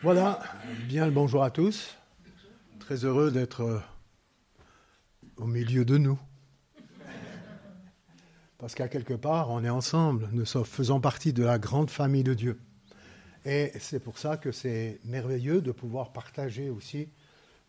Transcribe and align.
Voilà, 0.00 0.38
bien 0.86 1.06
le 1.06 1.10
bonjour 1.10 1.42
à 1.42 1.50
tous. 1.50 1.96
Très 2.78 3.04
heureux 3.04 3.32
d'être 3.32 3.62
euh, 3.62 3.80
au 5.36 5.46
milieu 5.46 5.84
de 5.84 5.98
nous. 5.98 6.16
Parce 8.58 8.76
qu'à 8.76 8.86
quelque 8.86 9.14
part, 9.14 9.50
on 9.50 9.64
est 9.64 9.68
ensemble, 9.68 10.28
nous 10.30 10.46
faisons 10.46 11.00
partie 11.00 11.32
de 11.32 11.42
la 11.42 11.58
grande 11.58 11.90
famille 11.90 12.22
de 12.22 12.34
Dieu. 12.34 12.60
Et 13.44 13.72
c'est 13.80 13.98
pour 13.98 14.18
ça 14.18 14.36
que 14.36 14.52
c'est 14.52 15.00
merveilleux 15.04 15.60
de 15.60 15.72
pouvoir 15.72 16.12
partager 16.12 16.70
aussi 16.70 17.08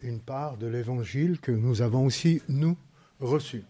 une 0.02 0.20
part 0.20 0.58
de 0.58 0.68
l'évangile 0.68 1.40
que 1.40 1.52
nous 1.52 1.82
avons 1.82 2.06
aussi, 2.06 2.44
nous, 2.48 2.78
reçu. 3.20 3.64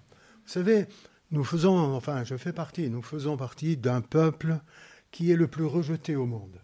Vous 0.45 0.51
savez, 0.51 0.85
nous 1.31 1.45
faisons, 1.45 1.95
enfin, 1.95 2.25
je 2.25 2.35
fais 2.35 2.51
partie, 2.51 2.89
nous 2.89 3.03
faisons 3.03 3.37
partie 3.37 3.77
d'un 3.77 4.01
peuple 4.01 4.59
qui 5.11 5.31
est 5.31 5.37
le 5.37 5.47
plus 5.47 5.65
rejeté 5.65 6.17
au 6.17 6.25
monde. 6.25 6.59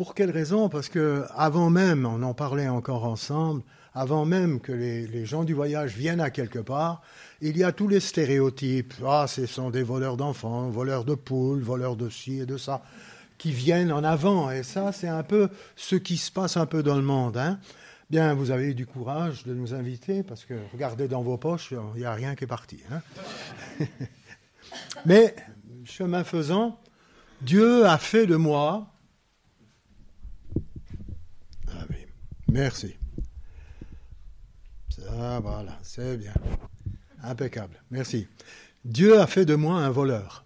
Pour 0.00 0.14
quelle 0.14 0.30
raison? 0.30 0.70
Parce 0.70 0.88
que 0.88 1.26
avant 1.36 1.68
même, 1.68 2.06
on 2.06 2.22
en 2.22 2.32
parlait 2.32 2.68
encore 2.68 3.04
ensemble, 3.04 3.60
avant 3.92 4.24
même 4.24 4.58
que 4.58 4.72
les, 4.72 5.26
gens 5.26 5.44
du 5.44 5.52
voyage 5.52 5.94
viennent 5.94 6.22
à 6.22 6.30
quelque 6.30 6.58
part, 6.58 7.02
il 7.42 7.58
y 7.58 7.64
a 7.64 7.70
tous 7.70 7.86
les 7.86 8.00
stéréotypes. 8.00 8.94
Ah, 9.06 9.26
ce 9.28 9.44
sont 9.44 9.68
des 9.68 9.82
voleurs 9.82 10.16
d'enfants, 10.16 10.70
voleurs 10.70 11.04
de 11.04 11.14
poules, 11.14 11.60
voleurs 11.60 11.96
de 11.96 12.08
ci 12.08 12.38
et 12.38 12.46
de 12.46 12.56
ça, 12.56 12.80
qui 13.36 13.52
viennent 13.52 13.92
en 13.92 14.02
avant. 14.02 14.50
Et 14.50 14.62
ça, 14.62 14.90
c'est 14.90 15.06
un 15.06 15.22
peu 15.22 15.50
ce 15.76 15.96
qui 15.96 16.16
se 16.16 16.32
passe 16.32 16.56
un 16.56 16.64
peu 16.64 16.82
dans 16.82 16.96
le 16.96 17.02
monde. 17.02 17.36
Hein. 17.36 17.58
Bien, 18.08 18.32
vous 18.32 18.50
avez 18.50 18.68
eu 18.68 18.74
du 18.74 18.86
courage 18.86 19.44
de 19.44 19.52
nous 19.52 19.74
inviter, 19.74 20.22
parce 20.22 20.46
que 20.46 20.54
regardez 20.72 21.08
dans 21.08 21.20
vos 21.20 21.36
poches, 21.36 21.74
il 21.94 22.00
n'y 22.00 22.06
a 22.06 22.14
rien 22.14 22.34
qui 22.36 22.44
est 22.44 22.46
parti. 22.46 22.80
Hein. 22.90 23.84
Mais, 25.04 25.36
chemin 25.84 26.24
faisant, 26.24 26.80
Dieu 27.42 27.84
a 27.84 27.98
fait 27.98 28.26
de 28.26 28.36
moi 28.36 28.90
Merci. 32.50 32.96
Ça, 34.88 35.40
voilà, 35.40 35.78
c'est 35.82 36.16
bien. 36.16 36.34
Impeccable. 37.22 37.80
Merci. 37.90 38.26
Dieu 38.84 39.20
a 39.20 39.26
fait 39.26 39.44
de 39.44 39.54
moi 39.54 39.76
un 39.76 39.90
voleur. 39.90 40.44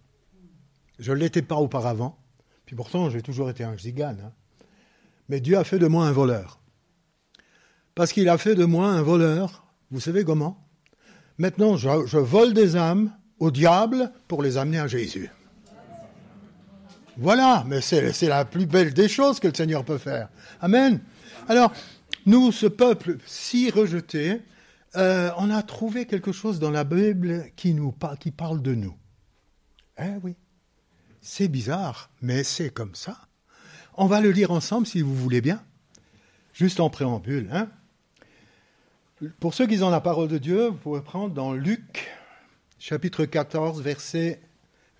Je 0.98 1.12
ne 1.12 1.16
l'étais 1.16 1.42
pas 1.42 1.56
auparavant, 1.56 2.18
puis 2.66 2.76
pourtant 2.76 3.08
j'ai 3.08 3.22
toujours 3.22 3.48
été 3.48 3.64
un 3.64 3.76
zigane. 3.78 4.20
Hein. 4.24 4.32
Mais 5.28 5.40
Dieu 5.40 5.56
a 5.56 5.64
fait 5.64 5.78
de 5.78 5.86
moi 5.86 6.06
un 6.06 6.12
voleur. 6.12 6.60
Parce 7.94 8.12
qu'il 8.12 8.28
a 8.28 8.36
fait 8.36 8.54
de 8.54 8.64
moi 8.64 8.88
un 8.88 9.02
voleur, 9.02 9.64
vous 9.90 10.00
savez 10.00 10.24
comment? 10.24 10.58
Maintenant, 11.38 11.76
je, 11.76 12.06
je 12.06 12.18
vole 12.18 12.52
des 12.52 12.76
âmes 12.76 13.12
au 13.38 13.50
diable 13.50 14.12
pour 14.28 14.42
les 14.42 14.58
amener 14.58 14.78
à 14.78 14.88
Jésus. 14.88 15.30
Voilà, 17.16 17.64
mais 17.66 17.80
c'est 17.80 18.28
la 18.28 18.44
plus 18.44 18.66
belle 18.66 18.92
des 18.92 19.08
choses 19.08 19.40
que 19.40 19.48
le 19.48 19.54
Seigneur 19.54 19.84
peut 19.84 19.98
faire. 19.98 20.28
Amen. 20.60 21.00
Alors, 21.48 21.72
nous, 22.26 22.52
ce 22.52 22.66
peuple 22.66 23.18
si 23.26 23.70
rejeté, 23.70 24.40
euh, 24.96 25.30
on 25.36 25.50
a 25.50 25.62
trouvé 25.62 26.06
quelque 26.06 26.32
chose 26.32 26.58
dans 26.58 26.70
la 26.70 26.84
Bible 26.84 27.50
qui, 27.56 27.74
nous, 27.74 27.94
qui 28.20 28.30
parle 28.30 28.62
de 28.62 28.74
nous. 28.74 28.96
Eh 29.98 30.14
oui, 30.22 30.36
c'est 31.20 31.48
bizarre, 31.48 32.10
mais 32.22 32.44
c'est 32.44 32.70
comme 32.70 32.94
ça. 32.94 33.18
On 33.96 34.06
va 34.06 34.20
le 34.20 34.30
lire 34.30 34.50
ensemble 34.50 34.86
si 34.86 35.02
vous 35.02 35.14
voulez 35.14 35.40
bien, 35.40 35.62
juste 36.52 36.80
en 36.80 36.90
préambule. 36.90 37.48
Hein. 37.52 37.68
Pour 39.40 39.54
ceux 39.54 39.66
qui 39.66 39.82
ont 39.82 39.90
la 39.90 40.00
parole 40.00 40.28
de 40.28 40.38
Dieu, 40.38 40.68
vous 40.68 40.76
pouvez 40.76 41.00
prendre 41.00 41.34
dans 41.34 41.52
Luc, 41.52 42.08
chapitre 42.78 43.24
14, 43.24 43.82
verset 43.82 44.40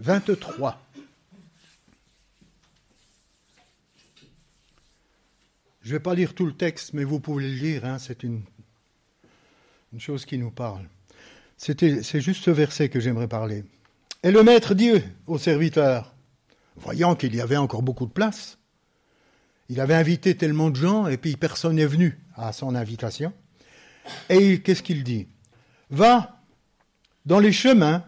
23. 0.01 0.84
Je 5.85 5.91
ne 5.91 5.97
vais 5.97 6.01
pas 6.01 6.15
lire 6.15 6.33
tout 6.33 6.47
le 6.47 6.55
texte, 6.55 6.95
mais 6.95 7.05
vous 7.05 7.21
pouvez 7.21 7.45
le 7.45 7.55
lire, 7.55 7.85
hein, 7.85 7.99
c'est 7.99 8.23
une, 8.23 8.43
chose 9.99 10.25
qui 10.25 10.39
nous 10.39 10.51
parle. 10.51 10.89
C'est 11.59 12.21
juste 12.21 12.43
ce 12.43 12.51
verset 12.51 12.89
que 12.89 13.01
j'aimerais 13.01 13.29
parler. 13.29 13.65
Et 14.23 14.31
le 14.31 14.43
maître 14.43 14.75
dit 14.75 14.93
au 15.27 15.37
serviteur, 15.37 16.15
voyant 16.77 17.15
qu'il 17.15 17.37
y 17.37 17.41
avait 17.43 17.59
encore 17.59 17.83
beaucoup 17.83 18.07
de 18.07 18.13
place, 18.13 18.57
il 19.69 19.79
avait 19.79 19.95
invité 19.95 20.35
tellement 20.35 20.71
de 20.71 20.77
gens 20.77 21.07
et 21.07 21.19
puis 21.19 21.37
personne 21.37 21.77
n'est 21.77 21.85
venu 21.85 22.19
à 22.35 22.55
son 22.55 22.75
invitation. 22.75 23.35
Et 24.31 24.63
qu'est-ce 24.63 24.83
qu'il 24.83 25.05
dit? 25.05 25.29
Va 25.91 26.41
dans 27.27 27.41
les 27.41 27.53
chemins 27.53 28.07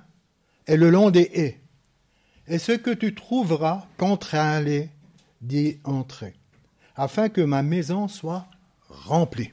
et 0.67 0.79
le 0.79 0.89
long 0.89 1.11
des 1.11 1.31
haies, 1.35 1.61
et 2.49 2.59
ce 2.59 2.73
que 2.73 2.91
tu 2.91 3.15
trouveras 3.15 3.87
contre 3.99 4.35
aller 4.35 4.89
d'y 5.43 5.79
entrer 5.85 6.35
afin 6.97 7.29
que 7.29 7.41
ma 7.41 7.63
maison 7.63 8.09
soit 8.09 8.47
remplie. 8.89 9.53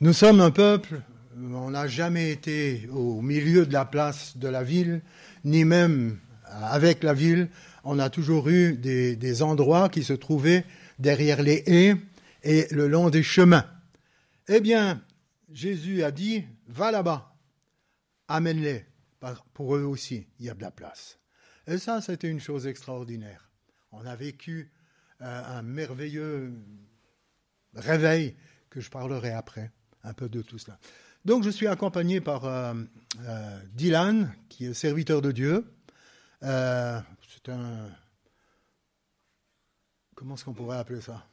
Nous 0.00 0.12
sommes 0.12 0.40
un 0.40 0.50
peuple, 0.50 1.00
on 1.36 1.70
n'a 1.70 1.88
jamais 1.88 2.30
été 2.30 2.88
au 2.92 3.20
milieu 3.20 3.66
de 3.66 3.72
la 3.72 3.84
place 3.84 4.36
de 4.36 4.48
la 4.48 4.62
ville, 4.62 5.02
ni 5.44 5.64
même 5.64 6.18
avec 6.44 7.02
la 7.02 7.14
ville. 7.14 7.48
On 7.84 7.98
a 7.98 8.10
toujours 8.10 8.48
eu 8.48 8.74
des, 8.74 9.42
endroits 9.42 9.88
qui 9.88 10.04
se 10.04 10.12
trouvaient 10.12 10.64
derrière 10.98 11.42
les 11.42 11.62
haies 11.66 11.96
et 12.42 12.66
le 12.70 12.86
long 12.86 13.10
des 13.10 13.22
chemins. 13.22 13.64
Eh 14.48 14.60
bien, 14.60 15.02
Jésus 15.50 16.02
a 16.02 16.10
dit, 16.10 16.44
va 16.68 16.90
là-bas, 16.90 17.34
amène-les. 18.28 18.84
Pour 19.52 19.74
eux 19.74 19.82
aussi, 19.82 20.26
il 20.38 20.46
y 20.46 20.50
a 20.50 20.54
de 20.54 20.62
la 20.62 20.70
place. 20.70 21.18
Et 21.66 21.78
ça, 21.78 22.00
c'était 22.00 22.30
une 22.30 22.40
chose 22.40 22.66
extraordinaire. 22.66 23.50
On 23.90 24.06
a 24.06 24.14
vécu 24.14 24.70
un, 25.20 25.62
merveilleux 25.62 26.52
réveil 27.74 28.34
que 28.70 28.80
je 28.80 28.90
parlerai 28.90 29.32
après, 29.32 29.70
un 30.04 30.12
peu 30.12 30.28
de 30.28 30.42
tout 30.42 30.58
cela. 30.58 30.78
Donc 31.24 31.44
je 31.44 31.50
suis 31.50 31.66
accompagné 31.66 32.20
par 32.20 32.44
euh, 32.44 32.74
euh, 33.20 33.60
Dylan, 33.74 34.34
qui 34.48 34.66
est 34.66 34.74
serviteur 34.74 35.20
de 35.20 35.32
Dieu. 35.32 35.64
Euh, 36.42 37.00
c'est 37.32 37.50
un... 37.50 37.88
Comment 40.14 40.34
est-ce 40.34 40.44
qu'on 40.44 40.54
pourrait 40.54 40.78
appeler 40.78 41.00
ça? 41.00 41.26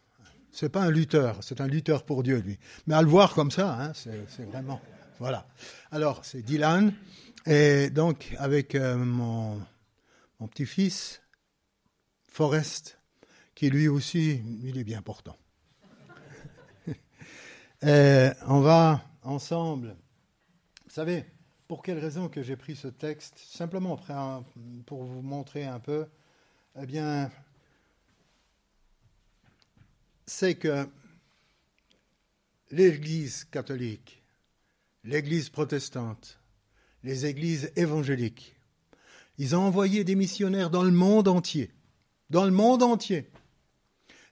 C'est 0.51 0.69
pas 0.69 0.83
un 0.83 0.91
lutteur, 0.91 1.43
c'est 1.43 1.59
un 1.59 1.67
lutteur 1.67 2.05
pour 2.05 2.23
Dieu, 2.23 2.37
lui. 2.39 2.57
Mais 2.87 2.95
à 2.95 3.01
le 3.01 3.07
voir 3.07 3.33
comme 3.33 3.51
ça, 3.51 3.77
hein, 3.81 3.91
c'est 3.93 4.45
vraiment... 4.45 4.81
Voilà. 5.19 5.47
Alors, 5.91 6.23
c'est 6.23 6.41
Dylan. 6.41 6.93
Et 7.45 7.89
donc, 7.89 8.35
avec 8.37 8.75
mon, 8.75 9.61
mon 10.39 10.47
petit-fils, 10.47 11.21
Forrest, 12.27 12.99
qui 13.55 13.69
lui 13.69 13.87
aussi, 13.87 14.41
il 14.63 14.77
est 14.77 14.83
bien 14.83 15.01
portant. 15.01 15.37
Euh, 17.83 18.33
on 18.47 18.61
va 18.61 19.03
ensemble. 19.21 19.95
Vous 20.85 20.91
savez, 20.91 21.25
pour 21.67 21.83
quelle 21.83 21.99
raison 21.99 22.29
que 22.29 22.41
j'ai 22.41 22.55
pris 22.55 22.75
ce 22.75 22.87
texte 22.87 23.37
Simplement 23.37 23.99
pour 24.85 25.03
vous 25.03 25.21
montrer 25.21 25.65
un 25.65 25.79
peu, 25.79 26.07
eh 26.81 26.85
bien, 26.85 27.29
c'est 30.25 30.55
que 30.55 30.87
l'Église 32.71 33.43
catholique, 33.43 34.23
l'Église 35.03 35.49
protestante, 35.49 36.39
les 37.03 37.25
églises 37.25 37.71
évangéliques, 37.75 38.55
ils 39.37 39.55
ont 39.55 39.61
envoyé 39.61 40.03
des 40.03 40.15
missionnaires 40.15 40.69
dans 40.69 40.83
le 40.83 40.91
monde 40.91 41.27
entier. 41.27 41.71
Dans 42.29 42.45
le 42.45 42.51
monde 42.51 42.81
entier. 42.81 43.29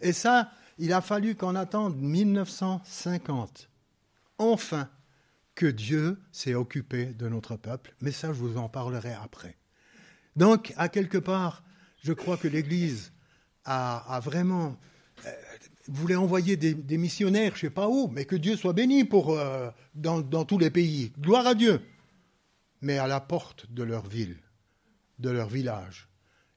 Et 0.03 0.11
ça, 0.13 0.51
il 0.77 0.91
a 0.91 1.01
fallu 1.01 1.35
qu'on 1.35 1.55
attende 1.55 1.95
1950, 1.97 3.69
enfin, 4.37 4.89
que 5.55 5.65
Dieu 5.65 6.19
s'est 6.31 6.55
occupé 6.55 7.05
de 7.05 7.29
notre 7.29 7.55
peuple. 7.55 7.95
Mais 8.01 8.11
ça, 8.11 8.33
je 8.33 8.39
vous 8.39 8.57
en 8.57 8.67
parlerai 8.67 9.13
après. 9.13 9.57
Donc, 10.35 10.73
à 10.75 10.89
quelque 10.89 11.17
part, 11.17 11.63
je 12.03 12.11
crois 12.11 12.35
que 12.35 12.49
l'Église 12.49 13.13
a, 13.63 14.19
vraiment 14.21 14.75
euh, 15.25 15.31
voulait 15.87 16.15
envoyer 16.15 16.57
des, 16.57 16.97
missionnaires, 16.97 17.51
je 17.55 17.65
ne 17.65 17.69
sais 17.69 17.73
pas 17.73 17.87
où, 17.87 18.09
mais 18.09 18.25
que 18.25 18.35
Dieu 18.35 18.57
soit 18.57 18.73
béni 18.73 19.05
pour 19.05 19.31
euh, 19.31 19.69
dans, 19.95 20.21
tous 20.43 20.57
les 20.57 20.69
pays. 20.69 21.13
Gloire 21.17 21.47
à 21.47 21.55
Dieu. 21.55 21.81
Mais 22.81 22.97
à 22.97 23.07
la 23.07 23.21
porte 23.21 23.71
de 23.71 23.83
leur 23.83 24.05
ville, 24.05 24.37
de 25.19 25.29
leur 25.29 25.47
village, 25.47 26.09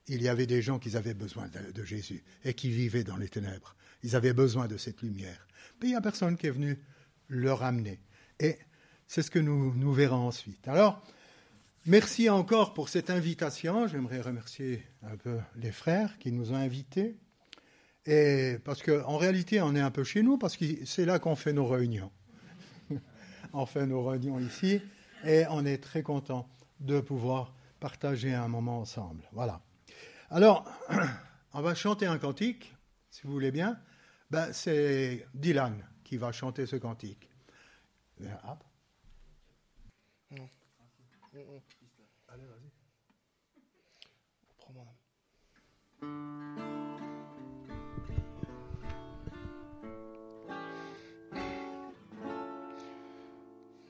il 0.09 0.23
y 0.23 0.29
avait 0.29 0.47
des 0.47 0.63
gens 0.63 0.79
qui 0.79 0.97
avaient 0.97 1.15
besoin 1.15 1.49
de, 1.75 1.85
Jésus 1.85 2.23
et 2.45 2.55
qui 2.55 2.71
vivaient 2.71 3.05
dans 3.05 3.17
les 3.17 3.29
ténèbres. 3.29 3.75
Ils 4.03 4.15
avaient 4.15 4.33
besoin 4.33 4.69
de 4.69 4.77
cette 4.77 5.03
lumière. 5.03 5.47
Mais 5.81 5.89
il 5.89 5.91
n'y 5.91 5.97
a 5.97 6.01
personne 6.01 6.37
qui 6.37 6.47
est 6.47 6.51
venu 6.51 6.79
leur 7.29 7.63
amener. 7.63 8.01
Et 8.39 8.59
c'est 9.07 9.23
ce 9.23 9.31
que 9.31 9.39
nous, 9.39 9.75
nous 9.75 9.93
verrons 9.93 10.29
ensuite. 10.29 10.69
Alors, 10.69 11.03
merci 11.87 12.31
encore 12.31 12.73
pour 12.75 12.89
cette 12.89 13.11
invitation. 13.11 13.89
J'aimerais 13.89 14.21
remercier 14.21 14.85
un 15.03 15.17
peu 15.17 15.39
les 15.57 15.73
frères 15.73 16.19
qui 16.19 16.31
nous 16.33 16.53
ont 16.53 16.57
invités. 16.57 17.17
Parce 18.65 18.83
qu'en 18.83 19.17
réalité, 19.17 19.61
on 19.61 19.75
est 19.75 19.81
un 19.81 19.91
peu 19.91 20.05
chez 20.05 20.23
nous, 20.23 20.39
parce 20.39 20.57
que 20.57 20.65
c'est 20.85 21.05
là 21.05 21.19
qu'on 21.19 21.35
fait 21.35 21.53
nos 21.53 21.67
réunions. 21.67 22.13
on 23.53 23.67
fait 23.67 23.87
nos 23.87 24.05
réunions 24.05 24.39
ici, 24.39 24.81
et 25.25 25.45
on 25.51 25.67
est 25.67 25.79
très 25.79 26.03
content 26.03 26.49
de 26.79 27.01
pouvoir 27.01 27.53
partager 27.81 28.33
un 28.33 28.47
moment 28.47 28.81
ensemble. 28.81 29.29
Voilà. 29.33 29.61
Alors, 30.31 30.69
on 31.53 31.63
va 31.63 31.75
chanter 31.75 32.07
un 32.07 32.19
cantique. 32.19 32.75
si 33.11 33.23
vous 33.23 33.33
voulez 33.33 33.53
bien, 33.53 33.81
ben, 34.31 34.53
c'est 34.53 35.29
Dylan 35.35 35.87
qui 36.03 36.17
va 36.17 36.33
chanter 36.33 36.67
ce 36.67 36.77
cantique. 36.77 37.31
Non. 40.33 40.49
Allez, 42.29 42.45
vas-y. 42.45 42.73
Prends 44.59 44.73
mon 44.73 44.85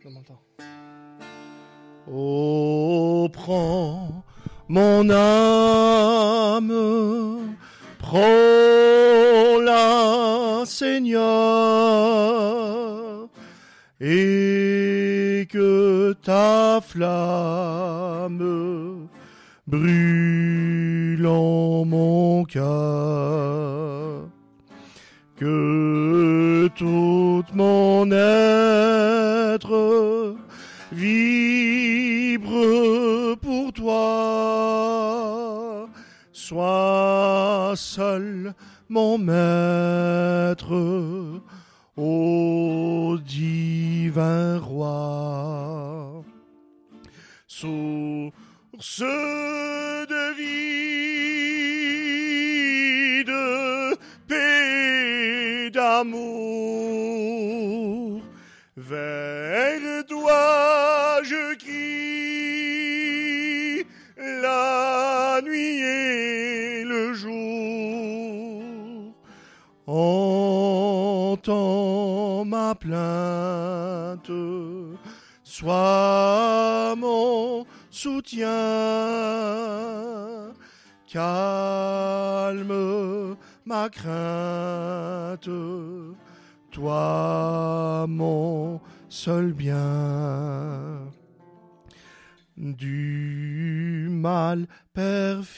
Donne-moi 0.03 0.21
le 0.21 0.27
temps. 0.27 0.43
Oh, 2.09 3.29
prends 3.33 4.26
mon 4.69 5.09
âme, 5.11 6.73
prends-la, 7.99 9.83
Seigneur, 10.65 11.21
et 14.01 15.49
que 15.51 16.15
ta 16.23 16.81
flamme 16.87 18.39
brûle 19.67 21.27
en 21.27 21.85
mon 21.85 22.45
cœur, 22.45 24.29
que 25.37 26.71
toute 26.77 27.55
mon 27.55 28.11
être 28.11 30.16
seul 37.77 38.55
mon 38.89 39.19
maître, 39.19 40.73
ô 41.97 43.19
divin 43.25 44.59
roi. 44.59 46.25
Source 47.47 49.01
de 49.01 50.25
vie, 50.37 51.65
de 53.25 53.97
paix, 54.29 55.71
d'amour, 55.71 56.86
plainte, 72.75 74.31
sois 75.45 76.95
mon 76.97 77.65
soutien, 77.91 78.47
calme 81.07 82.67
ma 83.65 83.89
crainte, 83.89 85.49
toi 86.71 88.07
mon 88.09 88.81
seul 89.09 89.53
bien. 89.53 91.13
Du 92.57 94.09
mal 94.11 94.67
perfide, 94.95 95.53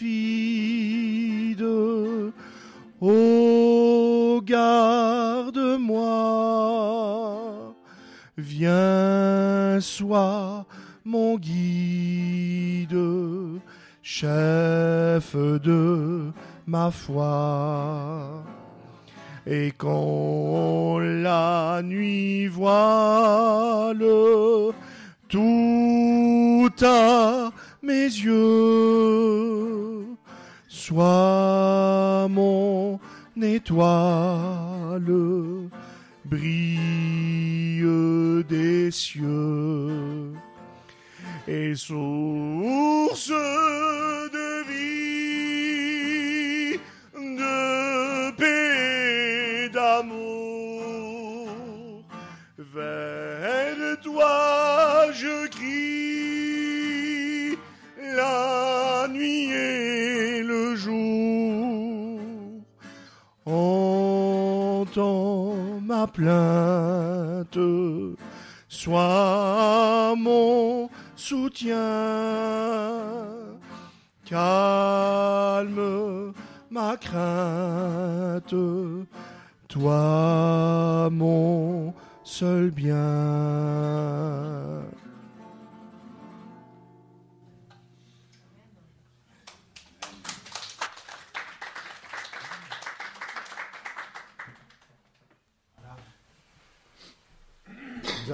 ô 3.01 4.41
garde-moi, 4.45 5.95
viens, 8.37 9.81
sois 9.81 10.67
mon 11.05 11.37
guide, 11.37 12.97
chef 14.03 15.37
de 15.37 16.33
ma 16.67 16.91
foi. 16.91 18.45
Et 19.47 19.73
quand 19.79 20.99
la 20.99 21.81
nuit 21.83 22.49
voile 22.49 24.05
tout 25.29 26.71
à 26.83 27.51
mes 27.83 28.05
yeux, 28.05 29.78
sois 30.89 32.29
mon 32.31 32.99
étoile, 33.43 35.13
brille 36.25 37.85
des 38.49 38.91
cieux 38.91 40.33
et 41.47 41.75
source 41.75 43.29
de 43.29 44.65
vie, 44.71 46.79
de 47.15 48.31
paix, 48.41 49.69
d'amour. 49.69 51.49
Vers 52.75 54.01
toi 54.03 55.13
je 55.13 55.49
plainte, 66.07 67.59
sois 68.69 70.15
mon 70.17 70.89
soutien, 71.17 71.77
calme 74.25 76.33
ma 76.71 76.97
crainte, 76.97 78.55
toi 79.69 81.09
mon 81.11 81.93
seul 82.25 82.71
bien. 82.71 82.97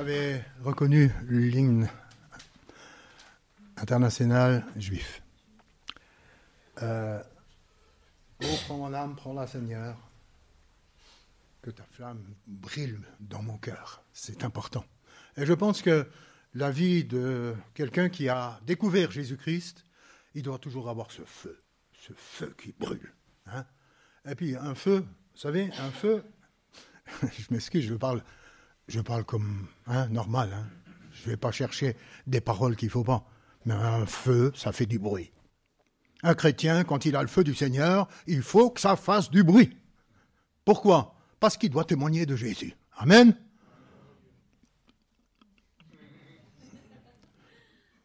Avez 0.05 0.43
reconnu 0.63 1.11
l'hymne 1.31 1.89
international 3.79 4.63
juif. 4.77 5.23
Euh, 6.83 7.23
oh, 8.43 8.47
prends 8.67 8.77
mon 8.77 8.93
âme, 8.93 9.17
prends-la, 9.17 9.47
Seigneur. 9.47 9.97
Que 11.63 11.71
ta 11.71 11.85
flamme 11.85 12.23
brille 12.47 12.99
dans 13.19 13.43
mon 13.43 13.57
cœur. 13.57 14.05
C'est 14.13 14.45
important. 14.45 14.85
Et 15.39 15.47
je 15.47 15.55
pense 15.55 15.81
que 15.81 16.07
la 16.53 16.71
vie 16.71 17.05
de 17.05 17.55
quelqu'un 17.73 18.11
qui 18.11 18.29
a 18.29 18.61
découvert 18.67 19.11
Jésus-Christ, 19.11 19.87
il 20.35 20.43
doit 20.43 20.59
toujours 20.59 20.91
avoir 20.91 21.13
ce 21.13 21.23
feu, 21.23 21.63
ce 21.95 22.13
feu 22.13 22.55
qui 22.61 22.75
brûle. 22.79 23.15
Hein. 23.47 23.65
Et 24.27 24.35
puis 24.35 24.55
un 24.55 24.75
feu, 24.75 24.99
vous 24.99 25.41
savez, 25.41 25.71
un 25.79 25.91
feu, 25.91 26.23
je 27.23 27.47
m'excuse, 27.49 27.87
je 27.87 27.95
parle, 27.95 28.23
je 28.89 29.01
parle 29.01 29.25
comme 29.25 29.67
hein, 29.87 30.09
normal. 30.09 30.51
Hein. 30.53 30.67
Je 31.13 31.27
ne 31.27 31.31
vais 31.31 31.37
pas 31.37 31.53
chercher 31.53 31.97
des 32.27 32.41
paroles 32.41 32.77
qu'il 32.77 32.89
ne 32.89 32.93
faut 32.93 33.05
pas. 33.05 33.27
Mais 33.65 33.75
un 33.75 34.07
feu, 34.07 34.53
ça 34.55 34.73
fait 34.73 34.87
du 34.87 34.99
bruit. 34.99 35.33
Un 36.23 36.35
chrétien, 36.35 36.85
quand 36.85 37.05
il 37.05 37.17
a 37.17 37.23
le 37.23 37.29
feu 37.29 37.45
du 37.45 37.55
Seigneur, 37.55 38.09
il 38.27 38.43
faut 38.43 38.71
que 38.71 38.81
ça 38.81 38.97
fasse 38.97 39.31
du 39.31 39.43
bruit. 39.43 39.77
Pourquoi? 40.65 41.15
Parce 41.41 41.57
qu'il 41.57 41.71
doit 41.71 41.85
témoigner 41.85 42.27
de 42.27 42.37
Jésus. 42.37 42.75
Amen. 42.97 43.37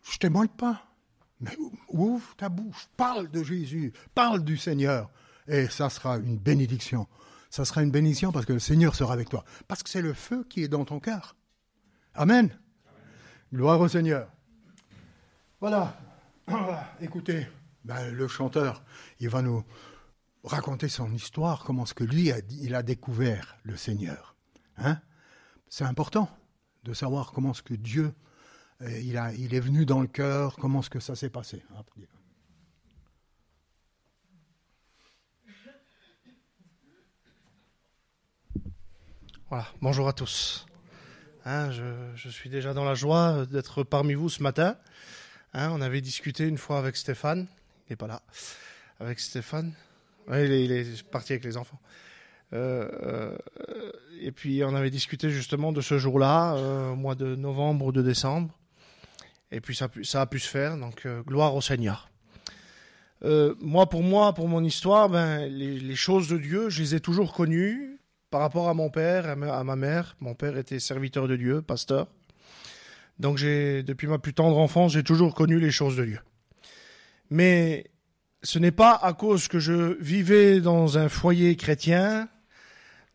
Je 0.04 0.18
témoigne 0.18 0.50
pas. 0.50 0.86
Mais 1.40 1.56
ouvre 1.90 2.36
ta 2.36 2.50
bouche, 2.50 2.90
parle 2.98 3.32
de 3.32 3.44
Jésus, 3.44 3.94
parle 4.14 4.44
du 4.44 4.58
Seigneur. 4.58 5.10
Et 5.48 5.68
ça 5.68 5.90
sera 5.90 6.18
une 6.18 6.38
bénédiction. 6.38 7.08
Ça 7.50 7.66
sera 7.66 7.82
une 7.82 7.92
bénédiction 7.92 8.32
parce 8.32 8.46
que 8.46 8.54
le 8.54 8.60
Seigneur 8.60 8.96
sera 8.96 9.14
avec 9.14 9.30
toi. 9.30 9.44
Parce 9.68 9.84
que 9.84 9.90
c'est 9.90 10.02
le 10.02 10.14
feu 10.14 10.46
qui 10.50 10.64
est 10.64 10.68
dans 10.68 10.86
ton 10.86 11.00
cœur. 11.00 11.36
Amen. 12.14 12.50
Gloire 13.54 13.80
au 13.80 13.88
Seigneur. 13.88 14.32
Voilà. 15.60 16.00
Écoutez, 17.02 17.48
ben, 17.84 18.12
le 18.12 18.28
chanteur, 18.28 18.84
il 19.20 19.30
va 19.30 19.42
nous 19.42 19.64
raconter 20.44 20.90
son 20.90 21.12
histoire, 21.14 21.64
comment 21.64 21.86
ce 21.86 21.94
que 21.94 22.04
lui, 22.04 22.32
a, 22.32 22.38
il 22.62 22.76
a 22.76 22.84
découvert 22.84 23.58
le 23.64 23.76
Seigneur. 23.76 24.36
Hein 24.78 25.00
C'est 25.68 25.84
important 25.84 26.30
de 26.84 26.94
savoir 26.94 27.32
comment 27.32 27.54
ce 27.54 27.62
que 27.62 27.74
Dieu, 27.74 28.14
il, 28.82 29.18
a, 29.18 29.34
il 29.34 29.54
est 29.54 29.60
venu 29.60 29.86
dans 29.86 30.02
le 30.02 30.08
cœur, 30.08 30.56
comment 30.56 30.82
ce 30.82 30.90
que 30.90 31.00
ça 31.00 31.16
s'est 31.16 31.30
passé. 31.30 31.64
Voilà, 39.50 39.66
bonjour 39.82 40.08
à 40.08 40.14
tous. 40.14 40.68
Hein, 41.44 41.72
je, 41.72 42.30
suis 42.30 42.52
déjà 42.52 42.76
dans 42.76 42.84
la 42.84 42.94
joie 42.94 43.48
d'être 43.48 43.82
parmi 43.82 44.14
vous 44.14 44.30
ce 44.30 44.44
matin. 44.44 44.76
Hein, 45.56 45.72
on 45.74 45.82
avait 45.82 46.02
discuté 46.02 46.44
une 46.48 46.60
fois 46.60 46.78
avec 46.78 46.96
Stéphane, 46.96 47.48
il 47.88 47.94
n'est 47.94 47.96
pas 47.96 48.06
là, 48.06 48.22
avec 49.00 49.20
Stéphane. 49.20 49.74
Il, 50.30 50.72
est, 50.72 51.02
parti 51.02 51.34
avec 51.34 51.44
les 51.44 51.58
enfants. 51.58 51.80
Euh, 52.54 52.92
euh, 53.02 53.38
et 54.22 54.32
puis 54.32 54.64
on 54.64 54.76
avait 54.76 54.92
discuté 54.92 55.32
justement 55.32 55.72
de 55.72 55.82
ce 55.82 55.98
jour-là, 55.98 56.54
euh, 56.54 56.92
au 56.92 56.96
mois 56.96 57.16
de 57.16 57.36
novembre 57.36 57.88
ou 57.88 57.92
de 57.92 58.04
décembre. 58.04 58.56
Et 59.52 59.62
puis 59.62 59.76
ça, 59.76 59.86
a 59.86 60.28
pu- 60.28 60.40
se 60.40 60.48
faire, 60.48 60.78
donc 60.78 61.08
gloire 61.26 61.56
au 61.56 61.62
Seigneur. 61.62 62.12
Moi, 63.24 63.90
pour 63.90 64.04
moi, 64.04 64.34
pour 64.34 64.48
mon 64.48 64.64
histoire, 64.64 65.10
ben, 65.10 65.48
les 65.48 65.96
choses 65.96 66.28
de 66.28 66.38
Dieu, 66.38 66.70
je 66.70 66.84
les 66.84 66.94
ai 66.94 67.00
toujours 67.00 67.34
connues 67.34 67.99
par 68.30 68.42
rapport 68.42 68.70
à 68.70 68.74
mon 68.74 68.90
père, 68.90 69.28
à 69.28 69.36
ma, 69.36 69.76
mère. 69.76 70.16
Mon 70.20 70.36
père 70.36 70.58
était 70.58 70.80
serviteur 70.80 71.28
de 71.28 71.36
Dieu, 71.36 71.62
pasteur. 71.62 72.08
Donc 73.18 73.38
j'ai, 73.38 73.84
depuis 73.84 74.08
ma 74.08 74.20
plus 74.20 74.34
tendre 74.34 74.58
enfance, 74.58 74.94
j'ai 74.94 75.04
toujours 75.04 75.34
connu 75.34 75.60
les 75.60 75.72
choses 75.72 75.98
de 75.98 76.06
Dieu. 76.06 76.20
Mais 77.30 77.92
ce 78.44 78.60
n'est 78.60 78.72
pas 78.72 78.94
à 78.94 79.14
cause 79.14 79.48
que 79.48 79.60
je 79.60 79.98
vivais 80.02 80.62
dans 80.62 80.98
un 80.98 81.10
foyer 81.10 81.56
chrétien, 81.56 82.30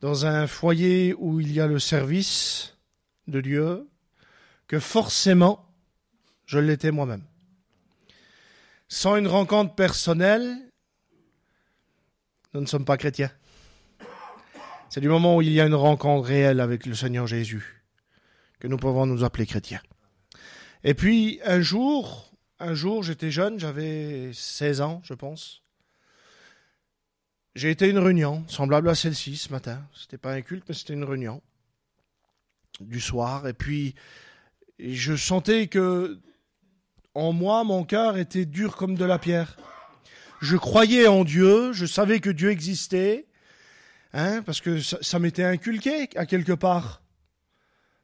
dans 0.00 0.26
un 0.26 0.46
foyer 0.46 1.14
où 1.18 1.40
il 1.40 1.52
y 1.52 1.60
a 1.60 1.66
le 1.66 1.78
service 1.78 2.76
de 3.26 3.40
Dieu, 3.40 3.88
que 4.66 4.78
forcément 4.78 5.66
je 6.44 6.58
l'étais 6.58 6.90
moi-même. 6.90 7.22
Sans 8.88 9.16
une 9.16 9.28
rencontre 9.28 9.74
personnelle, 9.74 10.58
nous 12.52 12.60
ne 12.60 12.66
sommes 12.66 12.84
pas 12.84 12.96
chrétiens. 12.96 13.30
C'est 14.94 15.00
du 15.00 15.08
moment 15.08 15.34
où 15.34 15.42
il 15.42 15.50
y 15.50 15.60
a 15.60 15.66
une 15.66 15.74
rencontre 15.74 16.28
réelle 16.28 16.60
avec 16.60 16.86
le 16.86 16.94
Seigneur 16.94 17.26
Jésus 17.26 17.82
que 18.60 18.68
nous 18.68 18.76
pouvons 18.76 19.06
nous 19.06 19.24
appeler 19.24 19.44
chrétiens. 19.44 19.80
Et 20.84 20.94
puis 20.94 21.40
un 21.44 21.60
jour, 21.62 22.32
un 22.60 22.74
jour, 22.74 23.02
j'étais 23.02 23.32
jeune, 23.32 23.58
j'avais 23.58 24.30
16 24.32 24.82
ans, 24.82 25.02
je 25.02 25.14
pense. 25.14 25.64
J'ai 27.56 27.72
été 27.72 27.86
à 27.86 27.88
une 27.88 27.98
réunion 27.98 28.44
semblable 28.46 28.88
à 28.88 28.94
celle-ci 28.94 29.36
ce 29.36 29.50
matin. 29.50 29.84
C'était 30.00 30.16
pas 30.16 30.32
un 30.32 30.42
culte, 30.42 30.62
mais 30.68 30.76
c'était 30.76 30.92
une 30.92 31.02
réunion 31.02 31.42
du 32.78 33.00
soir. 33.00 33.48
Et 33.48 33.52
puis 33.52 33.96
je 34.78 35.16
sentais 35.16 35.66
que 35.66 36.20
en 37.14 37.32
moi, 37.32 37.64
mon 37.64 37.82
cœur 37.82 38.16
était 38.16 38.46
dur 38.46 38.76
comme 38.76 38.94
de 38.94 39.04
la 39.04 39.18
pierre. 39.18 39.56
Je 40.40 40.56
croyais 40.56 41.08
en 41.08 41.24
Dieu, 41.24 41.72
je 41.72 41.84
savais 41.84 42.20
que 42.20 42.30
Dieu 42.30 42.50
existait, 42.50 43.26
hein, 44.14 44.42
parce 44.42 44.62
que 44.62 44.80
ça, 44.80 44.98
ça 45.02 45.18
m'était 45.18 45.44
inculqué 45.44 46.08
à 46.16 46.24
quelque 46.24 46.52
part. 46.52 47.02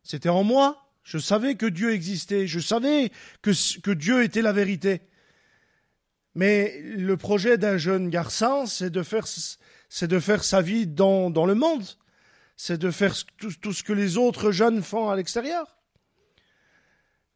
C'était 0.03 0.29
en 0.29 0.45
moi. 0.45 0.87
Je 1.03 1.19
savais 1.19 1.55
que 1.55 1.67
Dieu 1.67 1.93
existait, 1.93 2.47
je 2.47 2.61
savais 2.61 3.11
que, 3.43 3.51
que 3.81 3.91
Dieu 3.91 4.23
était 4.23 4.43
la 4.43 4.53
vérité. 4.53 5.01
Mais 6.35 6.81
le 6.83 7.17
projet 7.17 7.59
d'un 7.59 7.79
jeune 7.79 8.11
garçon, 8.11 8.67
c'est 8.67 8.91
de 8.91 9.03
faire, 9.03 9.27
c'est 9.89 10.09
de 10.09 10.21
faire 10.21 10.45
sa 10.45 10.63
vie 10.63 10.87
dans, 10.87 11.31
dans 11.31 11.47
le 11.47 11.55
monde. 11.55 11.85
C'est 12.57 12.79
de 12.79 12.91
faire 12.91 13.15
tout, 13.39 13.53
tout 13.61 13.73
ce 13.73 13.83
que 13.83 13.93
les 13.93 14.19
autres 14.19 14.53
jeunes 14.53 14.83
font 14.83 15.09
à 15.09 15.17
l'extérieur. 15.17 15.79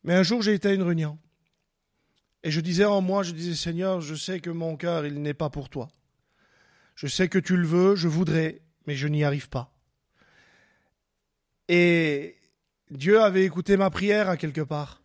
Mais 0.04 0.14
un 0.14 0.22
jour, 0.22 0.42
j'ai 0.42 0.52
été 0.52 0.68
à 0.68 0.74
une 0.74 0.82
réunion. 0.82 1.18
Et 2.42 2.50
je 2.50 2.60
disais 2.60 2.84
en 2.84 3.00
moi, 3.00 3.22
je 3.22 3.32
disais, 3.32 3.54
Seigneur, 3.54 4.02
je 4.02 4.14
sais 4.14 4.38
que 4.38 4.50
mon 4.50 4.76
cœur, 4.76 5.06
il 5.06 5.22
n'est 5.22 5.34
pas 5.34 5.48
pour 5.48 5.70
toi. 5.70 5.88
Je 6.94 7.06
sais 7.06 7.28
que 7.28 7.38
tu 7.38 7.56
le 7.56 7.66
veux, 7.66 7.96
je 7.96 8.06
voudrais, 8.06 8.60
mais 8.86 8.96
je 8.96 9.08
n'y 9.08 9.24
arrive 9.24 9.48
pas. 9.48 9.72
Et 11.68 12.36
Dieu 12.90 13.20
avait 13.20 13.44
écouté 13.44 13.76
ma 13.76 13.90
prière 13.90 14.28
à 14.28 14.36
quelque 14.36 14.60
part. 14.60 15.02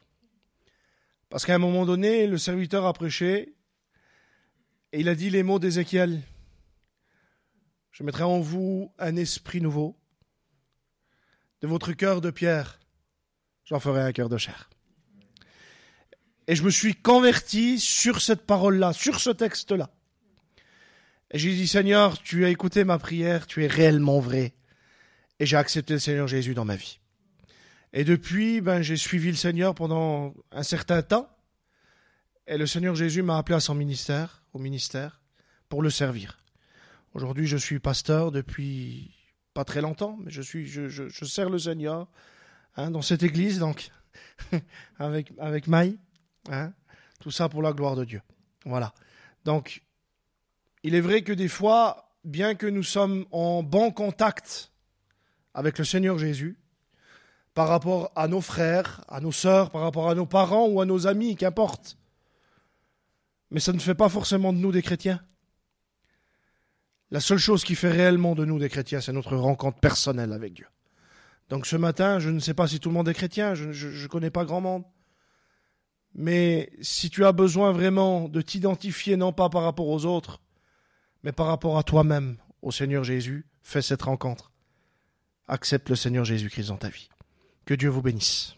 Parce 1.30 1.46
qu'à 1.46 1.56
un 1.56 1.60
moment 1.60 1.86
donné, 1.86 2.28
le 2.28 2.38
serviteur 2.38 2.86
a 2.86 2.94
prêché 2.94 3.56
et 4.92 5.00
il 5.00 5.10
a 5.10 5.16
dit 5.16 5.30
les 5.30 5.44
mots 5.44 5.60
d'Ézéchiel. 5.60 6.22
Je 7.92 8.04
mettrai 8.04 8.24
en 8.24 8.40
vous 8.40 8.92
un 8.98 9.16
esprit 9.16 9.62
nouveau. 9.62 9.96
De 11.62 11.68
votre 11.68 11.92
cœur 11.92 12.22
de 12.22 12.32
pierre, 12.32 12.80
j'en 13.66 13.80
ferai 13.80 14.02
un 14.02 14.12
cœur 14.14 14.30
de 14.30 14.38
chair. 14.38 14.70
Et 16.48 16.56
je 16.56 16.64
me 16.64 16.70
suis 16.72 16.96
converti 16.96 17.80
sur 17.80 18.22
cette 18.22 18.46
parole-là, 18.46 18.94
sur 18.94 19.20
ce 19.20 19.30
texte-là. 19.30 19.92
Et 21.32 21.38
j'ai 21.38 21.54
dit, 21.54 21.68
Seigneur, 21.68 22.22
tu 22.22 22.46
as 22.46 22.50
écouté 22.50 22.84
ma 22.84 22.98
prière, 22.98 23.46
tu 23.46 23.64
es 23.64 23.68
réellement 23.68 24.20
vrai. 24.20 24.54
Et 25.40 25.46
j'ai 25.46 25.58
accepté 25.58 25.94
le 25.94 26.00
Seigneur 26.00 26.28
Jésus 26.28 26.54
dans 26.54 26.66
ma 26.66 26.76
vie. 26.76 27.00
Et 27.94 28.04
depuis, 28.04 28.62
ben, 28.62 28.82
j'ai 28.82 28.98
suivi 28.98 29.30
le 29.30 29.36
Seigneur 29.36 29.76
pendant 29.76 30.34
un 30.52 30.64
certain 30.64 31.02
temps. 31.02 31.30
Et 32.48 32.58
le 32.58 32.66
Seigneur 32.66 32.96
Jésus 32.96 33.22
m'a 33.22 33.38
appelé 33.38 33.56
à 33.56 33.60
son 33.60 33.76
ministère, 33.76 34.44
au 34.54 34.60
ministère, 34.60 35.22
pour 35.70 35.82
le 35.82 35.90
servir. 35.90 36.40
Aujourd'hui, 37.14 37.48
je 37.48 37.58
suis 37.58 37.80
pasteur 37.80 38.32
depuis 38.32 39.16
pas 39.54 39.66
très 39.66 39.82
longtemps, 39.82 40.18
mais 40.24 40.32
je 40.32 40.42
suis, 40.42 40.68
je, 40.68 40.88
je, 40.88 41.26
sers 41.26 41.50
le 41.50 41.60
Seigneur 41.60 42.08
hein, 42.76 42.92
dans 42.92 43.02
cette 43.02 43.24
église, 43.24 43.60
donc 43.60 43.90
avec 45.00 45.32
avec 45.40 45.68
Maï, 45.68 45.98
hein, 46.50 46.72
tout 47.20 47.32
ça 47.32 47.50
pour 47.50 47.62
la 47.62 47.74
gloire 47.74 47.96
de 47.96 48.06
Dieu. 48.06 48.22
Voilà. 48.66 48.94
Donc, 49.46 49.82
il 50.84 50.96
est 50.96 51.02
vrai 51.02 51.22
que 51.22 51.34
des 51.34 51.48
fois, 51.48 52.10
bien 52.24 52.56
que 52.56 52.68
nous 52.68 52.84
sommes 52.84 53.26
en 53.32 53.64
bon 53.64 53.92
contact 53.92 54.72
avec 55.54 55.78
le 55.78 55.86
Seigneur 55.86 56.18
Jésus, 56.18 56.58
par 57.54 57.68
rapport 57.68 58.12
à 58.16 58.28
nos 58.28 58.42
frères, 58.42 59.04
à 59.08 59.20
nos 59.20 59.32
sœurs, 59.32 59.72
par 59.72 59.82
rapport 59.82 60.10
à 60.10 60.16
nos 60.16 60.26
parents 60.26 60.68
ou 60.68 60.80
à 60.80 60.86
nos 60.86 61.08
amis, 61.08 61.36
qu'importe. 61.36 61.98
Mais 63.52 63.60
ça 63.60 63.74
ne 63.74 63.80
fait 63.80 63.96
pas 63.96 64.10
forcément 64.10 64.54
de 64.54 64.60
nous 64.60 64.72
des 64.72 64.82
chrétiens. 64.82 65.22
La 67.12 67.20
seule 67.20 67.40
chose 67.40 67.64
qui 67.64 67.76
fait 67.76 67.92
réellement 67.92 68.36
de 68.36 68.46
nous 68.46 68.60
des 68.60 68.70
chrétiens, 68.70 69.02
c'est 69.02 69.12
notre 69.12 69.36
rencontre 69.36 69.80
personnelle 69.80 70.32
avec 70.32 70.54
Dieu. 70.54 70.68
Donc 71.50 71.66
ce 71.66 71.76
matin, 71.76 72.20
je 72.20 72.30
ne 72.30 72.40
sais 72.40 72.54
pas 72.54 72.68
si 72.68 72.80
tout 72.80 72.90
le 72.90 72.94
monde 72.94 73.10
est 73.10 73.14
chrétien, 73.16 73.56
je 73.56 73.88
ne 73.88 74.08
connais 74.08 74.30
pas 74.30 74.46
grand 74.46 74.62
monde. 74.62 74.84
Mais 76.14 76.72
si 76.82 77.10
tu 77.10 77.26
as 77.26 77.32
besoin 77.32 77.72
vraiment 77.72 78.30
de 78.30 78.42
t'identifier, 78.42 79.18
non 79.18 79.34
pas 79.34 79.50
par 79.50 79.64
rapport 79.64 79.88
aux 79.88 80.06
autres, 80.06 80.40
mais 81.24 81.32
par 81.32 81.48
rapport 81.48 81.78
à 81.78 81.84
toi-même, 81.84 82.38
au 82.62 82.72
Seigneur 82.72 83.04
Jésus, 83.04 83.46
fais 83.64 83.82
cette 83.82 84.02
rencontre. 84.04 84.52
Accepte 85.48 85.90
le 85.90 85.96
Seigneur 85.96 86.26
Jésus-Christ 86.26 86.68
dans 86.68 86.78
ta 86.78 86.90
vie. 86.90 87.10
Que 87.66 87.74
Dieu 87.74 87.90
vous 87.90 88.02
bénisse. 88.02 88.56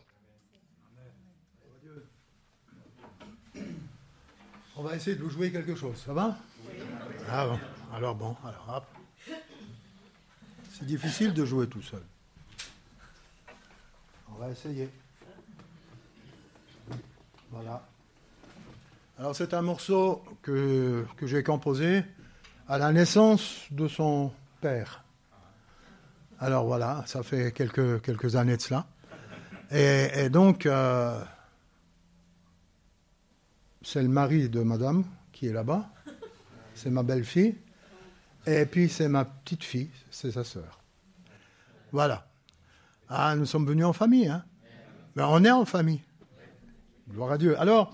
On 4.75 4.83
va 4.83 4.95
essayer 4.95 5.15
de 5.15 5.21
vous 5.21 5.29
jouer 5.29 5.51
quelque 5.51 5.75
chose, 5.75 5.95
ça 6.03 6.13
va? 6.13 6.37
Ah 7.29 7.47
bon, 7.47 7.59
alors 7.93 8.15
bon, 8.15 8.35
alors 8.43 8.65
hop. 8.77 9.35
C'est 10.73 10.85
difficile 10.85 11.33
de 11.33 11.45
jouer 11.45 11.67
tout 11.67 11.81
seul. 11.81 12.01
On 14.33 14.39
va 14.39 14.49
essayer. 14.49 14.89
Voilà. 17.51 17.87
Alors 19.19 19.35
c'est 19.35 19.53
un 19.53 19.61
morceau 19.61 20.23
que, 20.41 21.05
que 21.17 21.27
j'ai 21.27 21.43
composé 21.43 22.03
à 22.71 22.77
la 22.77 22.93
naissance 22.93 23.67
de 23.69 23.89
son 23.89 24.31
père. 24.61 25.03
Alors 26.39 26.65
voilà, 26.65 27.03
ça 27.05 27.21
fait 27.21 27.51
quelques, 27.51 28.01
quelques 28.01 28.37
années 28.37 28.55
de 28.55 28.61
cela. 28.61 28.87
Et, 29.71 30.29
donc, 30.29 30.65
euh, 30.65 31.21
c'est 33.81 34.01
le 34.01 34.07
mari 34.07 34.47
de 34.47 34.61
madame 34.61 35.03
qui 35.33 35.47
est 35.47 35.51
là-bas. 35.51 35.89
C'est 36.73 36.89
ma 36.89 37.03
belle-fille. 37.03 37.57
Et 38.47 38.65
puis 38.65 38.87
c'est 38.87 39.09
ma 39.09 39.25
petite 39.25 39.65
fille, 39.65 39.89
c'est 40.09 40.31
sa 40.31 40.45
sœur. 40.45 40.79
Voilà. 41.91 42.25
Ah, 43.09 43.35
nous 43.35 43.45
sommes 43.45 43.67
venus 43.67 43.83
en 43.83 43.91
famille. 43.91 44.29
Hein 44.29 44.45
on 45.17 45.43
est 45.43 45.51
en 45.51 45.65
famille. 45.65 46.03
Gloire 47.09 47.33
à 47.33 47.37
Dieu. 47.37 47.59
Alors, 47.59 47.93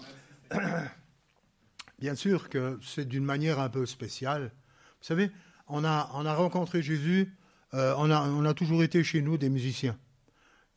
bien 2.00 2.14
sûr 2.14 2.48
que 2.48 2.80
c'est 2.84 3.06
d'une 3.06 3.26
manière 3.26 3.60
un 3.60 3.70
peu 3.70 3.88
spéciale. 3.88 4.52
Vous 5.01 5.08
savez, 5.08 5.32
on 5.68 5.84
a, 5.84 6.10
on 6.13 6.25
a 6.25 6.34
rencontré 6.34 6.82
Jésus, 6.82 7.34
euh, 7.74 7.94
on, 7.98 8.46
a, 8.46 8.54
toujours 8.54 8.84
été 8.84 9.04
chez 9.04 9.22
nous 9.22 9.38
des 9.38 9.50
musiciens. 9.50 9.98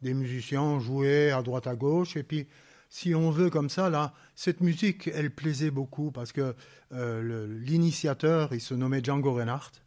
Des 0.03 0.15
musiciens 0.15 0.81
jouaient 0.81 1.31
à 1.31 1.43
droite 1.43 1.67
à 1.67 1.77
gauche, 1.77 2.17
et 2.17 2.23
puis 2.23 2.49
si 2.89 3.15
on 3.15 3.31
veut 3.31 3.51
comme 3.51 3.71
ça, 3.71 3.91
là, 3.91 4.13
cette 4.35 4.61
musique, 4.61 5.09
elle 5.15 5.31
plaisait 5.31 5.71
beaucoup 5.71 6.11
parce 6.11 6.33
que 6.33 6.57
euh, 6.93 7.47
l'initiateur, 7.65 8.53
il 8.53 8.61
se 8.61 8.75
nommait 8.75 9.03
Django 9.03 9.33
Reinhardt. 9.35 9.83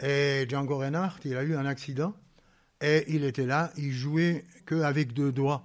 Et 0.00 0.44
Django 0.48 0.78
Reinhardt, 0.78 1.20
il 1.24 1.36
a 1.36 1.42
eu 1.42 1.56
un 1.56 1.64
accident 1.64 2.14
et 2.82 3.04
il 3.08 3.24
était 3.24 3.46
là, 3.46 3.72
il 3.76 3.92
jouait 3.92 4.44
qu'avec 4.66 5.14
deux 5.14 5.32
doigts. 5.32 5.64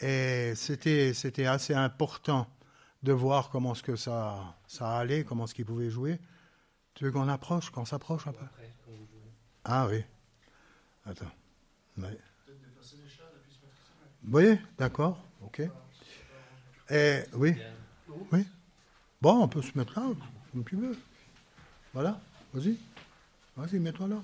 Et 0.00 0.52
c'était, 0.56 1.12
c'était 1.14 1.46
assez 1.46 1.74
important 1.74 2.48
de 3.04 3.12
voir 3.12 3.50
comment 3.50 3.74
ce 3.74 3.82
que 3.82 3.94
ça, 3.94 4.56
ça 4.66 4.96
allait, 4.96 5.22
comment 5.22 5.46
ce 5.46 5.54
qu'il 5.54 5.64
pouvait 5.64 5.90
jouer. 5.90 6.18
Tu 6.98 7.04
veux 7.04 7.12
qu'on 7.12 7.28
approche, 7.28 7.70
qu'on 7.70 7.84
s'approche 7.84 8.26
un 8.26 8.32
peu 8.32 8.44
Ah 9.64 9.86
oui. 9.88 10.02
Attends. 11.06 11.30
Ouais. 11.96 12.18
Oui, 14.28 14.58
d'accord, 14.76 15.22
ok. 15.40 15.62
Et, 16.90 17.20
oui, 17.34 17.54
oui. 18.32 18.44
Bon, 19.22 19.44
on 19.44 19.46
peut 19.46 19.62
se 19.62 19.78
mettre 19.78 19.96
là, 19.96 20.08
comme 20.50 20.64
tu 20.64 20.74
veux. 20.74 20.98
Voilà, 21.94 22.20
vas-y. 22.52 22.76
Vas-y, 23.56 23.78
mets-toi 23.78 24.08
là. 24.08 24.20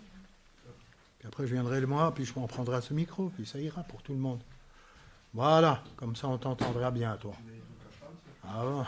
Puis 1.21 1.29
après, 1.29 1.47
je 1.47 1.53
viendrai 1.53 1.81
le 1.81 1.87
moi, 1.87 2.13
puis 2.13 2.25
je 2.25 2.35
m'en 2.37 2.49
prendrai 2.49 2.79
à 2.79 2.81
ce 2.81 2.93
micro, 2.93 3.29
puis 3.29 3.47
ça 3.47 3.61
ira 3.61 3.85
pour 3.85 4.03
tout 4.03 4.15
le 4.15 4.19
monde. 4.19 4.41
Voilà, 5.33 5.85
comme 5.95 6.17
ça 6.17 6.27
on 6.27 6.39
t'entendra 6.39 6.91
bien, 6.91 7.17
toi. 7.19 7.37
Ah 8.43 8.65
bon 8.65 8.85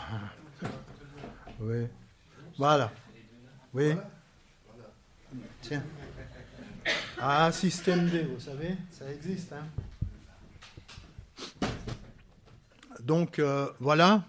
Tiens. 5.61 5.83
Ah, 7.19 7.51
système 7.51 8.09
D, 8.09 8.23
vous 8.23 8.39
savez, 8.39 8.75
ça 8.89 9.11
existe. 9.11 9.53
Hein 9.53 9.67
donc, 13.01 13.37
euh, 13.37 13.69
voilà. 13.79 14.23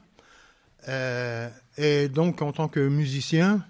Euh, 0.89 1.49
et 1.79 2.09
donc, 2.09 2.43
en 2.43 2.53
tant 2.53 2.69
que 2.69 2.89
musicien, 2.89 3.65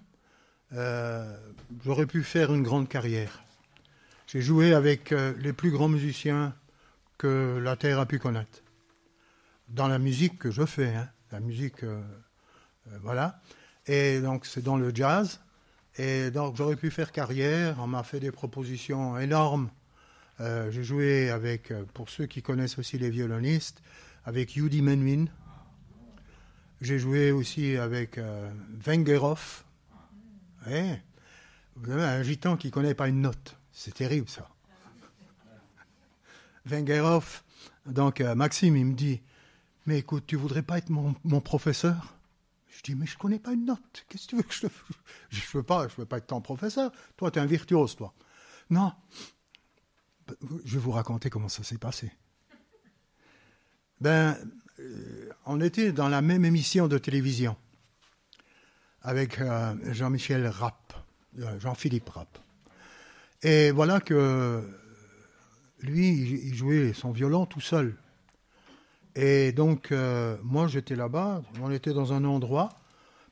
euh, 0.73 1.37
j'aurais 1.85 2.07
pu 2.07 2.25
faire 2.25 2.53
une 2.53 2.65
grande 2.65 2.89
carrière. 2.89 3.45
J'ai 4.27 4.41
joué 4.41 4.75
avec 4.75 5.11
les 5.11 5.53
plus 5.53 5.71
grands 5.71 5.89
musiciens 5.89 6.55
que 7.19 7.59
la 7.63 7.77
Terre 7.77 8.01
a 8.01 8.07
pu 8.07 8.19
connaître. 8.19 8.63
Dans 9.69 9.87
la 9.87 9.99
musique 9.99 10.39
que 10.39 10.51
je 10.51 10.67
fais, 10.67 10.95
hein. 10.95 11.09
la 11.31 11.41
musique, 11.41 11.83
voilà. 13.01 13.41
Et 13.87 14.21
donc, 14.21 14.45
c'est 14.45 14.61
dans 14.61 14.77
le 14.77 14.95
jazz. 14.95 15.41
Et 15.99 16.31
donc, 16.31 16.57
j'aurais 16.57 16.77
pu 16.77 16.93
faire 16.93 17.11
carrière. 17.11 17.77
On 17.81 17.89
m'a 17.89 18.05
fait 18.05 18.21
des 18.21 18.31
propositions 18.31 19.19
énormes. 19.19 19.69
Euh, 20.41 20.71
j'ai 20.71 20.85
joué 20.85 21.31
avec, 21.31 21.73
euh, 21.73 21.85
pour 21.93 22.09
ceux 22.09 22.27
qui 22.27 22.41
connaissent 22.41 22.79
aussi 22.79 22.99
les 22.99 23.11
violonistes, 23.11 23.83
avec 24.25 24.55
Yudi 24.55 24.81
Menwin. 24.81 25.29
J'ai 26.81 27.01
joué 27.01 27.33
aussi 27.33 27.77
avec 27.77 28.19
euh, 28.19 28.49
Vengerov. 28.81 29.65
Vous 31.77 31.91
avez 31.91 32.05
un 32.05 32.23
gitan 32.23 32.57
qui 32.57 32.69
ne 32.69 32.73
connaît 32.73 32.95
pas 32.95 33.09
une 33.09 33.23
note. 33.23 33.57
C'est 33.73 33.95
terrible, 33.95 34.29
ça. 34.29 34.49
Vengerov, 36.67 37.43
donc 37.87 38.21
Maxime, 38.21 38.77
il 38.77 38.87
me 38.87 38.95
dit 38.95 39.23
Mais 39.87 39.99
écoute, 39.99 40.25
tu 40.27 40.37
voudrais 40.37 40.63
pas 40.63 40.79
être 40.79 40.91
mon 40.91 41.41
professeur? 41.41 42.18
Je 42.79 42.83
dis, 42.85 42.95
mais 42.95 43.07
je 43.07 43.15
ne 43.15 43.19
connais 43.19 43.41
pas 43.41 43.53
une 43.53 43.65
note. 43.65 44.07
Qu'est-ce 44.09 44.27
que 44.27 44.31
tu 44.31 44.37
veux 44.37 44.43
que 44.43 44.55
je 44.55 44.61
te 44.61 44.67
Je 45.31 45.41
ne 45.41 45.53
veux, 45.55 45.63
pas, 45.65 45.89
je 45.89 46.01
être 46.01 46.27
ton 46.29 46.41
professeur. 46.41 46.93
Toi, 47.17 47.33
tu 47.33 47.41
es 47.41 47.43
un 47.43 47.47
virtuose, 47.47 47.97
toi. 47.97 48.15
Non. 48.71 48.93
Je 50.65 50.75
vais 50.75 50.79
vous 50.79 50.93
raconter 50.93 51.29
comment 51.29 51.49
ça 51.49 51.65
s'est 51.65 51.79
passé. 51.79 52.13
Ben, 54.01 54.37
euh, 54.79 55.29
on 55.45 55.61
était 55.61 55.91
dans 55.91 56.09
la 56.09 56.23
même 56.23 56.45
émission 56.45 56.87
de 56.87 56.99
télévision 56.99 57.57
avec 59.03 59.41
euh, 59.41 59.75
Jean-Michel 59.93 60.47
Rapp, 60.47 60.93
euh, 61.41 61.59
Jean-Philippe 61.59 62.09
Rapp. 62.11 62.39
Et 63.43 63.73
voilà 63.73 63.99
que 63.99 64.63
lui, 65.81 66.11
il 66.11 66.55
jouait 66.55 66.93
son 66.93 67.11
violon 67.11 67.45
tout 67.45 67.61
seul. 67.61 67.97
Et 69.21 69.51
donc, 69.51 69.91
euh, 69.91 70.37
moi, 70.45 70.69
j'étais 70.69 70.95
là-bas, 70.95 71.43
on 71.61 71.73
était 71.73 71.93
dans 71.93 72.13
un 72.13 72.25
endroit. 72.25 72.69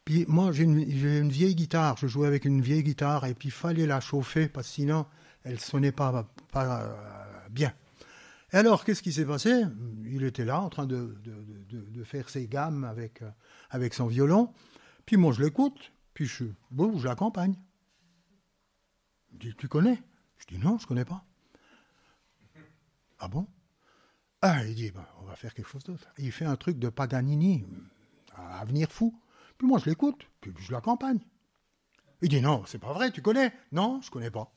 Puis 0.05 0.25
moi, 0.27 0.51
j'ai 0.51 0.65
une, 0.65 1.29
vieille 1.29 1.55
guitare, 1.55 1.97
je 1.97 2.09
jouais 2.09 2.27
avec 2.27 2.45
une 2.45 2.61
vieille 2.61 2.83
guitare, 2.83 3.25
et 3.25 3.35
puis 3.35 3.51
il 3.51 3.53
fallait 3.53 3.87
la 3.87 4.01
chauffer, 4.01 4.49
parce 4.49 4.67
que 4.67 4.75
sinon, 4.75 5.07
elle 5.45 5.61
sonnait 5.61 5.93
pas, 5.93 6.29
pas 6.51 6.83
euh, 6.83 7.49
bien. 7.51 7.73
Et 8.53 8.57
alors, 8.57 8.85
qu'est-ce 8.85 9.01
qui 9.01 9.13
s'est 9.13 9.25
passé? 9.25 9.63
Il 10.05 10.25
était 10.25 10.45
là, 10.45 10.61
en 10.61 10.71
train 10.71 10.87
de, 10.87 11.17
de, 11.71 12.03
faire 12.03 12.31
ses 12.31 12.49
gammes 12.49 12.83
avec, 12.83 13.23
euh, 13.23 13.31
avec 13.71 13.95
son 13.95 14.09
violon. 14.09 14.53
Puis 15.05 15.17
moi, 15.17 15.33
je 15.33 15.41
l'écoute, 15.41 15.93
puis 16.15 16.27
je, 16.27 16.47
bon, 16.73 16.99
je 16.99 17.07
l'accompagne. 17.07 17.55
Dit, 19.35 19.55
tu 19.57 19.69
connais? 19.69 20.03
Je 20.39 20.47
dis, 20.47 20.59
non, 20.59 20.79
je 20.79 20.87
connais 20.89 21.05
pas. 21.05 21.25
Ah 23.21 23.29
bon? 23.29 23.47
Ah, 24.43 24.65
il 24.65 24.75
dit, 24.75 24.91
bah, 24.91 25.09
on 25.27 25.31
va 25.31 25.37
faire 25.37 25.55
quelque 25.55 25.69
chose 25.69 25.83
d'autre. 25.83 26.07
Il 26.19 26.31
fait 26.31 26.45
un 26.45 26.55
truc 26.57 26.79
de 26.79 26.89
Paganini, 26.89 27.67
à 28.37 28.65
venir 28.65 28.91
fou. 28.91 29.21
Puis 29.59 29.67
moi, 29.67 29.81
je 29.81 29.87
l'écoute, 29.87 30.25
puis 30.41 30.53
je 30.59 30.71
l'accompagne. 30.71 31.19
Il 32.23 32.29
dit, 32.29 32.41
non, 32.41 32.63
c'est 32.67 32.79
pas 32.79 32.93
vrai, 32.93 33.11
tu 33.11 33.23
connais? 33.23 33.53
Non, 33.73 34.01
je 34.03 34.11
connais 34.11 34.31
pas. 34.31 34.55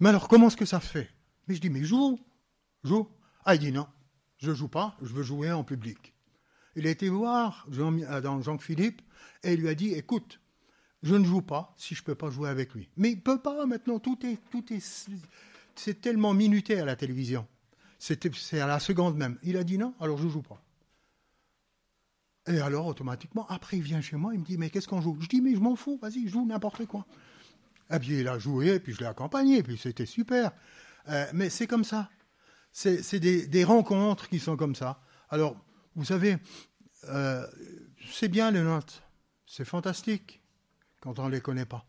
Mais 0.00 0.08
alors, 0.08 0.26
comment 0.26 0.46
est-ce 0.46 0.56
que 0.56 0.64
ça 0.64 0.80
fait? 0.80 1.10
Mais 1.46 1.54
je 1.54 1.60
dis, 1.60 1.68
mais 1.68 1.84
joue, 1.84 2.18
joue. 2.82 3.08
Ah, 3.44 3.54
il 3.54 3.60
dit, 3.60 3.72
non, 3.72 3.86
je 4.38 4.54
joue 4.54 4.68
pas, 4.68 4.96
je 5.02 5.12
veux 5.12 5.22
jouer 5.22 5.52
en 5.52 5.64
public. 5.64 6.14
Il 6.74 6.86
a 6.86 6.90
été 6.90 7.10
voir 7.10 7.66
Jean, 7.70 7.96
euh, 8.00 8.42
Jean-Philippe 8.42 9.02
et 9.42 9.52
il 9.52 9.60
lui 9.60 9.68
a 9.68 9.74
dit, 9.74 9.92
écoute, 9.92 10.40
je 11.02 11.14
ne 11.14 11.24
joue 11.24 11.42
pas 11.42 11.74
si 11.76 11.94
je 11.94 12.00
ne 12.00 12.06
peux 12.06 12.14
pas 12.14 12.30
jouer 12.30 12.48
avec 12.48 12.72
lui. 12.72 12.88
Mais 12.96 13.10
il 13.10 13.20
peut 13.20 13.40
pas 13.40 13.66
maintenant, 13.66 13.98
tout 13.98 14.24
est, 14.24 14.38
tout 14.50 14.64
est, 14.72 14.82
c'est 15.74 16.00
tellement 16.00 16.32
minuté 16.32 16.80
à 16.80 16.86
la 16.86 16.96
télévision. 16.96 17.46
C'est 18.06 18.60
à 18.60 18.66
la 18.66 18.80
seconde 18.80 19.16
même. 19.16 19.38
Il 19.42 19.56
a 19.56 19.64
dit 19.64 19.78
non, 19.78 19.94
alors 19.98 20.18
je 20.18 20.24
ne 20.24 20.28
joue 20.28 20.42
pas. 20.42 20.62
Et 22.46 22.60
alors, 22.60 22.86
automatiquement, 22.86 23.46
après, 23.48 23.78
il 23.78 23.82
vient 23.82 24.02
chez 24.02 24.16
moi, 24.16 24.34
il 24.34 24.40
me 24.40 24.44
dit, 24.44 24.58
mais 24.58 24.68
qu'est-ce 24.68 24.86
qu'on 24.86 25.00
joue? 25.00 25.16
Je 25.20 25.28
dis, 25.28 25.40
mais 25.40 25.54
je 25.54 25.60
m'en 25.60 25.74
fous, 25.74 25.98
vas-y, 26.02 26.28
joue 26.28 26.44
n'importe 26.44 26.84
quoi. 26.84 27.06
Et 27.90 27.98
puis 27.98 28.20
il 28.20 28.28
a 28.28 28.38
joué, 28.38 28.78
puis 28.78 28.92
je 28.92 29.00
l'ai 29.00 29.06
accompagné, 29.06 29.62
puis 29.62 29.78
c'était 29.78 30.04
super. 30.04 30.52
Euh, 31.08 31.26
mais 31.32 31.48
c'est 31.48 31.66
comme 31.66 31.84
ça. 31.84 32.10
C'est 32.72 33.20
des, 33.20 33.64
rencontres 33.64 34.28
qui 34.28 34.38
sont 34.38 34.58
comme 34.58 34.74
ça. 34.74 35.00
Alors, 35.30 35.56
vous 35.94 36.04
savez, 36.04 36.36
euh, 37.04 37.46
c'est 38.10 38.28
bien 38.28 38.50
les 38.50 38.62
notes. 38.62 39.02
C'est 39.46 39.64
fantastique 39.64 40.42
quand 41.00 41.18
on 41.18 41.26
ne 41.26 41.30
les 41.30 41.40
connaît 41.40 41.64
pas. 41.64 41.86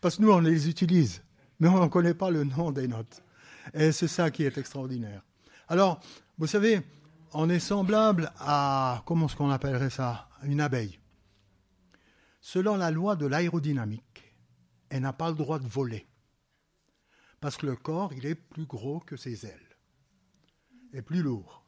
Parce 0.00 0.18
que 0.18 0.22
nous, 0.22 0.30
on 0.30 0.38
les 0.38 0.68
utilise, 0.68 1.22
mais 1.58 1.66
on 1.68 1.82
ne 1.82 1.88
connaît 1.88 2.14
pas 2.14 2.30
le 2.30 2.44
nom 2.44 2.70
des 2.70 2.86
notes. 2.86 3.22
Et 3.74 3.92
c'est 3.92 4.08
ça 4.08 4.30
qui 4.30 4.44
est 4.44 4.58
extraordinaire. 4.58 5.22
Alors, 5.68 6.00
vous 6.38 6.46
savez, 6.46 6.82
on 7.32 7.48
est 7.48 7.60
semblable 7.60 8.32
à, 8.38 9.02
comment 9.06 9.26
est-ce 9.26 9.36
qu'on 9.36 9.50
appellerait 9.50 9.90
ça 9.90 10.28
Une 10.42 10.60
abeille. 10.60 10.98
Selon 12.40 12.76
la 12.76 12.90
loi 12.90 13.16
de 13.16 13.26
l'aérodynamique, 13.26 14.34
elle 14.88 15.02
n'a 15.02 15.12
pas 15.12 15.28
le 15.28 15.36
droit 15.36 15.58
de 15.58 15.68
voler. 15.68 16.06
Parce 17.40 17.56
que 17.56 17.66
le 17.66 17.76
corps, 17.76 18.12
il 18.12 18.26
est 18.26 18.34
plus 18.34 18.66
gros 18.66 19.00
que 19.00 19.16
ses 19.16 19.46
ailes. 19.46 19.76
Et 20.92 21.02
plus 21.02 21.22
lourd. 21.22 21.64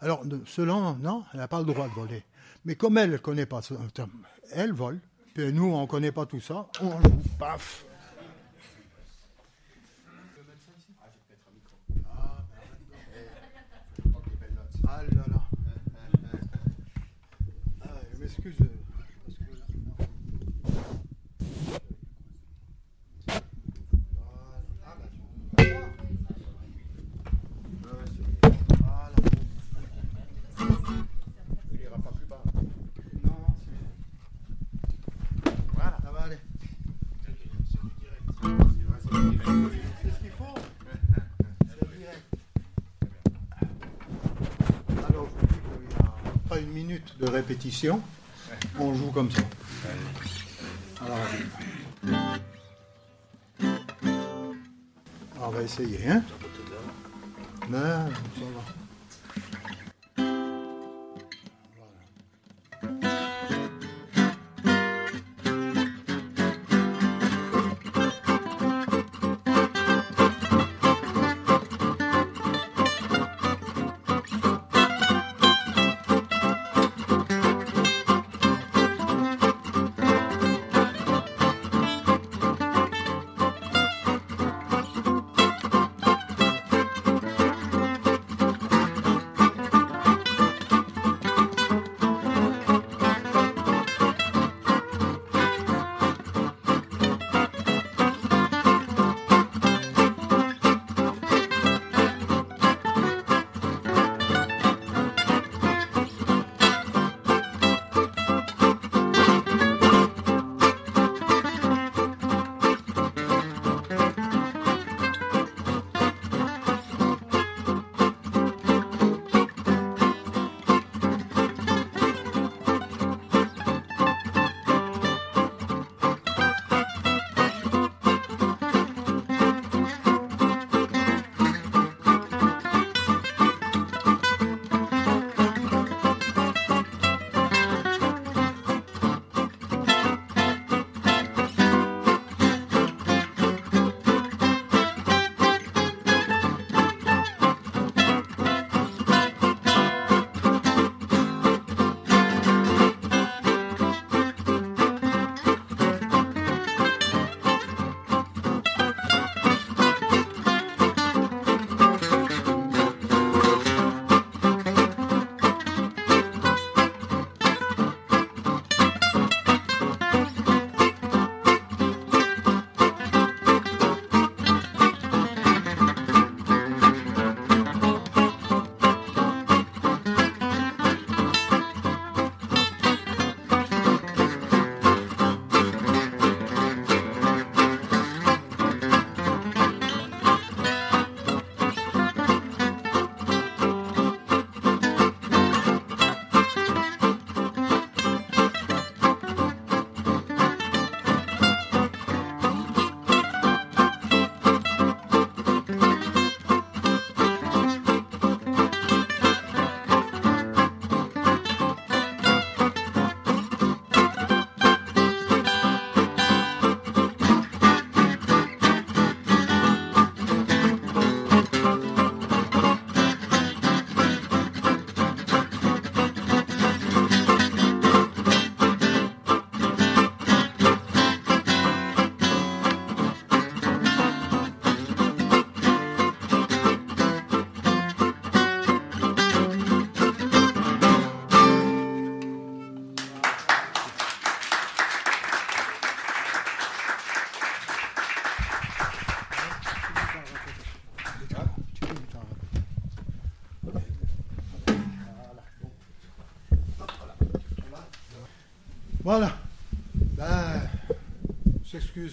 Alors, 0.00 0.22
selon, 0.46 0.94
non, 0.96 1.24
elle 1.32 1.40
n'a 1.40 1.48
pas 1.48 1.60
le 1.60 1.64
droit 1.64 1.88
de 1.88 1.94
voler. 1.94 2.22
Mais 2.64 2.76
comme 2.76 2.98
elle 2.98 3.10
ne 3.10 3.16
connaît 3.16 3.46
pas 3.46 3.62
ça, 3.62 3.74
elle 4.52 4.72
vole. 4.72 5.00
Puis 5.34 5.52
nous, 5.52 5.64
on 5.64 5.82
ne 5.82 5.86
connaît 5.86 6.12
pas 6.12 6.26
tout 6.26 6.40
ça. 6.40 6.68
On 6.80 7.00
joue, 7.00 7.22
paf, 7.38 7.84
de 47.20 47.28
répétition, 47.28 48.00
on 48.78 48.94
joue 48.94 49.10
comme 49.10 49.30
ça. 49.30 49.42
Alors, 51.04 51.18
on 55.40 55.48
va 55.48 55.62
essayer, 55.62 56.08
hein 56.08 56.22
Mais, 57.68 57.78
ça 57.78 58.44
va. 58.54 58.87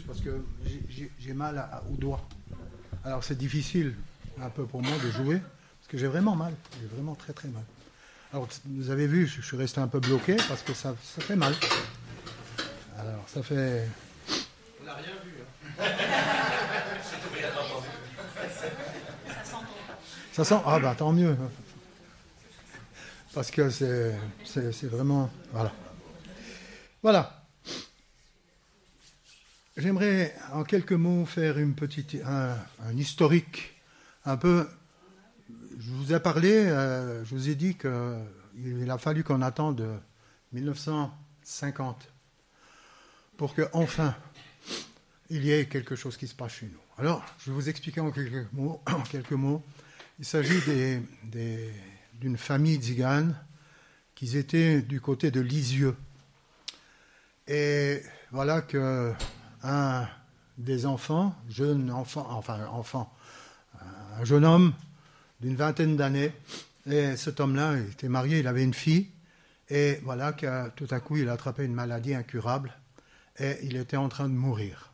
Parce 0.06 0.22
que 0.22 0.44
j'ai 1.20 1.34
mal 1.34 1.58
à, 1.58 1.84
au 1.92 1.96
doigt. 1.96 2.28
Alors 3.04 3.24
c'est 3.24 3.38
difficile 3.38 3.96
un 4.42 4.50
peu 4.50 4.66
pour 4.66 4.82
moi 4.82 4.98
de 5.04 5.12
jouer 5.12 5.40
parce 5.40 5.88
que 5.90 5.98
j'ai 5.98 6.08
vraiment 6.08 6.36
mal. 6.36 6.54
J'ai 6.82 6.88
vraiment 6.88 7.16
très 7.16 7.34
très 7.34 7.48
mal. 7.50 7.64
Alors 8.34 8.48
vous 8.66 8.90
avez 8.90 9.08
vu, 9.08 9.28
je 9.28 9.42
suis 9.42 9.58
resté 9.58 9.80
un 9.80 9.88
peu 9.88 10.00
bloqué 10.00 10.36
parce 10.48 10.62
que 10.62 10.74
ça, 10.74 10.96
ça 11.04 11.22
fait 11.22 11.36
mal. 11.36 11.54
Alors 12.98 13.24
ça 13.28 13.44
fait. 13.44 13.88
On 14.82 14.86
n'a 14.86 14.96
rien 14.96 15.14
vu. 15.24 15.34
Hein. 15.80 15.84
ça 20.34 20.44
sent. 20.44 20.60
Ah 20.66 20.80
bah 20.80 20.96
tant 20.98 21.12
mieux. 21.12 21.38
Parce 23.34 23.52
que 23.52 23.70
c'est 23.70 24.88
vraiment. 24.88 25.30
Voilà. 25.52 25.72
Voilà. 27.04 27.35
J'aimerais 29.78 30.34
en 30.54 30.64
quelques 30.64 30.94
mots 30.94 31.26
faire 31.26 31.58
un, 31.58 32.98
historique, 32.98 33.74
un 34.24 34.38
peu. 34.38 34.70
Je 35.78 35.92
vous 35.92 36.14
ai 36.14 36.20
parlé, 36.22 36.50
euh, 36.54 37.26
je 37.26 37.36
vous 37.36 37.50
ai 37.50 37.56
dit 37.56 37.76
qu'il 37.76 38.90
a 38.90 38.98
fallu 38.98 39.26
qu'on 39.26 39.42
attende 39.42 39.86
1950 40.54 42.08
pour 43.36 43.54
que 43.54 43.64
enfin 43.74 44.16
il 45.30 45.44
y 45.44 45.52
ait 45.52 45.66
quelque 45.66 45.98
chose 45.98 46.16
qui 46.16 46.28
se 46.28 46.36
passe 46.36 46.54
chez 46.54 46.68
nous. 46.68 46.80
Alors, 46.98 47.26
je 47.40 47.52
vais 47.52 47.56
vous 47.56 47.68
expliquer 47.68 48.00
en 48.00 48.12
quelques 48.12 48.52
mots. 48.54 48.82
En 48.88 49.02
quelques 49.02 49.32
mots. 49.32 49.62
Il 50.20 50.26
s'agit 50.26 50.62
d'une 52.14 52.38
famille 52.38 52.78
tziganes 52.78 53.38
qui 54.14 54.38
étaient 54.38 54.82
du 54.82 55.02
côté 55.02 55.32
de 55.32 55.42
Lisieux. 55.42 55.98
Et 57.50 58.02
voilà 58.32 58.62
que 58.62 59.14
un 59.66 60.08
des 60.58 60.86
enfants, 60.86 61.36
jeune 61.50 61.92
enfant, 61.92 62.28
enfin 62.30 62.66
enfant, 62.68 63.12
un 64.20 64.24
jeune 64.24 64.46
homme 64.46 64.74
d'une 65.42 65.56
vingtaine 65.56 65.98
d'années, 65.98 66.32
et 66.90 67.18
cet 67.18 67.40
homme-là 67.40 67.78
était 67.78 68.08
marié, 68.08 68.40
il 68.40 68.48
avait 68.48 68.64
une 68.64 68.74
fille, 68.74 69.10
et 69.70 70.00
voilà 70.04 70.32
que 70.34 70.70
tout 70.70 70.88
à 70.92 71.00
coup 71.00 71.18
il 71.18 71.28
a 71.28 71.34
attrapé 71.34 71.66
une 71.66 71.74
maladie 71.74 72.14
incurable, 72.14 72.72
et 73.38 73.58
il 73.64 73.76
était 73.76 73.98
en 73.98 74.08
train 74.08 74.30
de 74.30 74.34
mourir. 74.34 74.92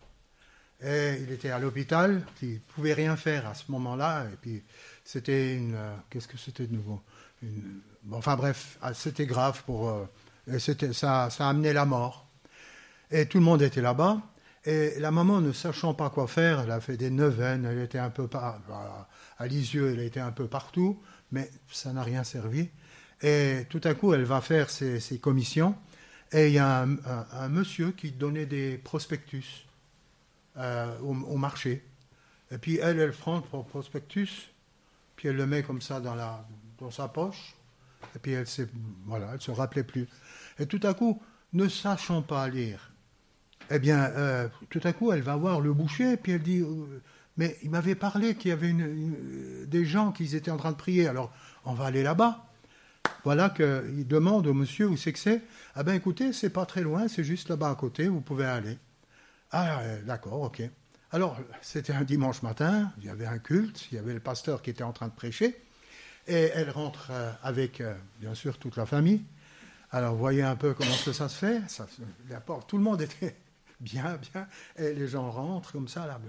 Et 0.83 1.19
il 1.21 1.31
était 1.31 1.51
à 1.51 1.59
l'hôpital, 1.59 2.25
il 2.41 2.53
ne 2.53 2.57
pouvait 2.59 2.93
rien 2.93 3.15
faire 3.15 3.47
à 3.47 3.53
ce 3.53 3.71
moment-là, 3.71 4.25
et 4.33 4.35
puis 4.41 4.63
c'était 5.03 5.55
une... 5.55 5.77
Qu'est-ce 6.09 6.27
que 6.27 6.37
c'était 6.37 6.65
de 6.65 6.73
nouveau? 6.73 6.99
Enfin 8.11 8.35
bref, 8.35 8.79
ah, 8.81 8.93
c'était 8.95 9.27
grave 9.27 9.61
pour... 9.65 9.89
Euh, 9.89 10.57
ça, 10.57 11.29
ça 11.29 11.45
a 11.45 11.49
amené 11.49 11.71
la 11.71 11.85
mort. 11.85 12.25
Et 13.11 13.27
tout 13.27 13.37
le 13.37 13.43
monde 13.43 13.61
était 13.61 13.81
là-bas, 13.81 14.21
et 14.63 14.99
la 14.99 15.09
maman, 15.09 15.41
ne 15.41 15.51
sachant 15.51 15.95
pas 15.95 16.09
quoi 16.11 16.27
faire, 16.27 16.61
elle 16.61 16.71
a 16.71 16.79
fait 16.79 16.97
des 16.97 17.09
neuvaines, 17.09 17.65
elle 17.65 17.79
était 17.79 17.97
un 17.97 18.11
peu 18.11 18.27
par, 18.27 18.59
à 19.37 19.47
Lisieux, 19.47 19.91
elle 19.91 20.01
était 20.01 20.19
un 20.19 20.31
peu 20.31 20.47
partout, 20.47 21.01
mais 21.31 21.49
ça 21.71 21.93
n'a 21.93 22.03
rien 22.03 22.23
servi. 22.23 22.69
Et 23.23 23.65
tout 23.69 23.81
à 23.83 23.95
coup, 23.95 24.13
elle 24.13 24.23
va 24.23 24.39
faire 24.39 24.69
ses, 24.69 25.19
commissions, 25.19 25.75
et 26.31 26.47
il 26.47 26.53
y 26.53 26.59
a 26.59 26.81
un, 26.83 27.49
monsieur 27.49 27.91
qui 27.91 28.11
donnait 28.11 28.45
des 28.45 28.77
prospectus 28.77 29.65
euh, 30.57 30.97
au, 30.99 31.37
marché. 31.37 31.83
Et 32.51 32.57
puis 32.59 32.77
elle, 32.77 32.99
elle 32.99 33.13
prend 33.13 33.37
le 33.37 33.63
prospectus, 33.63 34.51
puis 35.15 35.27
elle 35.29 35.37
le 35.37 35.47
met 35.47 35.63
comme 35.63 35.81
ça 35.81 35.99
dans, 35.99 36.15
la, 36.15 36.45
dans 36.77 36.91
sa 36.91 37.07
poche, 37.07 37.55
et 38.15 38.19
puis 38.19 38.33
elle 38.33 38.45
ne 38.59 38.65
voilà, 39.05 39.39
se 39.39 39.49
rappelait 39.49 39.83
plus. 39.83 40.07
Et 40.59 40.67
tout 40.67 40.79
à 40.83 40.93
coup, 40.93 41.19
ne 41.53 41.67
sachant 41.67 42.21
pas 42.21 42.47
lire, 42.47 42.90
eh 43.71 43.79
bien, 43.79 44.03
euh, 44.03 44.47
tout 44.69 44.81
à 44.83 44.93
coup, 44.93 45.11
elle 45.11 45.21
va 45.21 45.35
voir 45.35 45.61
le 45.61 45.73
boucher, 45.73 46.17
puis 46.17 46.33
elle 46.33 46.41
dit 46.41 46.59
euh, 46.59 47.01
Mais 47.37 47.57
il 47.63 47.69
m'avait 47.69 47.95
parlé 47.95 48.35
qu'il 48.35 48.49
y 48.49 48.51
avait 48.51 48.73
des 49.65 49.85
gens 49.85 50.11
qui 50.11 50.35
étaient 50.35 50.51
en 50.51 50.57
train 50.57 50.71
de 50.71 50.77
prier, 50.77 51.07
alors 51.07 51.31
on 51.65 51.73
va 51.73 51.85
aller 51.85 52.03
là-bas. 52.03 52.45
Voilà 53.23 53.49
qu'il 53.49 54.07
demande 54.07 54.47
au 54.47 54.53
monsieur 54.53 54.87
où 54.87 54.97
c'est 54.97 55.13
que 55.13 55.19
c'est. 55.19 55.41
Ah 55.75 55.83
ben 55.83 55.93
écoutez, 55.93 56.33
c'est 56.33 56.49
pas 56.49 56.65
très 56.65 56.81
loin, 56.81 57.07
c'est 57.07 57.23
juste 57.23 57.49
là-bas 57.49 57.69
à 57.69 57.75
côté, 57.75 58.07
vous 58.07 58.21
pouvez 58.21 58.45
aller. 58.45 58.77
Ah, 59.51 59.79
euh, 59.81 60.01
d'accord, 60.03 60.41
ok. 60.41 60.61
Alors, 61.11 61.37
c'était 61.61 61.93
un 61.93 62.03
dimanche 62.03 62.41
matin, 62.41 62.91
il 62.99 63.05
y 63.05 63.09
avait 63.09 63.25
un 63.25 63.37
culte, 63.37 63.87
il 63.91 63.95
y 63.95 63.97
avait 63.99 64.13
le 64.13 64.19
pasteur 64.19 64.61
qui 64.61 64.69
était 64.69 64.83
en 64.83 64.93
train 64.93 65.07
de 65.07 65.13
prêcher, 65.13 65.61
et 66.27 66.51
elle 66.53 66.69
rentre 66.69 67.11
avec, 67.43 67.83
bien 68.21 68.33
sûr, 68.33 68.57
toute 68.57 68.77
la 68.77 68.85
famille. 68.85 69.21
Alors, 69.91 70.15
voyez 70.15 70.41
un 70.41 70.55
peu 70.55 70.73
comment 70.73 70.93
ça 70.93 71.27
se 71.27 71.37
fait. 71.37 71.61
Ça, 71.67 71.85
tout 72.65 72.77
le 72.77 72.83
monde 72.83 73.01
était 73.01 73.35
bien, 73.81 74.17
bien. 74.31 74.47
Et 74.77 74.93
les 74.93 75.07
gens 75.07 75.29
rentrent 75.29 75.71
comme 75.71 75.87
ça, 75.87 76.07
là. 76.07 76.19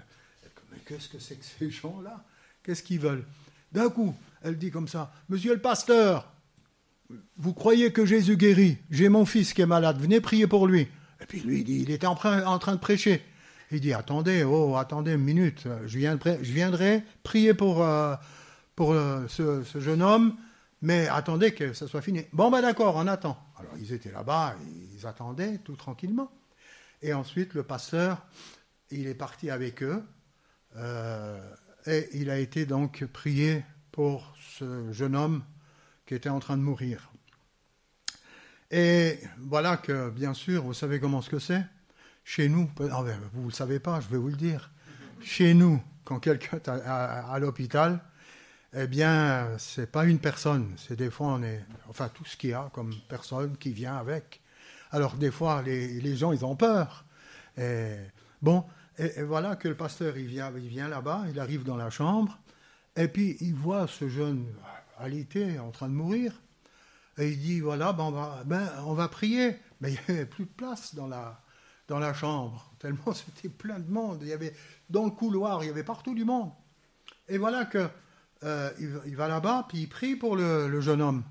Mais 0.70 0.78
qu'est-ce 0.86 1.08
que 1.08 1.18
c'est 1.18 1.36
que 1.36 1.44
ces 1.44 1.70
gens-là? 1.70 2.24
Qu'est-ce 2.62 2.82
qu'ils 2.82 3.00
veulent? 3.00 3.24
D'un 3.72 3.88
coup, 3.90 4.14
elle 4.42 4.58
dit 4.58 4.70
comme 4.70 4.88
ça 4.88 5.12
Monsieur 5.28 5.54
le 5.54 5.60
pasteur, 5.60 6.32
vous 7.36 7.52
croyez 7.52 7.92
que 7.92 8.06
Jésus 8.06 8.36
guérit? 8.36 8.78
J'ai 8.90 9.08
mon 9.08 9.24
fils 9.24 9.52
qui 9.52 9.62
est 9.62 9.66
malade, 9.66 9.98
venez 10.00 10.20
prier 10.20 10.46
pour 10.46 10.66
lui. 10.66 10.88
Et 11.20 11.26
puis 11.26 11.40
lui, 11.40 11.60
il, 11.60 11.64
dit, 11.64 11.82
il 11.82 11.90
était 11.90 12.06
en, 12.06 12.14
train 12.14 12.74
de 12.74 12.80
prêcher. 12.80 13.22
Il 13.70 13.80
dit 13.80 13.92
Attendez, 13.92 14.44
oh, 14.44 14.76
attendez 14.76 15.12
une 15.12 15.22
minute, 15.22 15.66
je 15.86 15.98
viendrai, 15.98 17.04
prier 17.22 17.54
pour, 17.54 17.82
euh, 17.82 18.14
euh, 18.80 19.28
ce, 19.28 19.62
ce, 19.62 19.80
jeune 19.80 20.02
homme, 20.02 20.36
mais 20.80 21.06
attendez 21.08 21.52
que 21.52 21.72
ça 21.72 21.86
soit 21.86 22.02
fini. 22.02 22.24
Bon, 22.32 22.50
ben 22.50 22.60
d'accord, 22.60 22.96
on 22.96 23.06
attend. 23.06 23.38
Alors 23.58 23.72
ils 23.78 23.92
étaient 23.92 24.10
là-bas, 24.10 24.56
ils 24.98 25.06
attendaient 25.06 25.58
tout 25.58 25.76
tranquillement. 25.76 26.30
Et 27.02 27.12
ensuite, 27.12 27.54
le 27.54 27.62
pasteur, 27.62 28.24
il 28.90 29.06
est 29.06 29.14
parti 29.14 29.50
avec 29.50 29.82
eux. 29.82 30.02
Euh, 30.76 31.40
et 31.86 32.08
il 32.14 32.30
a 32.30 32.38
été 32.38 32.64
donc 32.64 33.04
prié 33.06 33.64
pour 33.90 34.34
ce 34.58 34.92
jeune 34.92 35.16
homme 35.16 35.42
qui 36.06 36.14
était 36.14 36.28
en 36.28 36.40
train 36.40 36.56
de 36.56 36.62
mourir. 36.62 37.10
Et 38.70 39.18
voilà 39.38 39.76
que, 39.76 40.10
bien 40.10 40.32
sûr, 40.32 40.62
vous 40.62 40.74
savez 40.74 40.98
comment 41.00 41.20
ce 41.20 41.30
que 41.30 41.38
c'est? 41.38 41.64
Chez 42.24 42.48
nous, 42.48 42.70
ah 42.90 43.02
ben, 43.02 43.18
vous 43.32 43.42
ne 43.42 43.46
le 43.46 43.52
savez 43.52 43.80
pas, 43.80 44.00
je 44.00 44.08
vais 44.08 44.16
vous 44.16 44.28
le 44.28 44.36
dire. 44.36 44.70
Chez 45.20 45.54
nous, 45.54 45.82
quand 46.04 46.20
quelqu'un 46.20 46.56
est 46.56 46.68
à, 46.68 47.36
l'hôpital, 47.38 48.00
eh 48.74 48.86
bien, 48.86 49.58
c'est 49.58 49.90
pas 49.90 50.04
une 50.04 50.18
personne, 50.18 50.72
c'est 50.76 50.96
des 50.96 51.10
fois 51.10 51.28
on 51.28 51.42
est, 51.42 51.62
enfin 51.88 52.08
tout 52.08 52.24
ce 52.24 52.36
qu'il 52.36 52.50
y 52.50 52.54
a 52.54 52.70
comme 52.72 52.94
personne 53.08 53.56
qui 53.58 53.72
vient 53.72 53.96
avec. 53.96 54.41
Alors 54.92 55.16
des 55.16 55.30
fois, 55.30 55.62
les, 55.62 56.16
gens, 56.16 56.32
ils 56.32 56.44
ont 56.44 56.54
peur. 56.54 57.04
Bon, 58.42 58.64
et, 58.98 59.22
voilà 59.22 59.56
que 59.56 59.68
le 59.68 59.76
pasteur, 59.76 60.16
il 60.18 60.26
vient, 60.26 60.88
là-bas, 60.88 61.24
il 61.30 61.40
arrive 61.40 61.64
dans 61.64 61.76
la 61.76 61.90
chambre, 61.90 62.38
et 62.96 63.08
puis 63.08 63.36
il 63.40 63.54
voit 63.54 63.86
ce 63.88 64.08
jeune 64.08 64.46
alité 64.98 65.58
en 65.58 65.70
train 65.70 65.88
de 65.88 65.94
mourir, 65.94 66.34
et 67.18 67.30
il 67.30 67.38
dit, 67.38 67.60
voilà, 67.60 67.92
ben 67.92 68.04
on, 68.04 68.10
va, 68.10 68.42
ben, 68.44 69.08
prier. 69.08 69.56
Mais 69.80 69.92
il 69.92 69.98
n'y 70.08 70.20
avait 70.20 70.26
plus 70.26 70.44
de 70.44 70.50
place 70.50 70.94
dans 70.94 71.08
la, 71.08 71.40
dans 71.88 71.98
la 71.98 72.14
chambre, 72.14 72.70
tellement 72.78 73.12
c'était 73.12 73.48
plein 73.48 73.78
de 73.78 73.90
monde. 73.90 74.18
Il 74.22 74.28
y 74.28 74.32
avait, 74.32 74.54
dans 74.90 75.04
le 75.04 75.10
couloir, 75.10 75.64
il 75.64 75.68
y 75.68 75.70
avait 75.70 75.84
partout 75.84 76.14
du 76.14 76.24
monde. 76.24 76.50
Et 77.28 77.38
voilà 77.38 77.64
que 77.64 77.88
euh, 78.44 78.70
il, 79.06 79.16
va 79.16 79.28
là-bas, 79.28 79.66
puis 79.68 79.78
il 79.78 79.88
prie 79.88 80.16
pour 80.16 80.36
le 80.36 80.80
jeune 80.80 81.00
homme. 81.00 81.22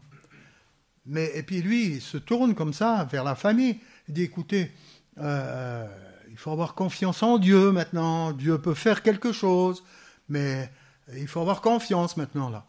Mais, 1.05 1.31
et 1.35 1.43
puis 1.43 1.61
lui, 1.61 1.85
il 1.95 2.01
se 2.01 2.17
tourne 2.17 2.53
comme 2.53 2.73
ça 2.73 3.07
vers 3.11 3.23
la 3.23 3.35
famille. 3.35 3.79
Il 4.07 4.13
dit, 4.13 4.23
écoutez, 4.23 4.71
euh, 5.17 5.87
il 6.29 6.37
faut 6.37 6.51
avoir 6.51 6.75
confiance 6.75 7.23
en 7.23 7.37
Dieu 7.37 7.71
maintenant. 7.71 8.33
Dieu 8.33 8.59
peut 8.59 8.73
faire 8.73 9.01
quelque 9.01 9.31
chose, 9.31 9.83
mais 10.29 10.71
il 11.15 11.27
faut 11.27 11.41
avoir 11.41 11.61
confiance 11.61 12.17
maintenant 12.17 12.49
là. 12.49 12.65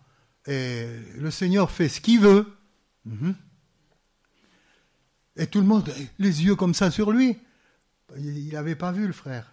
Et 0.47 0.87
le 1.19 1.31
Seigneur 1.31 1.71
fait 1.71 1.89
ce 1.89 2.01
qu'il 2.01 2.21
veut. 2.21 2.53
Mhm. 3.05 3.35
Et 5.37 5.47
tout 5.47 5.61
le 5.61 5.67
monde, 5.67 5.93
les 6.19 6.45
yeux 6.45 6.57
comme 6.57 6.75
ça 6.75 6.91
sur 6.91 7.13
lui. 7.13 7.39
Il 8.19 8.53
n'avait 8.53 8.77
pas 8.77 8.93
vu 8.93 9.07
le 9.07 9.13
frère. 9.13 9.53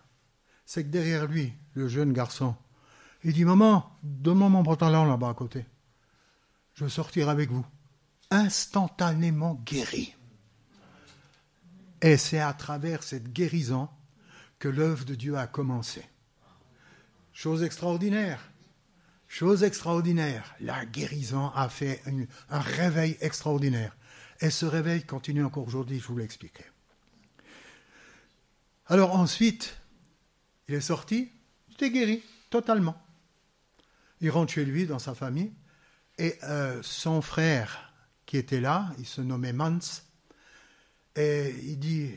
C'est 0.66 0.84
que 0.84 0.90
derrière 0.90 1.28
lui, 1.28 1.54
le 1.74 1.88
jeune 1.88 2.12
garçon, 2.12 2.56
il 3.24 3.34
dit 3.34 3.46
Maman, 3.46 3.90
donne-moi 4.04 4.50
mon 4.50 4.64
pantalon 4.64 5.06
là-bas 5.06 5.30
à 5.30 5.34
côté. 5.34 5.66
Je 6.74 6.84
veux 6.84 6.90
sortir 6.90 7.30
avec 7.30 7.52
vous 7.52 7.66
instantanément 8.32 9.56
guéri. 9.66 10.16
Et 12.02 12.18
c'est 12.18 12.40
à 12.40 12.54
travers 12.54 13.04
cette 13.04 13.32
guérison 13.34 13.90
que 14.58 14.68
l'œuvre 14.68 15.06
de 15.06 15.16
Dieu 15.16 15.38
a 15.38 15.48
commencé. 15.48 16.06
Chose 17.34 17.64
extraordinaire. 17.64 18.52
Chose 19.28 19.64
extraordinaire. 19.64 20.56
La 20.60 20.86
guérison 20.86 21.50
a 21.50 21.70
fait 21.70 22.02
un 22.50 22.60
réveil 22.60 23.18
extraordinaire. 23.22 23.96
Et 24.42 24.50
ce 24.50 24.66
réveil 24.66 25.04
continue 25.04 25.44
encore 25.44 25.68
aujourd'hui, 25.68 26.00
je 26.00 26.08
vous 26.08 26.18
l'expliquerai. 26.18 26.66
Alors 28.88 29.16
ensuite, 29.16 29.78
il 30.68 30.76
est 30.76 30.82
sorti, 30.82 31.32
il 31.68 31.74
était 31.76 31.92
guéri, 31.92 32.24
totalement. 32.50 33.00
Il 34.22 34.32
rentre 34.32 34.54
chez 34.54 34.66
lui, 34.66 34.86
dans 34.88 35.00
sa 35.00 35.14
famille, 35.14 35.52
et 36.18 36.36
euh, 36.44 36.82
son 36.82 37.22
frère 37.22 37.89
qui 38.30 38.38
était 38.38 38.62
là, 38.62 38.94
il 39.00 39.08
se 39.08 39.22
nommait 39.22 39.54
Mans, 39.54 39.80
Et 41.16 41.50
il 41.64 41.80
dit, 41.80 42.12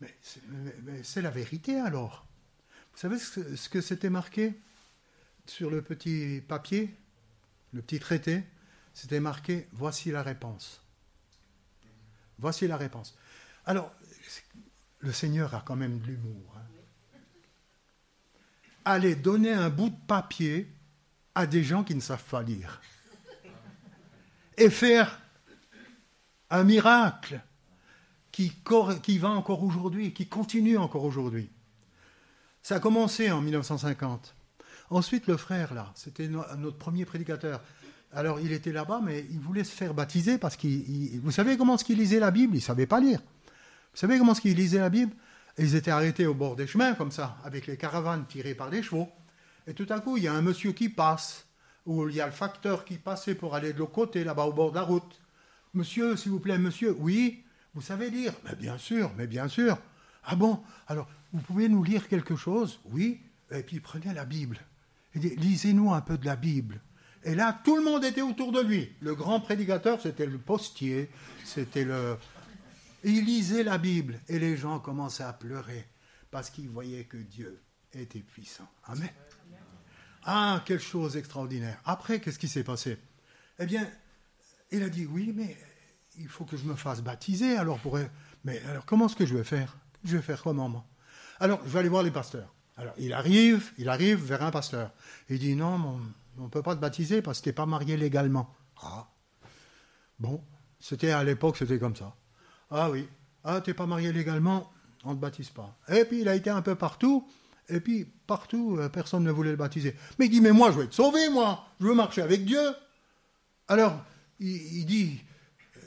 mais 0.00 1.02
c'est 1.02 1.20
la 1.20 1.28
vérité 1.28 1.78
alors. 1.78 2.26
Vous 2.94 3.00
savez 3.00 3.18
ce 3.18 3.68
que 3.68 3.82
c'était 3.82 4.08
marqué 4.08 4.58
sur 5.44 5.68
le 5.68 5.82
petit 5.82 6.40
papier, 6.48 6.96
le 7.74 7.82
petit 7.82 8.00
traité? 8.00 8.44
C'était 8.94 9.20
marqué, 9.20 9.68
voici 9.72 10.10
la 10.10 10.22
réponse. 10.22 10.82
Voici 12.38 12.66
la 12.66 12.78
réponse. 12.78 13.14
Alors, 13.66 13.92
le 15.00 15.12
Seigneur 15.12 15.54
a 15.54 15.60
quand 15.60 15.76
même 15.76 16.00
de 16.00 16.06
l'humour. 16.06 16.56
Hein. 16.56 17.18
Aller 18.86 19.16
donner 19.16 19.52
un 19.52 19.68
bout 19.68 19.90
de 19.90 20.00
papier 20.06 20.66
à 21.34 21.46
des 21.46 21.62
gens 21.62 21.84
qui 21.84 21.94
ne 21.94 22.00
savent 22.00 22.24
pas 22.24 22.42
lire. 22.42 22.80
Et 24.60 24.70
faire 24.70 25.18
un 26.50 26.64
miracle 26.64 27.40
qui, 28.30 28.52
va 29.18 29.30
encore 29.30 29.62
aujourd'hui, 29.62 30.12
qui 30.12 30.26
continue 30.26 30.76
encore 30.76 31.04
aujourd'hui. 31.04 31.50
Ça 32.62 32.76
a 32.76 32.80
commencé 32.80 33.30
en 33.30 33.40
1950. 33.40 34.34
Ensuite, 34.90 35.26
le 35.26 35.36
frère, 35.36 35.72
là, 35.74 35.90
c'était 35.94 36.28
notre 36.28 36.76
premier 36.76 37.04
prédicateur. 37.04 37.62
Alors, 38.12 38.40
il 38.40 38.52
était 38.52 38.72
là-bas, 38.72 39.00
mais 39.02 39.24
il 39.30 39.38
voulait 39.38 39.64
se 39.64 39.74
faire 39.74 39.94
baptiser 39.94 40.36
parce 40.36 40.56
qu'il. 40.56 41.20
Vous 41.20 41.30
savez 41.30 41.56
comment 41.56 41.78
ce 41.78 41.84
qu'il 41.84 41.98
lisait 41.98 42.20
la 42.20 42.30
Bible? 42.30 42.54
Il 42.54 42.58
ne 42.58 42.62
savait 42.62 42.86
pas 42.86 43.00
lire. 43.00 43.20
Vous 43.20 43.98
savez 43.98 44.18
comment 44.18 44.34
ce 44.34 44.40
qu'il 44.40 44.56
lisait 44.56 44.78
la 44.78 44.90
Bible? 44.90 45.12
Ils 45.58 45.74
étaient 45.74 45.90
arrêtés 45.90 46.26
au 46.26 46.34
bord 46.34 46.56
des 46.56 46.66
chemins, 46.66 46.94
comme 46.94 47.12
ça, 47.12 47.38
avec 47.44 47.66
les 47.66 47.76
caravanes 47.76 48.26
tirées 48.26 48.54
par 48.54 48.70
des 48.70 48.82
chevaux. 48.82 49.08
Et 49.66 49.74
tout 49.74 49.86
à 49.88 50.00
coup, 50.00 50.16
il 50.16 50.24
y 50.24 50.28
a 50.28 50.32
un 50.32 50.42
monsieur 50.42 50.72
qui 50.72 50.88
passe, 50.88 51.46
ou 51.86 52.08
il 52.08 52.16
y 52.16 52.20
a 52.20 52.26
le 52.26 52.32
facteur 52.32 52.84
qui 52.84 52.96
passait 52.96 53.34
pour 53.34 53.54
aller 53.54 53.72
de 53.72 53.78
l'autre 53.78 53.92
côté, 53.92 54.24
là-bas 54.24 54.44
au 54.44 54.52
bord 54.52 54.70
de 54.70 54.76
la 54.76 54.82
route. 54.82 55.20
Monsieur, 55.74 56.16
s'il 56.16 56.32
vous 56.32 56.40
plaît, 56.40 56.58
monsieur, 56.58 56.94
oui, 56.98 57.44
vous 57.74 57.82
savez 57.82 58.10
lire 58.10 58.32
Mais 58.44 58.56
bien 58.56 58.78
sûr, 58.78 59.10
mais 59.16 59.26
bien 59.26 59.48
sûr. 59.48 59.78
Ah 60.24 60.36
bon 60.36 60.62
Alors, 60.88 61.08
vous 61.32 61.40
pouvez 61.40 61.68
nous 61.68 61.84
lire 61.84 62.08
quelque 62.08 62.36
chose? 62.36 62.80
Oui. 62.86 63.20
Et 63.50 63.62
puis 63.62 63.80
prenez 63.80 64.12
la 64.12 64.24
Bible. 64.24 64.58
Lisez-nous 65.14 65.92
un 65.92 66.00
peu 66.00 66.18
de 66.18 66.26
la 66.26 66.36
Bible. 66.36 66.80
Et 67.24 67.34
là, 67.34 67.60
tout 67.64 67.76
le 67.76 67.82
monde 67.82 68.04
était 68.04 68.22
autour 68.22 68.52
de 68.52 68.60
lui. 68.60 68.92
Le 69.00 69.14
grand 69.14 69.40
prédicateur, 69.40 70.00
c'était 70.00 70.26
le 70.26 70.38
postier, 70.38 71.10
c'était 71.44 71.84
le... 71.84 72.16
il 73.04 73.24
lisait 73.24 73.62
la 73.62 73.76
Bible. 73.76 74.20
Et 74.28 74.38
les 74.38 74.56
gens 74.56 74.78
commençaient 74.78 75.24
à 75.24 75.32
pleurer 75.32 75.86
parce 76.30 76.50
qu'ils 76.50 76.68
voyaient 76.68 77.04
que 77.04 77.18
Dieu 77.18 77.60
était 77.92 78.20
puissant. 78.20 78.68
Amen. 78.84 79.10
Ah, 80.24 80.62
quelle 80.64 80.80
chose 80.80 81.16
extraordinaire. 81.16 81.80
Après, 81.84 82.20
qu'est-ce 82.20 82.38
qui 82.38 82.48
s'est 82.48 82.64
passé? 82.64 82.98
Eh 83.58 83.66
bien, 83.66 83.88
il 84.70 84.82
a 84.82 84.88
dit, 84.88 85.06
oui, 85.06 85.32
mais 85.34 85.56
il 86.18 86.28
faut 86.28 86.44
que 86.44 86.56
je 86.56 86.64
me 86.64 86.74
fasse 86.74 87.02
baptiser. 87.02 87.56
Alors, 87.56 87.78
pour... 87.78 87.98
mais 88.44 88.60
alors, 88.68 88.84
comment 88.84 89.06
est-ce 89.06 89.16
que 89.16 89.26
je 89.26 89.34
vais 89.34 89.44
faire? 89.44 89.76
Je 90.04 90.16
vais 90.16 90.22
faire 90.22 90.42
comment, 90.42 90.68
moi? 90.68 90.84
Alors, 91.40 91.60
je 91.64 91.70
vais 91.70 91.78
aller 91.78 91.88
voir 91.88 92.02
les 92.02 92.10
pasteurs. 92.10 92.52
Alors, 92.76 92.94
il 92.98 93.12
arrive, 93.12 93.72
il 93.78 93.88
arrive 93.88 94.22
vers 94.24 94.42
un 94.42 94.50
pasteur. 94.50 94.92
Il 95.28 95.38
dit, 95.38 95.54
non, 95.54 96.00
on 96.38 96.42
ne 96.44 96.48
peut 96.48 96.62
pas 96.62 96.74
te 96.74 96.80
baptiser 96.80 97.22
parce 97.22 97.38
que 97.38 97.44
tu 97.44 97.48
n'es 97.50 97.54
pas 97.54 97.66
marié 97.66 97.96
légalement. 97.96 98.54
Ah, 98.82 99.08
bon, 100.18 100.42
c'était 100.78 101.10
à 101.10 101.22
l'époque, 101.24 101.56
c'était 101.56 101.78
comme 101.78 101.96
ça. 101.96 102.14
Ah 102.70 102.90
oui, 102.90 103.08
ah, 103.44 103.60
tu 103.60 103.70
n'es 103.70 103.74
pas 103.74 103.86
marié 103.86 104.12
légalement, 104.12 104.70
on 105.04 105.10
ne 105.10 105.14
te 105.16 105.20
baptise 105.20 105.50
pas. 105.50 105.76
Et 105.88 106.04
puis, 106.04 106.20
il 106.20 106.28
a 106.28 106.34
été 106.34 106.50
un 106.50 106.62
peu 106.62 106.74
partout. 106.74 107.28
Et 107.70 107.80
puis, 107.80 108.06
partout, 108.26 108.76
euh, 108.78 108.88
personne 108.88 109.24
ne 109.24 109.30
voulait 109.30 109.50
le 109.50 109.56
baptiser. 109.56 109.94
Mais 110.18 110.26
il 110.26 110.30
dit, 110.30 110.40
mais 110.40 110.52
moi, 110.52 110.70
je 110.70 110.78
veux 110.78 110.84
être 110.84 110.92
sauvé, 110.92 111.28
moi. 111.30 111.64
Je 111.80 111.86
veux 111.86 111.94
marcher 111.94 112.22
avec 112.22 112.44
Dieu. 112.44 112.60
Alors, 113.68 114.04
il, 114.40 114.84
dit, 114.84 115.20
euh, 115.76 115.80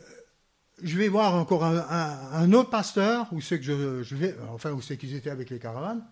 je 0.81 0.97
vais 0.97 1.09
voir 1.09 1.35
encore 1.35 1.65
un, 1.65 2.53
autre 2.53 2.69
pasteur, 2.69 3.27
où 3.33 3.41
c'est 3.41 3.59
que 3.59 3.65
je, 4.03 4.15
vais, 4.15 4.35
enfin, 4.53 4.77
c'est 4.81 4.97
qu'ils 4.97 5.15
étaient 5.15 5.29
avec 5.29 5.49
les 5.49 5.59
caravanes. 5.59 6.03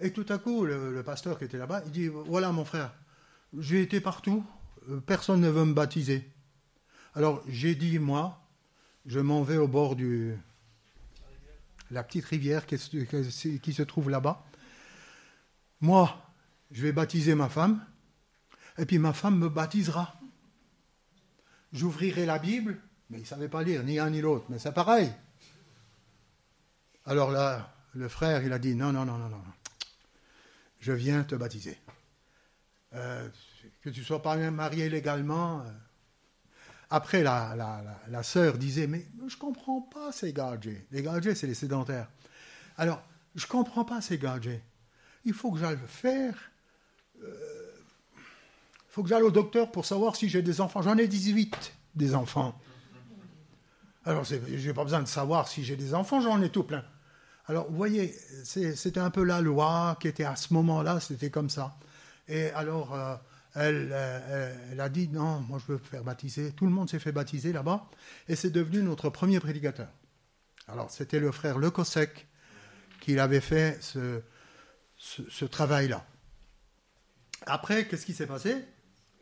Et 0.00 0.12
tout 0.12 0.26
à 0.30 0.38
coup, 0.38 0.64
le, 0.64 1.02
pasteur 1.02 1.38
qui 1.38 1.44
était 1.44 1.58
là-bas, 1.58 1.82
il 1.86 1.92
dit, 1.92 2.08
voilà, 2.08 2.52
mon 2.52 2.64
frère, 2.64 2.94
j'ai 3.58 3.82
été 3.82 4.00
partout, 4.00 4.44
euh, 4.88 5.00
personne 5.00 5.40
ne 5.40 5.50
veut 5.50 5.66
me 5.66 5.74
baptiser. 5.74 6.26
Alors, 7.14 7.42
j'ai 7.48 7.74
dit, 7.74 7.98
moi, 7.98 8.40
je 9.04 9.20
m'en 9.20 9.42
vais 9.42 9.58
au 9.58 9.68
bord 9.68 9.96
du... 9.96 10.34
La 11.90 12.04
petite 12.04 12.24
rivière 12.24 12.66
qui 12.66 12.78
se 12.78 13.82
trouve 13.82 14.10
là-bas. 14.10 14.44
Moi, 15.80 16.14
je 16.70 16.82
vais 16.82 16.92
baptiser 16.92 17.34
ma 17.34 17.48
femme, 17.48 17.84
et 18.78 18.86
puis 18.86 18.98
ma 18.98 19.12
femme 19.12 19.38
me 19.38 19.48
baptisera. 19.48 20.14
J'ouvrirai 21.72 22.26
la 22.26 22.38
Bible, 22.38 22.78
mais 23.08 23.18
il 23.18 23.22
ne 23.22 23.26
savait 23.26 23.48
pas 23.48 23.62
lire, 23.62 23.82
ni 23.82 23.98
un 23.98 24.10
ni 24.10 24.20
l'autre, 24.20 24.46
mais 24.48 24.58
c'est 24.58 24.72
pareil. 24.72 25.12
Alors 27.06 27.30
là, 27.30 27.74
le 27.94 28.08
frère, 28.08 28.42
il 28.42 28.52
a 28.52 28.58
dit, 28.58 28.74
non, 28.74 28.92
non, 28.92 29.04
non, 29.04 29.18
non, 29.18 29.28
non, 29.28 29.42
je 30.80 30.92
viens 30.92 31.24
te 31.24 31.34
baptiser. 31.34 31.78
Euh, 32.94 33.28
que 33.82 33.90
tu 33.90 34.02
sois 34.02 34.22
pas 34.22 34.36
marié 34.50 34.88
légalement. 34.88 35.60
Euh. 35.60 35.70
Après, 36.90 37.22
la, 37.22 37.54
la, 37.56 37.82
la, 38.08 38.22
sœur 38.22 38.58
disait, 38.58 38.86
mais 38.86 39.06
je 39.28 39.34
ne 39.34 39.40
comprends 39.40 39.80
pas 39.80 40.10
ces 40.10 40.32
gadgets. 40.32 40.86
Les 40.90 41.02
gadgets, 41.02 41.36
c'est 41.36 41.46
les 41.46 41.54
sédentaires. 41.54 42.08
Alors, 42.76 43.00
je 43.36 43.44
ne 43.44 43.50
comprends 43.50 43.84
pas 43.84 44.00
ces 44.00 44.18
gadgets 44.18 44.62
il 45.24 45.34
faut 45.34 45.52
que 45.52 45.58
j'aille 45.58 45.78
faire. 45.86 46.34
Il 47.18 47.24
euh, 47.24 47.34
faut 48.88 49.02
que 49.02 49.08
j'aille 49.08 49.22
au 49.22 49.30
docteur 49.30 49.70
pour 49.70 49.84
savoir 49.84 50.16
si 50.16 50.28
j'ai 50.28 50.42
des 50.42 50.60
enfants. 50.60 50.82
J'en 50.82 50.96
ai 50.96 51.06
18 51.06 51.72
des 51.94 52.14
enfants. 52.14 52.58
Alors, 54.04 54.24
je 54.24 54.36
n'ai 54.36 54.74
pas 54.74 54.84
besoin 54.84 55.02
de 55.02 55.08
savoir 55.08 55.46
si 55.46 55.62
j'ai 55.62 55.76
des 55.76 55.94
enfants, 55.94 56.20
j'en 56.20 56.40
ai 56.40 56.48
tout 56.48 56.64
plein. 56.64 56.84
Alors, 57.46 57.68
vous 57.68 57.76
voyez, 57.76 58.14
c'était 58.44 59.00
un 59.00 59.10
peu 59.10 59.24
la 59.24 59.40
loi 59.40 59.98
qui 60.00 60.08
était 60.08 60.24
à 60.24 60.36
ce 60.36 60.54
moment-là, 60.54 61.00
c'était 61.00 61.30
comme 61.30 61.50
ça. 61.50 61.76
Et 62.28 62.50
alors, 62.50 62.94
euh, 62.94 63.16
elle, 63.54 63.90
euh, 63.92 64.56
elle, 64.72 64.80
a 64.80 64.88
dit 64.88 65.08
non, 65.08 65.40
moi 65.40 65.58
je 65.58 65.72
veux 65.72 65.78
faire 65.78 66.04
baptiser. 66.04 66.52
Tout 66.52 66.64
le 66.64 66.70
monde 66.70 66.88
s'est 66.88 66.98
fait 66.98 67.12
baptiser 67.12 67.52
là-bas. 67.52 67.86
Et 68.28 68.36
c'est 68.36 68.50
devenu 68.50 68.82
notre 68.82 69.10
premier 69.10 69.40
prédicateur. 69.40 69.88
Alors, 70.68 70.90
c'était 70.90 71.18
le 71.18 71.32
frère 71.32 71.58
Le 71.58 71.70
Cossec 71.70 72.28
qui 73.00 73.18
avait 73.18 73.40
fait 73.40 73.78
ce, 73.82 74.22
ce, 75.00 75.44
travail-là. 75.44 76.04
Après, 77.46 77.86
qu'est-ce 77.86 78.04
qui 78.04 78.12
s'est 78.12 78.26
passé? 78.26 78.56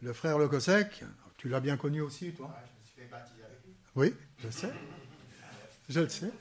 Le 0.02 0.12
frère 0.12 0.38
Le 0.38 0.48
Cossec, 0.48 1.04
tu 1.36 1.48
l'as 1.48 1.60
bien 1.60 1.76
connu 1.76 2.00
aussi, 2.00 2.32
toi? 2.32 2.54
Je 2.60 2.80
me 2.80 3.06
suis 3.06 3.08
fait 3.08 3.14
avec 3.14 3.64
lui. 3.64 3.74
Oui, 3.94 4.14
je 4.38 4.50
sais. 4.50 4.72
Je 5.88 6.00
le 6.00 6.08
sais. 6.08 6.32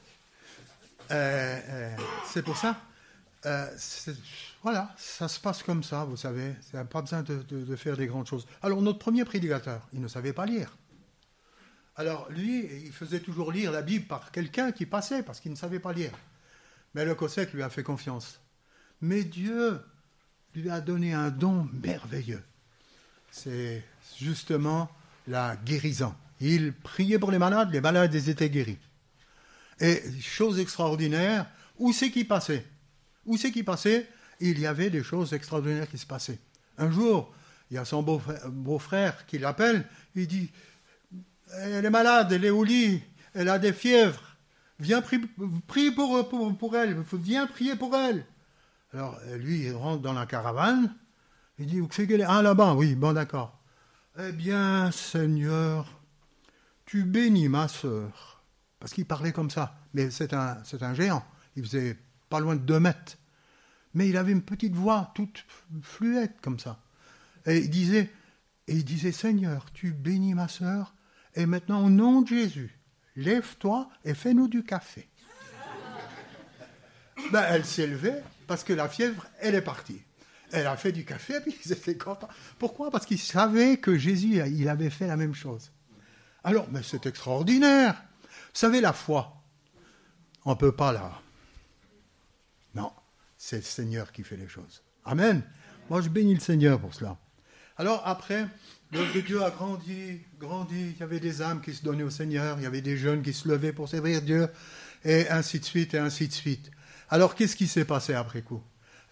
Euh, 1.11 1.59
euh, 1.69 1.95
c'est 2.25 2.41
pour 2.41 2.57
ça. 2.57 2.81
Euh, 3.45 3.67
voilà, 4.63 4.93
ça 4.97 5.27
se 5.27 5.39
passe 5.39 5.61
comme 5.61 5.83
ça, 5.83 6.03
vous 6.03 6.17
savez. 6.17 6.55
Il 6.73 6.75
n'y 6.75 6.79
a 6.79 6.85
pas 6.85 7.01
besoin 7.01 7.21
de, 7.21 7.43
de, 7.43 7.75
faire 7.75 7.95
des 7.95 8.07
grandes 8.07 8.27
choses. 8.27 8.47
Alors, 8.63 8.81
notre 8.81 8.99
premier 8.99 9.23
prédicateur, 9.23 9.87
il 9.93 10.01
ne 10.01 10.07
savait 10.07 10.33
pas 10.33 10.47
lire. 10.47 10.75
Alors, 11.95 12.29
lui, 12.31 12.65
il 12.85 12.91
faisait 12.91 13.19
toujours 13.19 13.51
lire 13.51 13.71
la 13.71 13.83
Bible 13.83 14.05
par 14.05 14.31
quelqu'un 14.31 14.71
qui 14.71 14.85
passait, 14.87 15.21
parce 15.21 15.39
qu'il 15.39 15.51
ne 15.51 15.57
savait 15.57 15.79
pas 15.79 15.93
lire. 15.93 16.11
Mais 16.95 17.05
le 17.05 17.13
Cossec 17.15 17.53
lui 17.53 17.61
a 17.61 17.69
fait 17.69 17.83
confiance. 17.83 18.39
Mais 19.01 19.23
Dieu 19.23 19.79
lui 20.55 20.69
a 20.69 20.81
donné 20.81 21.13
un 21.13 21.29
don 21.29 21.69
merveilleux. 21.83 22.43
C'est 23.31 23.83
justement 24.19 24.89
la 25.27 25.55
guérison. 25.55 26.15
Il 26.39 26.73
priait 26.73 27.19
pour 27.19 27.31
les 27.31 27.39
malades, 27.39 27.71
les 27.71 27.81
malades 27.81 28.13
étaient 28.15 28.49
guéris. 28.49 28.77
Et 29.79 30.01
chose 30.21 30.59
extraordinaire, 30.59 31.47
où 31.77 31.93
c'est 31.93 32.09
qui 32.09 32.23
passait? 32.23 32.65
Où 33.25 33.37
c'est 33.37 33.51
qui 33.51 33.63
passait? 33.63 34.09
Il 34.39 34.59
y 34.59 34.65
avait 34.65 34.89
des 34.89 35.03
choses 35.03 35.33
extraordinaires 35.33 35.89
qui 35.89 35.97
se 35.97 36.05
passaient. 36.05 36.39
Un 36.77 36.91
jour, 36.91 37.33
il 37.69 37.75
y 37.75 37.77
a 37.77 37.85
son 37.85 38.01
beau-frère 38.03 39.25
qui 39.25 39.37
l'appelle, 39.37 39.85
il 40.15 40.27
dit 40.27 40.49
Elle 41.53 41.85
est 41.85 41.89
malade, 41.89 42.31
elle 42.31 42.45
est 42.45 42.49
au 42.49 42.63
lit, 42.63 43.01
elle 43.33 43.49
a 43.49 43.59
des 43.59 43.73
fièvres. 43.73 44.23
Viens 44.79 45.01
prier 45.01 45.91
pour, 45.91 46.29
pour, 46.29 46.57
pour 46.57 46.77
elle, 46.77 47.03
viens 47.13 47.47
prier 47.47 47.75
pour 47.75 47.95
elle. 47.95 48.25
Alors, 48.97 49.19
lui, 49.35 49.65
il 49.65 49.75
rentre 49.75 50.01
dans 50.01 50.13
la 50.13 50.25
caravane. 50.25 50.91
Il 51.59 51.67
dit, 51.67 51.79
où 51.79 51.87
c'est 51.91 52.07
qu'elle 52.07 52.21
est 52.21 52.27
Ah, 52.27 52.41
là-bas, 52.41 52.73
oui, 52.73 52.95
bon, 52.95 53.13
d'accord. 53.13 53.61
Eh 54.17 54.31
bien, 54.31 54.89
Seigneur, 54.89 56.01
tu 56.83 57.03
bénis 57.03 57.47
ma 57.47 57.67
sœur. 57.67 58.41
Parce 58.79 58.95
qu'il 58.95 59.05
parlait 59.05 59.31
comme 59.31 59.51
ça. 59.51 59.75
Mais 59.93 60.09
c'est 60.09 60.33
un, 60.33 60.57
c'est 60.63 60.81
géant. 60.95 61.23
Il 61.55 61.63
faisait 61.63 61.95
pas 62.27 62.39
loin 62.39 62.55
de 62.55 62.61
deux 62.61 62.79
mètres. 62.79 63.19
Mais 63.93 64.09
il 64.09 64.17
avait 64.17 64.31
une 64.31 64.41
petite 64.41 64.73
voix 64.73 65.11
toute 65.13 65.45
fluette 65.83 66.41
comme 66.41 66.57
ça. 66.57 66.79
Et 67.45 67.59
il 67.59 67.69
disait, 67.69 68.11
et 68.67 68.77
il 68.77 68.83
disait, 68.83 69.11
Seigneur, 69.11 69.71
tu 69.73 69.93
bénis 69.93 70.33
ma 70.33 70.47
sœur. 70.47 70.95
Et 71.35 71.45
maintenant, 71.45 71.85
au 71.85 71.91
nom 71.91 72.23
de 72.23 72.29
Jésus, 72.29 72.79
lève-toi 73.15 73.91
et 74.03 74.15
fais-nous 74.15 74.47
du 74.47 74.63
café. 74.63 75.07
ben, 77.31 77.45
elle 77.47 77.63
s'est 77.63 77.85
levée 77.85 78.23
parce 78.47 78.63
que 78.63 78.73
la 78.73 78.89
fièvre, 78.89 79.27
elle 79.39 79.55
est 79.55 79.61
partie. 79.61 80.01
Elle 80.51 80.67
a 80.67 80.77
fait 80.77 80.91
du 80.91 81.05
café, 81.05 81.39
puis 81.41 81.55
ils 81.65 81.71
étaient 81.71 81.97
contents. 81.97 82.29
Pourquoi? 82.57 82.89
Parce 82.89 83.05
qu'ils 83.05 83.19
savaient 83.19 83.77
que 83.77 83.97
Jésus, 83.97 84.41
il 84.47 84.69
avait 84.69 84.89
fait 84.89 85.07
la 85.07 85.17
même 85.17 85.35
chose. 85.35 85.71
Alors, 86.43 86.67
mais 86.71 86.81
c'est 86.83 87.05
extraordinaire. 87.05 88.01
Vous 88.23 88.61
savez, 88.61 88.81
la 88.81 88.93
foi, 88.93 89.33
On 90.45 90.51
ne 90.51 90.55
peut 90.55 90.71
pas 90.71 90.93
là. 90.93 91.21
Non, 92.73 92.91
c'est 93.37 93.57
le 93.57 93.63
Seigneur 93.63 94.11
qui 94.11 94.23
fait 94.23 94.37
les 94.37 94.47
choses. 94.47 94.81
Amen. 95.03 95.43
Moi, 95.89 96.01
je 96.01 96.09
bénis 96.09 96.35
le 96.35 96.39
Seigneur 96.39 96.79
pour 96.79 96.93
cela. 96.93 97.17
Alors 97.77 98.01
après, 98.05 98.47
l'œuvre 98.91 99.13
de 99.13 99.21
Dieu 99.21 99.43
a 99.43 99.51
grandi, 99.51 100.21
grandi. 100.39 100.91
Il 100.91 100.97
y 100.97 101.03
avait 101.03 101.19
des 101.19 101.41
âmes 101.41 101.61
qui 101.61 101.73
se 101.73 101.83
donnaient 101.83 102.03
au 102.03 102.09
Seigneur, 102.09 102.57
il 102.59 102.63
y 102.63 102.65
avait 102.65 102.81
des 102.81 102.97
jeunes 102.97 103.21
qui 103.21 103.33
se 103.33 103.47
levaient 103.47 103.73
pour 103.73 103.87
servir 103.87 104.21
Dieu, 104.21 104.47
et 105.05 105.29
ainsi 105.29 105.59
de 105.59 105.65
suite, 105.65 105.93
et 105.93 105.99
ainsi 105.99 106.27
de 106.27 106.33
suite. 106.33 106.71
Alors 107.09 107.35
qu'est-ce 107.35 107.55
qui 107.55 107.67
s'est 107.67 107.85
passé 107.85 108.13
après 108.13 108.41
coup? 108.41 108.61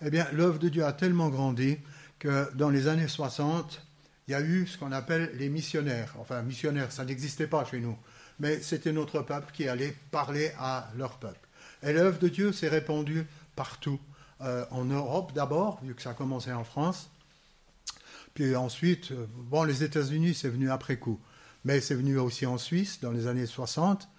Eh 0.01 0.09
bien, 0.09 0.27
l'œuvre 0.33 0.59
de 0.59 0.67
Dieu 0.67 0.83
a 0.83 0.91
tellement 0.91 1.29
grandi 1.29 1.77
que 2.19 2.53
dans 2.55 2.69
les 2.69 2.89
années 2.89 3.07
60, 3.07 3.81
il 4.27 4.31
y 4.31 4.33
a 4.33 4.41
eu 4.41 4.67
ce 4.67 4.77
qu'on 4.77 4.91
appelle 4.91 5.31
les 5.35 5.47
missionnaires. 5.47 6.13
Enfin, 6.19 6.41
missionnaires, 6.41 6.91
ça 6.91 7.05
n'existait 7.05 7.47
pas 7.47 7.63
chez 7.63 7.79
nous, 7.79 7.97
mais 8.39 8.59
c'était 8.61 8.91
notre 8.91 9.21
peuple 9.21 9.51
qui 9.53 9.69
allait 9.69 9.95
parler 10.11 10.51
à 10.59 10.89
leur 10.97 11.19
peuple. 11.19 11.39
Et 11.83 11.93
l'œuvre 11.93 12.19
de 12.19 12.27
Dieu 12.27 12.51
s'est 12.51 12.67
répandue 12.67 13.25
partout. 13.55 13.99
Euh, 14.41 14.65
en 14.71 14.83
Europe 14.83 15.31
d'abord, 15.33 15.79
vu 15.81 15.95
que 15.95 16.01
ça 16.01 16.09
a 16.09 16.13
commencé 16.13 16.51
en 16.51 16.65
France. 16.65 17.09
Puis 18.33 18.53
ensuite, 18.57 19.11
euh, 19.11 19.25
bon, 19.29 19.63
les 19.63 19.83
États-Unis, 19.83 20.33
c'est 20.33 20.49
venu 20.49 20.69
après 20.69 20.97
coup. 20.97 21.21
Mais 21.63 21.79
c'est 21.79 21.95
venu 21.95 22.17
aussi 22.17 22.45
en 22.45 22.57
Suisse 22.57 22.99
dans 22.99 23.11
les 23.11 23.27
années 23.27 23.45
60. 23.45 24.09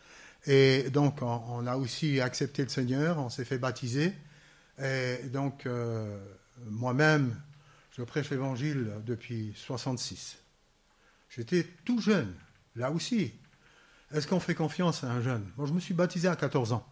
Et 0.46 0.90
donc, 0.90 1.22
on, 1.22 1.66
a 1.66 1.76
aussi 1.76 2.20
accepté 2.20 2.62
le 2.62 2.68
Seigneur, 2.68 3.18
on 3.18 3.28
s'est 3.28 3.44
fait 3.44 3.59
baptiser. 3.59 4.12
Et 4.82 5.18
donc, 5.24 5.66
euh, 5.66 6.18
moi-même, 6.66 7.40
je 7.96 8.02
prêche 8.02 8.30
l'évangile 8.30 8.92
depuis 9.04 9.52
66. 9.56 10.38
J'étais 11.30 11.66
tout 11.85 12.00
jeune, 12.00 12.32
là 12.76 12.90
aussi. 12.90 13.35
Est-ce 14.14 14.28
qu'on 14.28 14.40
fait 14.40 14.54
confiance 14.54 15.02
à 15.02 15.11
un 15.11 15.20
jeune? 15.20 15.44
Moi, 15.56 15.66
je 15.66 15.72
me 15.72 15.80
suis 15.80 15.94
baptisé 15.94 16.28
à 16.28 16.37
14 16.37 16.72
ans. 16.72 16.87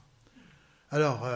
Alors, 0.90 1.28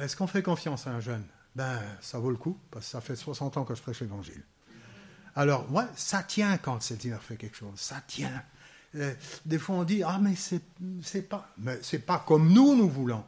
est-ce 0.00 0.16
qu'on 0.16 0.26
fait 0.26 0.42
confiance 0.42 0.86
à 0.86 0.90
un 0.90 1.00
jeune? 1.00 1.24
Ben, 1.54 1.80
ça 2.00 2.18
vaut 2.18 2.30
le 2.30 2.36
coup, 2.36 2.58
parce 2.70 2.84
que 2.86 2.90
ça 2.92 3.00
fait 3.00 3.16
60 3.16 3.56
ans 3.56 3.64
que 3.64 3.74
je 3.74 3.82
prêche 3.82 4.00
l'évangile. 4.00 4.42
Alors, 5.34 5.70
ouais, 5.72 5.84
ça 5.94 6.22
tient 6.22 6.58
quand 6.58 6.74
le 6.74 6.80
Seigneur 6.80 7.22
fait 7.22 7.36
quelque 7.36 7.56
chose, 7.56 7.78
ça 7.78 8.02
tient. 8.06 8.42
Euh, 8.94 9.14
des 9.44 9.58
fois, 9.58 9.76
on 9.76 9.84
dit, 9.84 10.02
ah, 10.02 10.18
mais 10.20 10.34
c'est 10.34 11.28
pas, 11.28 11.54
pas 12.06 12.24
comme 12.26 12.52
nous, 12.52 12.76
nous 12.76 12.88
voulons. 12.88 13.24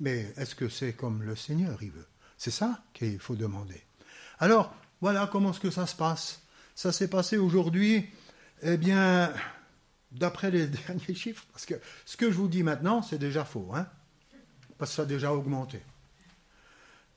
Mais 0.00 0.32
est-ce 0.36 0.54
que 0.54 0.68
c'est 0.68 0.92
comme 0.92 1.22
le 1.22 1.36
Seigneur, 1.36 1.82
il 1.82 1.90
veut? 1.90 2.06
C'est 2.36 2.50
ça 2.50 2.82
qu'il 2.92 3.18
faut 3.18 3.36
demander. 3.36 3.80
Alors, 4.38 4.74
voilà 5.00 5.28
comment 5.30 5.50
est-ce 5.50 5.60
que 5.60 5.70
ça 5.70 5.86
se 5.86 5.96
passe. 5.96 6.42
Ça 6.74 6.92
s'est 6.92 7.08
passé 7.08 7.36
aujourd'hui, 7.36 8.08
eh 8.62 8.76
bien, 8.76 9.32
d'après 10.12 10.50
les 10.50 10.66
derniers 10.86 11.14
chiffres, 11.14 11.44
parce 11.52 11.66
que 11.66 11.74
ce 12.04 12.16
que 12.16 12.30
je 12.30 12.36
vous 12.36 12.48
dis 12.48 12.62
maintenant, 12.62 13.02
c'est 13.02 13.18
déjà 13.18 13.44
faux, 13.44 13.70
hein 13.74 13.86
parce 14.78 14.90
que 14.90 14.96
ça 14.96 15.02
a 15.02 15.06
déjà 15.06 15.32
augmenté. 15.32 15.80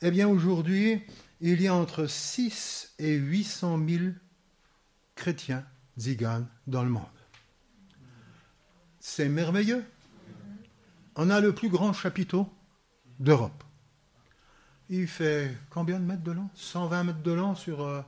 Eh 0.02 0.12
bien, 0.12 0.28
aujourd'hui, 0.28 1.02
il 1.42 1.62
y 1.62 1.68
a 1.68 1.74
entre 1.74 2.06
6 2.08 2.94
et 3.00 3.16
800 3.16 3.80
000 3.88 4.04
chrétiens 5.16 5.66
ziganes 5.98 6.48
dans 6.68 6.84
le 6.84 6.90
monde. 6.90 7.06
C'est 9.10 9.30
merveilleux. 9.30 9.86
On 11.16 11.30
a 11.30 11.40
le 11.40 11.56
plus 11.56 11.70
grand 11.70 11.94
chapiteau 11.94 12.46
d'Europe. 13.20 13.64
Il 14.90 15.08
fait 15.08 15.56
combien 15.70 15.98
de 15.98 16.04
mètres 16.04 16.24
de 16.24 16.34
long? 16.34 16.50
120 16.56 17.04
mètres 17.06 17.24
de 17.24 17.32
long 17.32 17.56
sur, 17.56 17.84
euh, 17.84 18.02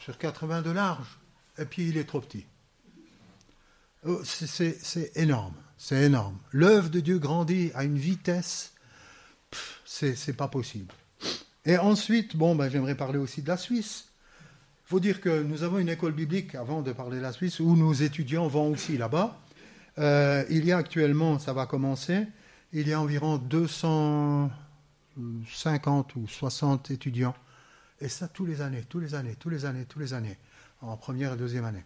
sur 0.00 0.16
80 0.16 0.62
de 0.62 0.70
large. 0.70 1.18
Et 1.58 1.66
puis 1.66 1.90
il 1.90 1.98
est 1.98 2.04
trop 2.04 2.22
petit. 2.22 2.46
Oh, 4.06 4.22
c'est 4.24 5.12
énorme. 5.14 5.54
C'est 5.76 6.02
énorme. 6.02 6.38
L'œuvre 6.52 6.88
de 6.88 7.00
Dieu 7.00 7.18
grandit 7.18 7.70
à 7.74 7.84
une 7.84 7.98
vitesse, 7.98 8.72
c'est 9.84 10.36
pas 10.36 10.48
possible. 10.48 10.92
Et 11.66 11.76
ensuite, 11.76 12.34
bon, 12.34 12.56
ben, 12.56 12.70
j'aimerais 12.70 12.96
parler 12.96 13.18
aussi 13.18 13.42
de 13.42 13.48
la 13.48 13.58
Suisse. 13.58 14.08
Il 14.86 14.88
faut 14.88 15.00
dire 15.00 15.20
que 15.20 15.42
nous 15.42 15.62
avons 15.62 15.78
une 15.78 15.90
école 15.90 16.12
biblique, 16.12 16.54
avant 16.54 16.80
de 16.80 16.92
parler 16.92 17.18
de 17.18 17.22
la 17.22 17.32
Suisse, 17.32 17.60
où 17.60 17.76
nos 17.76 17.92
étudiants 17.92 18.48
vont 18.48 18.72
aussi 18.72 18.96
là-bas. 18.96 19.38
Euh, 19.98 20.44
il 20.50 20.64
y 20.64 20.72
a 20.72 20.78
actuellement, 20.78 21.38
ça 21.38 21.52
va 21.52 21.66
commencer, 21.66 22.26
il 22.72 22.88
y 22.88 22.92
a 22.92 23.00
environ 23.00 23.36
250 23.36 26.16
ou 26.16 26.26
60 26.26 26.90
étudiants. 26.90 27.36
Et 28.00 28.08
ça 28.08 28.26
tous 28.28 28.46
les 28.46 28.62
années, 28.62 28.84
tous 28.88 29.00
les 29.00 29.14
années, 29.14 29.36
tous 29.38 29.50
les 29.50 29.64
années, 29.64 29.84
tous 29.88 29.98
les 29.98 30.14
années, 30.14 30.38
en 30.80 30.96
première 30.96 31.34
et 31.34 31.36
deuxième 31.36 31.64
année. 31.64 31.84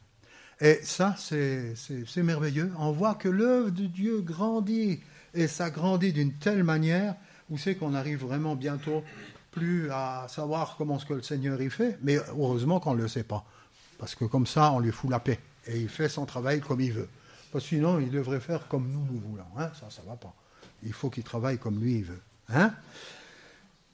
Et 0.60 0.78
ça, 0.82 1.16
c'est 1.18 1.74
merveilleux. 2.22 2.72
On 2.78 2.92
voit 2.92 3.14
que 3.14 3.28
l'œuvre 3.28 3.70
de 3.70 3.86
Dieu 3.86 4.22
grandit, 4.22 5.00
et 5.34 5.48
ça 5.48 5.68
grandit 5.68 6.14
d'une 6.14 6.32
telle 6.32 6.64
manière, 6.64 7.14
où 7.50 7.58
c'est 7.58 7.74
qu'on 7.74 7.92
arrive 7.94 8.20
vraiment 8.20 8.56
bientôt 8.56 9.04
plus 9.50 9.90
à 9.90 10.26
savoir 10.28 10.76
comment 10.78 10.98
ce 10.98 11.06
que 11.06 11.14
le 11.14 11.22
Seigneur 11.22 11.60
y 11.60 11.70
fait, 11.70 11.98
mais 12.02 12.18
heureusement 12.38 12.80
qu'on 12.80 12.94
ne 12.94 13.02
le 13.02 13.08
sait 13.08 13.24
pas. 13.24 13.44
Parce 13.98 14.14
que 14.14 14.24
comme 14.24 14.46
ça, 14.46 14.72
on 14.72 14.80
lui 14.80 14.92
fout 14.92 15.10
la 15.10 15.20
paix, 15.20 15.38
et 15.66 15.78
il 15.78 15.88
fait 15.88 16.08
son 16.08 16.24
travail 16.24 16.60
comme 16.60 16.80
il 16.80 16.92
veut. 16.92 17.08
Sinon, 17.60 18.00
il 18.00 18.10
devrait 18.10 18.40
faire 18.40 18.68
comme 18.68 18.90
nous, 18.90 19.06
nous 19.10 19.20
voulons. 19.20 19.44
Hein. 19.56 19.70
Ça, 19.78 19.90
ça 19.90 20.02
ne 20.02 20.08
va 20.08 20.16
pas. 20.16 20.34
Il 20.82 20.92
faut 20.92 21.10
qu'il 21.10 21.24
travaille 21.24 21.58
comme 21.58 21.80
lui, 21.80 21.96
il 21.96 22.04
veut. 22.04 22.20
Hein 22.48 22.72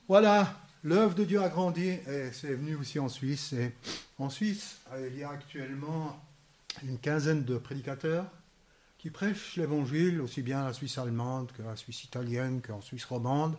voilà, 0.09 0.55
l'œuvre 0.85 1.15
de 1.15 1.25
Dieu 1.25 1.43
a 1.43 1.49
grandi, 1.49 1.89
et 1.89 2.31
c'est 2.33 2.55
venu 2.55 2.75
aussi 2.75 2.99
en 2.99 3.09
Suisse. 3.09 3.55
En 4.19 4.29
Suisse, 4.31 4.79
il 5.11 5.17
y 5.17 5.25
a 5.25 5.31
actuellement 5.31 6.21
une 6.83 6.99
quinzaine 6.99 7.45
de 7.45 7.57
prédicateurs 7.57 8.27
qui 8.99 9.11
prêchent 9.11 9.57
l'évangile, 9.57 10.21
aussi 10.21 10.43
bien 10.43 10.63
à 10.63 10.67
la 10.67 10.73
Suisse 10.73 10.99
allemande 10.99 11.51
que 11.57 11.63
la 11.63 11.77
Suisse 11.77 12.05
italienne 12.05 12.61
qu'en 12.61 12.81
Suisse 12.81 13.05
romande. 13.05 13.57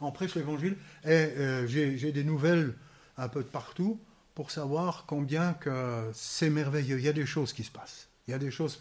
On 0.00 0.12
prêche 0.12 0.34
l'évangile 0.34 0.76
et 1.04 1.08
euh, 1.08 1.66
j'ai 1.66 2.12
des 2.12 2.24
nouvelles 2.24 2.74
un 3.16 3.28
peu 3.28 3.42
de 3.42 3.48
partout 3.48 3.98
pour 4.34 4.50
savoir 4.50 5.04
combien 5.06 5.54
que 5.54 6.10
c'est 6.12 6.50
merveilleux. 6.50 6.98
Il 6.98 7.04
y 7.04 7.08
a 7.08 7.12
des 7.12 7.26
choses 7.26 7.52
qui 7.52 7.64
se 7.64 7.70
passent. 7.70 8.08
Il 8.26 8.32
y 8.32 8.34
a 8.34 8.38
des 8.38 8.50
choses. 8.50 8.78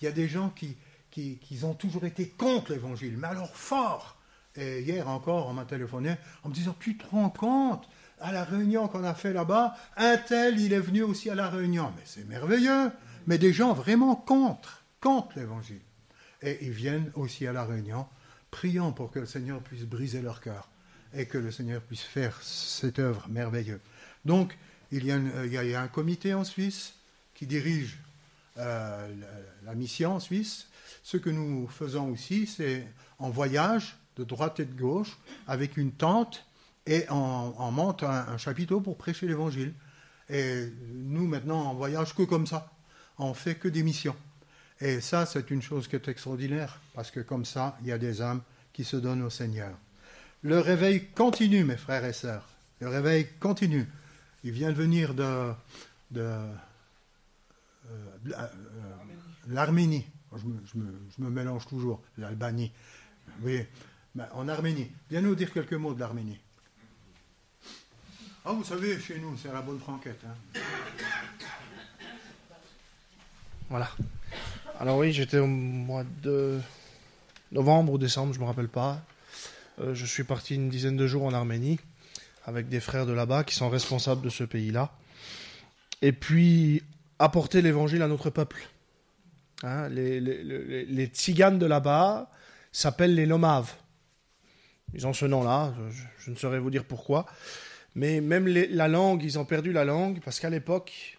Il 0.00 0.04
y 0.04 0.08
a 0.08 0.12
des 0.12 0.28
gens 0.28 0.50
qui, 0.50 0.76
qui, 1.10 1.38
qui 1.38 1.64
ont 1.64 1.74
toujours 1.74 2.04
été 2.04 2.28
contre 2.28 2.72
l'évangile, 2.72 3.16
mais 3.16 3.28
alors 3.28 3.54
fort. 3.54 4.16
Et 4.56 4.80
hier 4.80 5.08
encore, 5.08 5.48
on 5.48 5.52
m'a 5.52 5.64
téléphoné 5.64 6.16
en 6.42 6.48
me 6.48 6.54
disant 6.54 6.74
Tu 6.78 6.96
te 6.96 7.06
rends 7.06 7.30
compte 7.30 7.88
à 8.20 8.32
la 8.32 8.44
réunion 8.44 8.88
qu'on 8.88 9.04
a 9.04 9.14
fait 9.14 9.32
là-bas, 9.32 9.76
un 9.96 10.16
tel, 10.16 10.58
il 10.58 10.72
est 10.72 10.80
venu 10.80 11.02
aussi 11.02 11.30
à 11.30 11.36
la 11.36 11.48
réunion. 11.48 11.92
Mais 11.96 12.02
c'est 12.04 12.26
merveilleux 12.26 12.90
mais 13.28 13.36
des 13.36 13.52
gens 13.52 13.74
vraiment 13.74 14.16
contre, 14.16 14.82
contre 15.00 15.38
l'évangile. 15.38 15.82
Et 16.40 16.58
ils 16.62 16.72
viennent 16.72 17.12
aussi 17.14 17.46
à 17.46 17.52
la 17.52 17.64
réunion, 17.64 18.06
priant 18.50 18.90
pour 18.90 19.10
que 19.10 19.18
le 19.18 19.26
Seigneur 19.26 19.60
puisse 19.60 19.84
briser 19.84 20.22
leur 20.22 20.40
cœur 20.40 20.70
et 21.12 21.26
que 21.26 21.36
le 21.36 21.50
Seigneur 21.50 21.82
puisse 21.82 22.02
faire 22.02 22.40
cette 22.42 22.98
œuvre 22.98 23.28
merveilleuse. 23.28 23.80
Donc, 24.24 24.56
il 24.90 25.04
y, 25.04 25.12
a 25.12 25.18
il 25.44 25.52
y 25.52 25.74
a 25.74 25.82
un 25.82 25.88
comité 25.88 26.32
en 26.32 26.42
Suisse 26.42 26.94
qui 27.34 27.46
dirige 27.46 27.98
euh, 28.58 29.14
la, 29.64 29.74
mission 29.74 30.16
en 30.16 30.20
Suisse. 30.20 30.68
Ce 31.02 31.16
que 31.16 31.30
nous 31.30 31.68
faisons 31.68 32.10
aussi, 32.10 32.46
c'est 32.46 32.86
en 33.18 33.30
voyage 33.30 33.96
de 34.16 34.24
droite 34.24 34.60
et 34.60 34.64
de 34.64 34.78
gauche 34.78 35.18
avec 35.46 35.76
une 35.76 35.92
tente 35.92 36.44
et 36.86 37.04
on, 37.10 37.70
monte 37.70 38.02
un, 38.02 38.38
chapiteau 38.38 38.80
pour 38.80 38.96
prêcher 38.96 39.26
l'évangile. 39.26 39.74
Et 40.30 40.72
nous, 40.94 41.26
maintenant, 41.26 41.70
on 41.70 41.74
voyage 41.74 42.14
que 42.14 42.22
comme 42.22 42.46
ça 42.46 42.70
on 43.18 43.34
fait 43.34 43.56
que 43.56 43.68
des 43.68 43.82
missions. 43.82 44.16
Et 44.80 45.00
ça, 45.00 45.26
c'est 45.26 45.50
une 45.50 45.62
chose 45.62 45.88
qui 45.88 45.96
est 45.96 46.08
extraordinaire, 46.08 46.80
parce 46.94 47.10
que 47.10 47.20
comme 47.20 47.44
ça, 47.44 47.76
il 47.82 47.88
y 47.88 47.92
a 47.92 47.98
des 47.98 48.22
âmes 48.22 48.42
qui 48.72 48.84
se 48.84 48.96
donnent 48.96 49.22
au 49.22 49.30
Seigneur. 49.30 49.76
Le 50.42 50.60
réveil 50.60 51.06
continue, 51.06 51.64
mes 51.64 51.76
frères 51.76 52.04
et 52.04 52.12
sœurs. 52.12 52.48
Le 52.80 52.88
réveil 52.88 53.26
continue. 53.40 53.88
Il 54.44 54.52
vient 54.52 54.70
de 54.70 54.76
venir 54.76 55.14
de, 55.14 55.52
euh, 57.90 58.32
euh, 58.32 58.46
l'Arménie. 59.48 60.06
Je 60.36 60.78
me, 60.78 61.30
mélange 61.30 61.66
toujours, 61.66 62.02
l'Albanie. 62.18 62.72
Oui, 63.42 63.64
en 64.32 64.48
Arménie. 64.48 64.90
Viens 65.10 65.22
nous 65.22 65.34
dire 65.34 65.52
quelques 65.52 65.74
mots 65.74 65.94
de 65.94 66.00
l'Arménie. 66.00 66.38
Ah, 68.44 68.52
vous 68.52 68.64
savez, 68.64 68.98
chez 69.00 69.18
nous, 69.18 69.36
c'est 69.36 69.52
la 69.52 69.62
bonne 69.62 69.78
franquette. 69.78 70.20
Hein. 70.26 70.60
Voilà. 73.68 73.90
Alors 74.80 74.98
oui, 74.98 75.12
j'étais 75.12 75.38
au 75.38 75.46
mois 75.46 76.04
de 76.22 76.58
novembre 77.52 77.92
ou 77.92 77.98
décembre, 77.98 78.32
je 78.32 78.38
ne 78.38 78.44
me 78.44 78.48
rappelle 78.48 78.68
pas. 78.68 79.02
Euh, 79.80 79.94
je 79.94 80.06
suis 80.06 80.24
parti 80.24 80.54
une 80.54 80.68
dizaine 80.68 80.96
de 80.96 81.06
jours 81.06 81.24
en 81.24 81.32
Arménie 81.32 81.78
avec 82.44 82.68
des 82.68 82.80
frères 82.80 83.04
de 83.04 83.12
là-bas 83.12 83.44
qui 83.44 83.54
sont 83.54 83.68
responsables 83.68 84.22
de 84.22 84.30
ce 84.30 84.44
pays-là. 84.44 84.92
Et 86.00 86.12
puis 86.12 86.82
apporter 87.18 87.62
l'évangile 87.62 88.02
à 88.02 88.08
notre 88.08 88.30
peuple. 88.30 88.68
Hein, 89.62 89.88
les, 89.88 91.10
tziganes 91.12 91.58
de 91.58 91.66
là-bas 91.66 92.30
s'appellent 92.72 93.14
les 93.14 93.26
nomaves. 93.26 93.72
Ils 94.94 95.06
ont 95.06 95.12
ce 95.12 95.26
nom-là, 95.26 95.74
je, 96.20 96.30
ne 96.30 96.36
saurais 96.36 96.58
vous 96.58 96.70
dire 96.70 96.84
pourquoi. 96.84 97.26
Mais 97.94 98.20
même 98.20 98.46
la 98.46 98.88
langue, 98.88 99.22
ils 99.22 99.38
ont 99.38 99.44
perdu 99.44 99.72
la 99.72 99.84
langue 99.84 100.20
parce 100.24 100.38
qu'à 100.40 100.50
l'époque, 100.50 101.18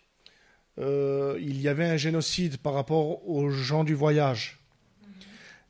euh, 0.80 1.38
il 1.42 1.60
y 1.60 1.68
avait 1.68 1.86
un 1.86 1.98
génocide 1.98 2.58
par 2.58 2.74
rapport 2.74 3.28
aux 3.30 3.50
gens 3.50 3.84
du 3.84 3.94
voyage. 3.94 4.60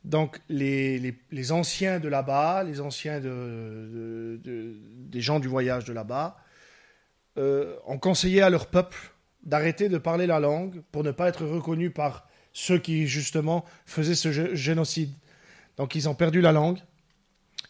Donc 0.04 0.40
les, 0.48 1.16
anciens 1.50 1.98
de 1.98 2.08
là-bas, 2.08 2.62
les 2.64 2.80
anciens 2.80 3.20
de, 3.20 3.28
de- 3.28 4.40
de- 4.42 4.76
des 5.10 5.20
gens 5.20 5.40
du 5.40 5.48
voyage 5.48 5.84
de 5.84 5.92
là-bas, 5.92 6.38
euh, 7.36 7.76
ont 7.86 7.98
conseillé 7.98 8.40
à 8.40 8.48
leur 8.50 8.66
peuple 8.66 9.12
d'arrêter 9.44 9.88
de 9.88 9.98
parler 9.98 10.26
la 10.26 10.40
langue 10.40 10.82
pour 10.92 11.02
ne 11.04 11.10
pas 11.10 11.28
être 11.28 11.44
reconnus 11.46 11.92
par 11.94 12.28
ceux 12.52 12.78
qui 12.78 13.06
justement 13.06 13.64
faisaient 13.86 14.14
ce 14.14 14.28
gé- 14.28 14.54
génocide. 14.54 15.12
Donc 15.76 15.94
ils 15.94 16.08
ont 16.08 16.14
perdu 16.14 16.40
la 16.40 16.52
langue, 16.52 16.78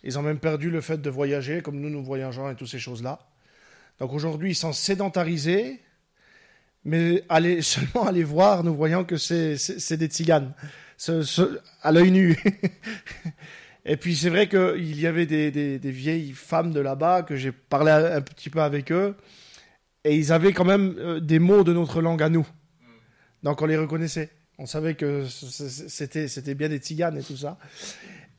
ils 0.03 0.19
ont 0.19 0.23
même 0.23 0.39
perdu 0.39 0.71
le 0.71 0.81
fait 0.81 1.01
de 1.01 1.11
voyager, 1.11 1.61
comme 1.63 1.79
nous 1.81 1.91
nous 1.91 2.03
voyageons 2.03 2.51
et 2.51 2.57
toutes 2.57 2.69
ces 2.71 2.79
choses-là. 2.79 3.21
Donc 3.99 4.13
aujourd'hui 4.13 4.51
ils 4.53 4.55
sont 4.57 4.73
sédentarisés, 4.73 5.81
mais 6.85 7.23
allez, 7.29 7.63
seulement 7.75 8.07
aller 8.07 8.25
voir, 8.25 8.65
nous 8.65 8.75
voyons 8.75 9.05
que 9.05 9.17
c'est 9.17 9.97
des 9.97 10.07
tziganes, 10.07 10.55
à 11.83 11.93
l'œil 11.93 12.11
nu. 12.11 12.37
Et 13.87 13.97
puis 13.97 14.15
c'est 14.15 14.29
vrai 14.29 14.47
qu'il 14.49 15.01
y 15.01 15.07
avait 15.07 15.25
des, 15.25 15.51
des- 15.51 15.91
vieilles 15.91 16.33
femmes 16.33 16.71
de 16.71 16.81
là-bas 16.81 17.23
que 17.23 17.37
j'ai 17.37 17.51
parlé 17.51 17.91
un 17.91 18.21
petit 18.21 18.51
peu 18.51 18.61
avec 18.61 18.93
eux, 18.93 19.17
et 20.05 20.17
ils 20.17 20.33
avaient 20.33 20.53
quand 20.53 20.65
même 20.65 20.97
euh, 20.99 21.21
des 21.21 21.39
mots 21.39 21.65
de 21.65 21.73
notre 21.73 22.01
langue 22.01 22.23
à 22.23 22.29
nous. 22.29 22.47
Donc 23.43 23.63
on 23.63 23.67
les 23.67 23.77
reconnaissait. 23.77 24.31
On 24.59 24.67
savait 24.67 24.95
que 24.95 25.27
c'était 25.27 26.55
bien 26.55 26.69
des 26.69 26.79
tziganes 26.79 27.17
et 27.17 27.23
tout 27.23 27.37
ça. 27.37 27.59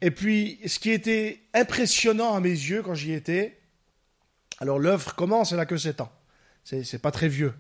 Et 0.02 0.12
puis 0.12 0.60
ce 0.66 0.80
qui 0.80 0.92
était 0.92 1.42
impressionnant 1.54 2.36
à 2.36 2.40
mes 2.40 2.50
yeux 2.50 2.84
quand 2.84 2.94
j'y 2.94 3.14
étais, 3.14 3.60
alors 4.60 4.78
l'œuvre 4.78 5.16
commence, 5.16 5.52
elle 5.52 5.60
a 5.60 5.66
que 5.66 5.78
7 5.78 6.02
ans. 6.02 6.12
C'est 6.64 7.02
pas 7.02 7.12
très 7.12 7.28
vieux. 7.28 7.54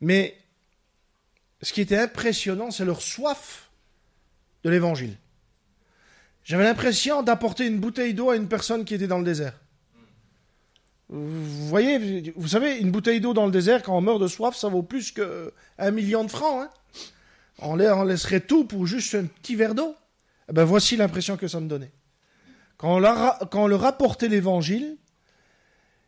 Mais 0.00 0.36
ce 1.62 1.72
qui 1.72 1.80
était 1.80 1.98
impressionnant, 1.98 2.72
c'est 2.72 2.84
leur 2.84 3.00
soif 3.00 3.70
de 4.64 4.70
l'évangile. 4.70 5.16
J'avais 6.44 6.64
l'impression 6.64 7.22
d'apporter 7.22 7.66
une 7.66 7.78
bouteille 7.78 8.14
d'eau 8.14 8.30
à 8.30 8.36
une 8.36 8.48
personne 8.48 8.84
qui 8.84 8.94
était 8.94 9.06
dans 9.06 9.18
le 9.18 9.24
désert. 9.24 9.54
Vous 11.14 11.68
voyez, 11.68 12.32
vous 12.36 12.48
savez, 12.48 12.78
une 12.78 12.90
bouteille 12.90 13.20
d'eau 13.20 13.34
dans 13.34 13.44
le 13.44 13.52
désert, 13.52 13.82
quand 13.82 13.94
on 13.96 14.00
meurt 14.00 14.18
de 14.20 14.28
soif, 14.28 14.56
ça 14.56 14.68
vaut 14.68 14.82
plus 14.82 15.12
qu'un 15.12 15.90
million 15.90 16.24
de 16.24 16.30
francs. 16.30 16.62
hein. 16.62 16.70
On, 17.58 17.76
la- 17.76 17.94
on 17.96 18.02
laisserait 18.04 18.40
tout 18.40 18.64
pour 18.64 18.86
juste 18.86 19.14
un 19.14 19.24
petit 19.24 19.54
verre 19.54 19.74
d'eau. 19.74 19.94
Eh 20.48 20.54
ben, 20.54 20.64
voici 20.64 20.96
l'impression 20.96 21.36
que 21.36 21.48
ça 21.48 21.60
me 21.60 21.68
donnait. 21.68 21.92
Quand 22.78 22.96
on, 22.96 22.98
leur 22.98 23.38
quand 23.50 23.70
apportait 23.84 24.28
l'évangile, 24.28 24.96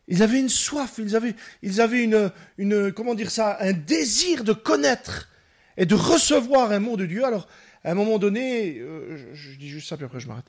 ils 0.07 0.23
avaient 0.23 0.39
une 0.39 0.49
soif, 0.49 0.95
ils 0.97 1.15
avaient, 1.15 1.35
ils 1.61 1.81
avaient 1.81 2.03
une, 2.03 2.31
une, 2.57 2.91
comment 2.91 3.13
dire 3.13 3.29
ça, 3.29 3.57
un 3.61 3.73
désir 3.73 4.43
de 4.43 4.53
connaître 4.53 5.29
et 5.77 5.85
de 5.85 5.93
recevoir 5.95 6.71
un 6.71 6.79
mot 6.79 6.97
de 6.97 7.05
Dieu. 7.05 7.23
Alors, 7.23 7.47
à 7.83 7.91
un 7.91 7.93
moment 7.93 8.17
donné, 8.17 8.79
euh, 8.79 9.33
je 9.33 9.51
dis 9.57 9.69
juste 9.69 9.87
ça, 9.87 9.97
puis 9.97 10.05
après 10.05 10.19
je 10.19 10.27
m'arrête. 10.27 10.45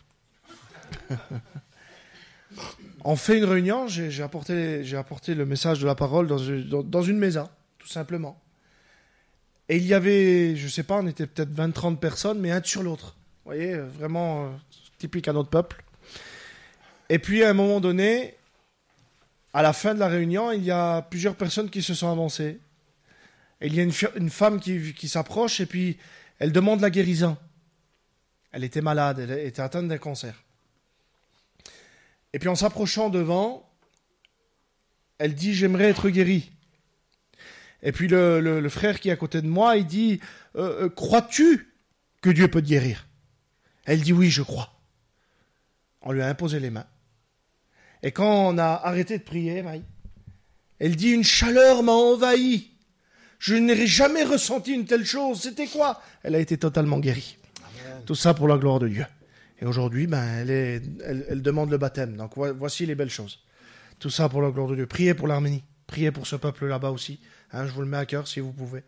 On 3.09 3.15
fait 3.15 3.39
une 3.39 3.45
réunion, 3.45 3.87
j'ai 3.87 4.21
apporté, 4.21 4.83
le 4.83 5.45
message 5.47 5.79
de 5.79 5.87
la 5.87 5.95
parole 5.95 6.27
dans, 6.27 6.39
une- 6.39 6.69
dans, 6.69 6.83
tout 7.79 7.87
simplement. 7.87 8.43
Et 9.69 9.77
il 9.77 9.87
y 9.87 9.95
avait, 9.95 10.57
je 10.57 10.67
sais 10.67 10.83
pas, 10.83 10.97
on 10.97 11.07
était 11.07 11.29
peut-être 11.29 11.55
20-30 11.55 11.99
personnes, 11.99 12.41
mais 12.41 12.51
un 12.51 12.61
sur 12.65 12.83
l'autre. 12.83 13.15
Vous 13.45 13.53
voyez, 13.53 13.75
euh, 13.75 13.87
vraiment 13.87 14.47
euh, 14.47 14.49
typique 14.99 15.29
à 15.29 15.33
notre 15.33 15.51
peuple. 15.51 15.85
Et 17.09 17.21
puis 17.21 17.45
à 17.45 17.51
un 17.51 17.53
moment 17.53 17.79
donné, 17.79 18.35
à 19.55 19.63
la 19.63 19.73
fin 19.73 19.95
de 19.95 20.01
la 20.01 20.09
réunion, 20.09 20.51
il 20.51 20.65
y 20.65 20.73
a 20.73 21.03
plusieurs 21.03 21.37
personnes 21.37 21.71
qui 21.71 21.83
se 21.83 21.95
sont 21.95 22.11
avancées. 22.11 22.59
Il 23.61 23.73
y 23.73 23.79
a 23.79 23.85
une, 23.85 24.31
femme 24.31 24.59
qui 24.59 25.09
s'approche 25.09 25.61
et 25.61 25.67
puis 25.67 25.97
elle 26.41 26.51
demande 26.51 26.81
la 26.81 26.91
guérison. 26.91 27.37
Elle 28.51 28.65
était 28.65 28.83
malade, 28.83 29.21
elle 29.21 29.31
était 29.47 29.63
atteinte 29.63 29.87
d'un 29.87 29.99
cancer. 29.99 30.35
Et 32.37 32.39
puis 32.39 32.51
en 32.51 32.55
s'approchant 32.55 33.09
devant, 33.09 33.67
elle 35.17 35.35
dit 35.35 35.55
J'aimerais 35.55 35.85
être 35.85 36.11
guérie. 36.11 36.53
Et 37.83 37.93
puis 37.93 38.09
le, 38.09 38.41
le- 38.43 38.61
le 38.61 38.69
frère 38.69 39.01
qui 39.01 39.09
est 39.09 39.13
à 39.13 39.17
côté 39.17 39.41
de 39.41 39.49
moi, 39.49 39.79
il 39.79 39.87
dit 39.87 40.21
Euh, 40.55 40.83
euh, 40.85 40.89
Crois-tu 40.91 41.73
que 42.21 42.29
Dieu 42.29 42.47
peut 42.49 42.61
te 42.61 42.67
guérir? 42.69 43.07
Elle 43.87 44.03
dit 44.03 44.13
Oui, 44.13 44.29
je 44.29 44.43
crois. 44.43 44.75
On 46.03 46.13
lui 46.13 46.21
a 46.21 46.29
imposé 46.29 46.61
les 46.61 46.69
mains. 46.69 46.85
Et 48.03 48.13
quand 48.13 48.49
on 48.49 48.59
a 48.59 48.67
arrêté 48.85 49.17
de 49.17 49.23
prier, 49.25 49.65
elle 50.79 50.95
dit 50.95 51.13
Une 51.13 51.25
chaleur 51.25 51.83
m'a 51.83 51.93
envahi. 51.93 52.71
Je 53.39 53.55
n'ai 53.55 53.87
jamais 53.87 54.25
ressenti 54.25 54.73
une 54.75 54.85
telle 54.85 55.07
chose. 55.07 55.41
C'était 55.41 55.69
quoi? 55.69 56.03
Elle 56.23 56.35
a 56.35 56.39
été 56.39 56.59
totalement 56.59 56.99
guérie. 56.99 57.39
Tout 58.05 58.15
ça 58.15 58.35
pour 58.35 58.47
la 58.47 58.59
gloire 58.59 58.79
de 58.79 58.89
Dieu. 58.89 59.07
Et 59.61 59.65
aujourd'hui, 59.67 60.07
ben, 60.07 60.23
elle, 60.23 60.51
est, 60.51 60.83
elle, 61.05 61.25
elle 61.29 61.43
demande 61.43 61.71
le 61.71 61.79
baptême. 61.79 62.17
Donc 62.17 62.37
vo- 62.37 62.53
voici 62.55 62.85
les 62.87 62.95
belles 62.95 63.11
choses. 63.11 63.41
Tout 63.99 64.11
ça 64.11 64.29
pour 64.29 64.43
la 64.43 64.51
gloire 64.51 64.69
de 64.69 64.75
Dieu. 64.75 64.87
Priez 64.87 65.15
pour 65.15 65.27
l'Arménie. 65.29 65.65
Priez 65.87 66.11
pour 66.11 66.27
ce 66.27 66.37
peuple 66.37 66.67
là-bas 66.67 66.91
aussi. 66.91 67.19
Hein, 67.53 67.67
je 67.67 67.73
vous 67.73 67.81
le 67.81 67.87
mets 67.87 67.97
à 67.97 68.05
cœur 68.07 68.29
si 68.29 68.41
vous 68.41 68.53
pouvez. 68.53 68.83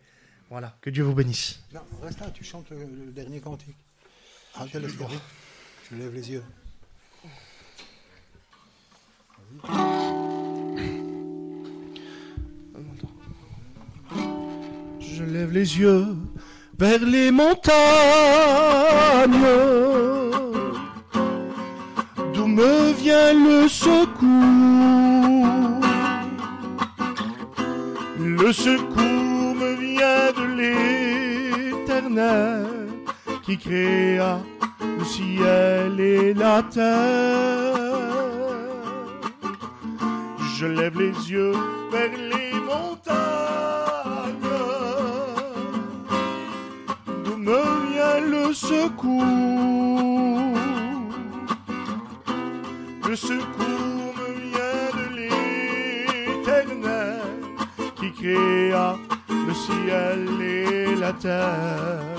Voilà. 0.51 0.77
Que 0.83 0.91
Dieu 0.91 1.05
vous 1.05 1.15
bénisse. 1.15 1.61
Non, 1.73 1.81
reste 2.03 2.21
là, 2.21 2.31
tu 2.35 2.45
chantes 2.45 2.69
le, 2.71 2.79
le 2.79 3.13
dernier 3.13 3.41
cantique. 3.41 3.77
Ah, 4.55 4.67
je 4.73 4.79
lève 5.97 6.15
les 6.15 6.31
yeux. 6.33 6.43
Je 15.01 15.25
lève 15.25 15.53
les 15.53 15.79
yeux 15.79 16.07
vers 16.79 17.03
les 17.05 17.31
montagnes, 17.31 17.73
me 22.59 22.93
vient 22.93 23.35
le 23.49 23.69
secours. 23.69 24.27
Le 28.41 28.53
secours 28.53 29.55
me 29.63 29.71
vient 29.87 30.33
de 30.39 30.45
l'éternel 31.79 32.67
qui 33.45 33.55
créa 33.59 34.33
le 34.99 35.05
ciel 35.05 36.01
et 36.01 36.35
la 36.35 36.63
terre. 36.63 37.97
Je 40.57 40.67
lève 40.67 40.99
les 40.99 41.17
yeux 41.31 41.59
vers 41.93 42.17
les 42.33 42.55
montagnes, 42.71 44.57
d'où 47.25 47.37
me 47.37 47.63
vient 47.91 48.21
le 48.35 48.45
secours. 48.53 50.08
Le 53.09 53.17
secours 53.17 54.15
me 54.19 54.29
vient 54.51 54.91
de 54.99 55.07
l'éternel 56.37 57.23
qui 57.97 58.13
créa 58.13 58.97
le 59.31 59.55
ciel 59.55 60.29
et 60.43 60.95
la 60.95 61.15
terre. 61.15 62.18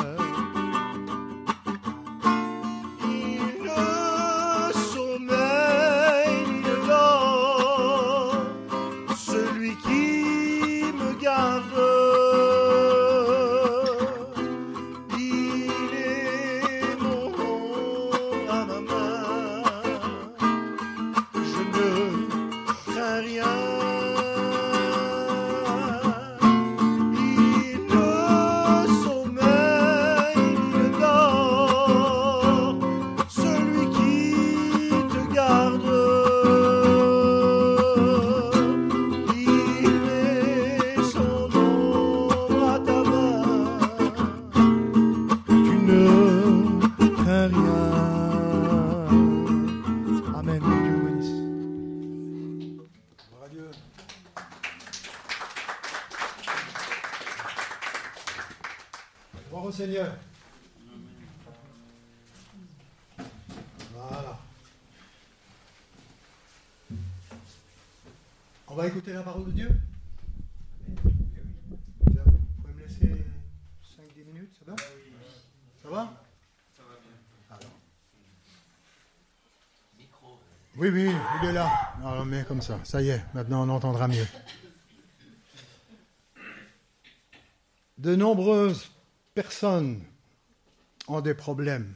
Écouter 69.09 69.13
la 69.13 69.23
parole 69.23 69.45
de 69.45 69.51
Dieu. 69.51 69.69
Vous 70.87 70.95
pouvez 70.95 72.73
me 72.73 72.81
laisser 72.81 73.25
5-10 73.83 74.25
minutes, 74.25 74.55
ça 74.59 74.71
va? 74.71 74.77
Ça 75.81 75.89
va? 75.89 76.23
Ça 76.77 76.83
va 76.83 76.95
bien. 77.01 77.57
Alors, 77.57 77.71
Oui, 80.77 80.89
oui, 80.89 81.11
il 81.41 81.49
est 81.49 81.53
là. 81.53 81.69
Alors, 82.03 82.25
mais 82.25 82.43
comme 82.45 82.61
ça, 82.61 82.79
ça 82.83 83.01
y 83.01 83.09
est, 83.09 83.23
maintenant 83.33 83.67
on 83.67 83.69
entendra 83.69 84.07
mieux. 84.07 84.27
De 87.97 88.15
nombreuses 88.15 88.91
personnes 89.33 90.01
ont 91.07 91.21
des 91.21 91.33
problèmes 91.33 91.95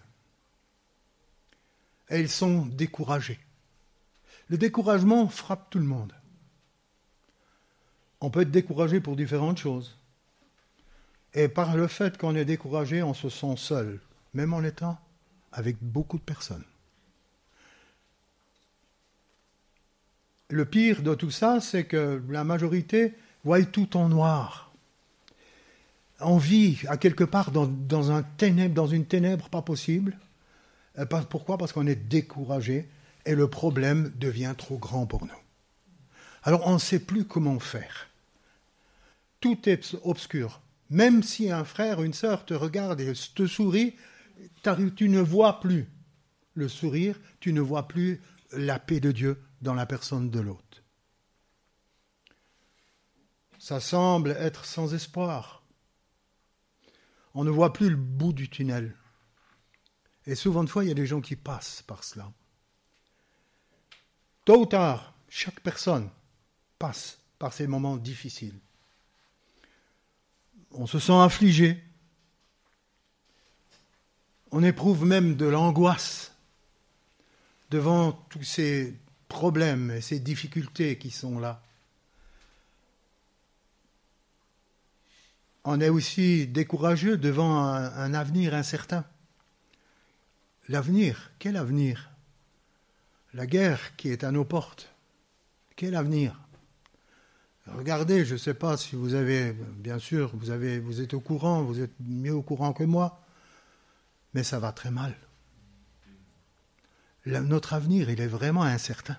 et 2.09 2.20
ils 2.20 2.30
sont 2.30 2.66
découragés. 2.66 3.39
Le 4.49 4.57
découragement 4.57 5.30
frappe 5.30 5.70
tout 5.70 5.80
le 5.80 5.86
monde. 5.86 6.14
On 8.24 8.30
peut 8.30 8.39
être 8.39 8.51
découragé 8.51 9.01
pour 9.01 9.17
différentes 9.17 9.57
choses. 9.57 9.97
Et 11.34 11.49
par 11.49 11.76
le 11.76 11.88
fait 11.88 12.17
qu'on 12.17 12.38
est 12.38 12.45
découragé, 12.45 13.03
on 13.03 13.13
se 13.13 13.28
sent 13.28 13.55
seul, 13.57 13.99
même 14.34 14.53
en 14.53 14.63
étant 14.63 14.97
avec 15.51 15.76
beaucoup 15.82 16.17
de 16.17 16.24
personnes. 16.24 16.63
Le 20.49 20.63
pire 20.63 21.01
de 21.01 21.13
tout 21.15 21.32
ça, 21.32 21.59
c'est 21.59 21.84
que 21.84 22.24
la 22.30 22.45
majorité 22.45 23.13
voit 23.43 23.61
tout 23.63 23.97
en 23.97 24.07
noir. 24.07 24.71
On 26.21 26.38
vit 26.38 26.80
à 26.88 26.95
quelque 26.95 27.26
part 27.26 27.51
dans, 27.51 28.11
un 28.11 28.24
ténèbre, 28.24 28.74
dans 28.74 28.88
une 28.88 29.05
ténèbre 29.05 29.49
pas 29.49 29.63
possible. 29.63 30.17
Euh, 30.97 31.05
pourquoi? 31.05 31.57
Parce 31.57 31.74
qu'on 31.74 31.88
est 31.88 32.07
découragé 32.07 32.88
et 33.26 33.36
le 33.36 33.49
problème 33.49 34.13
devient 34.15 34.55
trop 34.57 34.78
grand 34.78 35.07
pour 35.07 35.26
nous. 35.26 35.41
Alors 36.43 36.65
on 36.67 36.76
ne 36.76 36.80
sait 36.80 36.99
plus 36.99 37.26
comment 37.26 37.59
faire. 37.59 38.07
Tout 39.44 39.68
est 39.68 39.98
obscur. 40.04 40.62
Même 40.89 41.22
si 41.22 41.52
un 41.52 41.66
frère 41.66 42.00
ou 42.00 42.06
une 42.06 42.14
sœur 42.14 42.46
te 42.46 42.54
regarde 42.54 43.02
et 43.02 43.12
te 43.36 43.46
sourit, 43.46 43.98
tu 44.96 45.10
ne 45.10 45.20
vois 45.20 45.60
plus 45.60 45.89
le 46.54 46.70
sourire, 46.70 47.20
tu 47.41 47.52
ne 47.52 47.60
vois 47.60 47.89
plus 47.89 48.22
la 48.54 48.80
paix 48.80 49.02
de 49.02 49.12
Dieu 49.12 49.44
dans 49.62 49.74
la 49.74 49.86
personne 49.86 50.30
de 50.30 50.39
l'autre. 50.39 50.82
Ça 53.60 53.82
semble 53.82 54.32
être 54.32 54.64
sans 54.64 54.94
espoir. 54.94 55.66
On 57.34 57.44
ne 57.44 57.50
voit 57.50 57.74
plus 57.74 57.89
le 57.89 57.98
bout 57.98 58.32
du 58.32 58.48
tunnel. 58.50 58.96
Et 60.26 60.36
souvent 60.36 60.64
de 60.64 60.70
fois, 60.70 60.86
il 60.86 60.88
y 60.88 60.91
a 60.91 60.96
des 60.96 61.06
gens 61.06 61.20
qui 61.20 61.36
passent 61.36 61.82
par 61.82 62.06
cela. 62.06 62.32
Tôt 64.46 64.62
ou 64.62 64.66
tard, 64.68 65.14
chaque 65.28 65.60
personne 65.60 66.10
passe 66.80 67.20
par 67.39 67.52
ces 67.52 67.68
moments 67.68 67.98
difficiles. 67.98 68.62
On 70.74 70.88
se 70.88 70.99
sent 70.99 71.13
affligé. 71.13 71.82
On 74.51 74.63
éprouve 74.63 75.05
même 75.05 75.36
de 75.36 75.45
l'angoisse 75.45 76.34
devant 77.69 78.11
tous 78.30 78.43
ces 78.43 78.93
problèmes 79.28 79.91
et 79.91 80.01
ces 80.01 80.19
difficultés 80.19 80.97
qui 80.97 81.09
sont 81.09 81.39
là. 81.39 81.61
On 85.63 85.80
est 85.80 85.89
aussi 85.89 86.45
décourageux 86.45 87.17
devant 87.17 87.63
un, 87.63 88.13
avenir 88.13 88.53
incertain. 88.53 89.05
L'avenir, 90.67 91.32
quel 91.39 91.55
avenir? 91.55 92.11
La 93.34 93.47
guerre 93.47 93.95
qui 93.95 94.09
est 94.09 94.24
à 94.24 94.32
nos 94.32 94.45
portes. 94.45 94.93
Quel 95.76 95.95
avenir? 95.95 96.43
Regardez, 97.68 98.26
je 98.26 98.34
ne 98.34 98.38
sais 98.38 98.53
pas 98.53 98.76
si 98.78 98.95
vous 98.95 99.14
avez, 99.14 99.53
bien 99.53 99.99
sûr, 99.99 100.32
vous, 100.34 100.49
avez, 100.49 100.80
vous 100.80 101.01
êtes 101.01 101.14
au 101.14 101.22
courant, 101.22 101.64
vous 101.64 101.80
êtes 101.80 101.93
mieux 101.99 102.34
au 102.34 102.41
courant 102.41 102.74
que 102.74 102.84
moi, 102.84 103.22
mais 104.34 104.43
ça 104.43 104.59
va 104.59 104.72
très 104.72 104.91
mal 104.91 105.16
notre 107.26 107.74
avenir, 107.74 108.09
il 108.09 108.22
est 108.22 108.28
vraiment 108.28 108.64
incertain. 108.64 109.18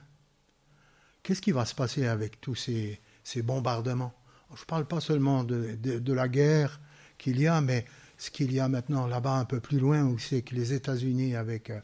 Qu'est-ce 1.23 1.41
qui 1.41 1.53
va 1.53 1.65
se 1.65 1.75
passer 1.75 2.07
avec 2.07 2.41
tous 2.41 2.55
ces, 2.55 3.43
bombardements? 3.43 4.13
Je 4.55 4.61
ne 4.61 4.67
parle 4.67 4.87
pas 4.87 5.01
seulement 5.01 5.43
de, 5.43 6.13
la 6.13 6.29
guerre 6.29 6.81
qu'il 7.19 7.41
y 7.41 7.47
a, 7.47 7.61
mais 7.61 7.87
ce 8.19 8.31
qu'il 8.31 8.53
y 8.53 8.61
a 8.61 8.69
maintenant 8.69 9.07
là-bas 9.07 9.39
un 9.39 9.45
peu 9.45 9.61
plus 9.61 9.79
loin, 9.79 10.05
où 10.05 10.19
c'est 10.19 10.43
que 10.43 10.55
les 10.55 10.73
États-Unis, 10.73 11.35
avec 11.35 11.71
euh, 11.71 11.81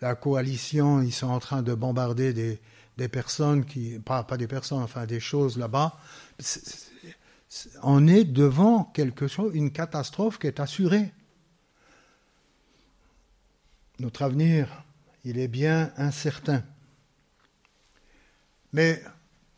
la 0.00 0.14
coalition, 0.14 1.00
ils 1.00 1.12
sont 1.12 1.28
en 1.28 1.38
train 1.38 1.62
de 1.62 1.74
bombarder 1.74 2.32
des, 2.32 2.60
personnes 3.08 3.64
qui, 3.64 3.98
pas, 3.98 4.22
pas 4.24 4.36
des 4.36 4.46
personnes, 4.46 4.82
enfin 4.82 5.06
des 5.06 5.20
choses 5.20 5.58
là-bas. 5.58 5.98
On 7.82 8.06
est 8.06 8.24
devant 8.24 8.84
quelque 8.84 9.26
chose, 9.26 9.52
une 9.54 9.72
catastrophe 9.72 10.38
qui 10.38 10.46
est 10.46 10.60
assurée. 10.60 11.12
Notre 13.98 14.22
avenir, 14.22 14.84
il 15.24 15.38
est 15.38 15.48
bien 15.48 15.92
incertain. 15.96 16.62
Mais 18.72 19.02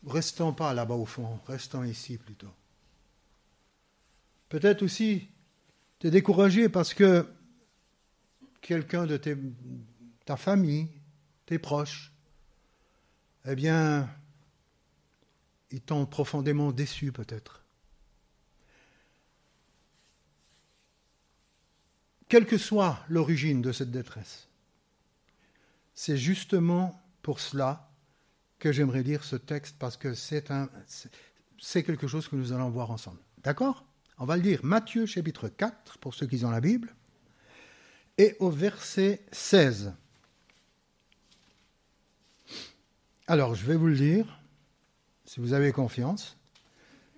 restons 0.05 0.53
pas 0.53 0.73
là-bas 0.73 0.95
au 0.95 1.05
fond, 1.05 1.39
restons 1.47 1.83
ici 1.83 2.17
plutôt. 2.17 2.51
Peut-être 4.49 4.83
aussi 4.83 5.27
te 5.99 6.07
décourager 6.07 6.69
parce 6.69 6.93
que 6.93 7.27
quelqu'un 8.61 9.05
de 9.05 9.19
ta 10.25 10.37
famille, 10.37 10.89
tes 11.45 11.59
proches, 11.59 12.12
eh 13.45 13.55
bien, 13.55 14.09
ils 15.71 15.81
t'ont 15.81 16.05
profondément 16.05 16.71
déçu 16.71 17.11
peut-être. 17.11 17.63
Quelle 22.29 22.45
que 22.45 22.57
soit 22.57 23.03
l'origine 23.09 23.61
de 23.61 23.71
cette 23.71 23.91
détresse, 23.91 24.47
c'est 25.93 26.17
justement 26.17 27.01
pour 27.21 27.39
cela 27.39 27.91
que 28.59 28.71
j'aimerais 28.71 29.03
lire 29.03 29.23
ce 29.23 29.35
texte 29.35 29.75
parce 29.77 29.97
que 29.97 30.13
c'est 30.13 30.49
un, 30.49 30.69
c'est 31.59 31.83
quelque 31.83 32.07
chose 32.07 32.27
que 32.27 32.35
nous 32.35 32.53
allons 32.53 32.69
voir 32.69 32.91
ensemble. 32.91 33.19
D'accord? 33.43 33.85
On 34.17 34.25
va 34.25 34.37
le 34.37 34.43
lire 34.43 34.61
Matthieu 34.63 35.05
chapitre 35.05 35.49
4 35.49 35.97
pour 35.97 36.13
ceux 36.13 36.27
qui 36.27 36.43
ont 36.45 36.49
la 36.51 36.61
Bible 36.61 36.95
et 38.17 38.35
au 38.39 38.49
verset 38.49 39.25
16. 39.31 39.93
Alors, 43.27 43.55
je 43.55 43.65
vais 43.65 43.75
vous 43.75 43.87
le 43.87 43.93
lire, 43.93 44.39
si 45.25 45.39
vous 45.39 45.53
avez 45.53 45.71
confiance. 45.71 46.37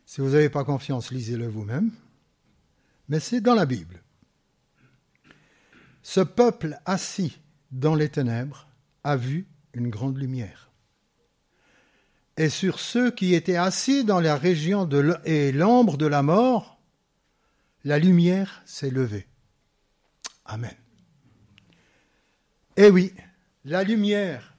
Si 0.06 0.22
vous 0.22 0.30
n'avez 0.30 0.50
pas 0.50 0.64
confiance, 0.64 1.12
lisez-le 1.12 1.48
vous-même. 1.48 1.92
Mais 3.10 3.20
c'est 3.20 3.42
dans 3.42 3.56
la 3.56 3.66
Bible. 3.66 4.04
Ce 6.04 6.22
peuple 6.22 6.80
assis 6.86 7.40
dans 7.72 7.96
les 7.96 8.10
ténèbres, 8.10 8.68
a 9.04 9.18
vu 9.18 9.48
une 9.74 9.90
grande 9.90 10.18
lumière. 10.18 10.72
Et 12.38 12.50
sur 12.50 12.80
ceux 12.80 13.12
qui 13.12 13.34
étaient 13.34 13.56
assis 13.56 14.04
dans 14.04 14.20
la 14.20 14.36
région 14.36 14.86
de 14.86 15.16
et 15.26 15.52
l'ombre 15.52 15.98
de 15.98 16.06
la 16.06 16.22
mort, 16.22 16.80
la 17.84 18.00
lumière 18.00 18.62
s'est 18.66 18.90
levée. 18.90 19.28
Amen. 20.46 20.76
Eh 22.78 22.90
oui, 22.90 23.14
la 23.64 23.84
lumière, 23.84 24.55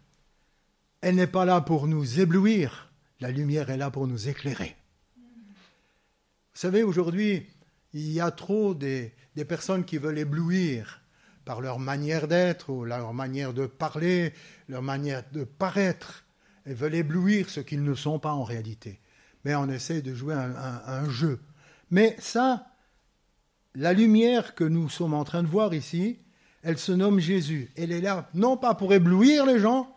elle 1.07 1.15
n'est 1.15 1.29
pas 1.29 1.45
là 1.45 1.61
pour 1.61 1.87
nous 1.87 2.19
éblouir, 2.19 2.91
la 3.21 3.31
lumière 3.31 3.71
est 3.71 3.77
là 3.77 3.93
pour 3.93 4.09
nous 4.09 4.29
éclairer. 4.29 4.75
Vous 5.15 6.61
savez, 6.61 6.83
aujourd'hui, 6.83 7.47
il 7.93 8.11
y 8.11 8.19
a 8.21 8.33
trop 8.33 8.75
des, 8.75 9.13
des 9.37 9.45
personnes 9.45 9.85
qui 9.85 9.99
veulent 9.99 10.19
éblouir 10.19 11.01
par 11.45 11.61
leur 11.61 11.79
manière 11.79 12.27
d'être 12.27 12.71
ou 12.71 12.85
leur 12.85 13.15
manière 13.15 13.55
de 13.55 13.67
parler, 13.67 14.33
leur 14.69 14.83
manière 14.83 15.23
de 15.31 15.45
paraître, 15.45 16.25
et 16.67 16.75
veulent 16.75 16.97
éblouir 16.97 17.51
ce 17.51 17.61
qu'ils 17.61 17.85
ne 17.85 17.95
sont 17.95 18.19
pas 18.19 18.33
en 18.33 18.43
réalité. 18.43 18.99
Mais 19.45 19.55
on 19.55 19.69
essaie 19.69 20.03
de 20.03 20.13
jouer 20.13 20.35
un, 20.35 20.57
un 20.57 21.09
jeu. 21.09 21.39
Mais 21.89 22.17
ça, 22.19 22.67
la 23.77 23.93
lumière 23.93 24.57
que 24.57 24.65
nous 24.65 24.89
sommes 24.89 25.15
en 25.15 25.23
train 25.23 25.45
de 25.45 25.49
voir 25.49 25.73
ici, 25.73 26.19
elle 26.65 26.79
se 26.79 26.91
nomme 26.91 27.21
Jésus. 27.21 27.71
Elle 27.77 27.93
est 27.93 28.01
là, 28.01 28.29
non 28.35 28.57
pas 28.57 28.75
pour 28.75 28.93
éblouir 28.93 29.47
les 29.47 29.61
gens, 29.61 29.96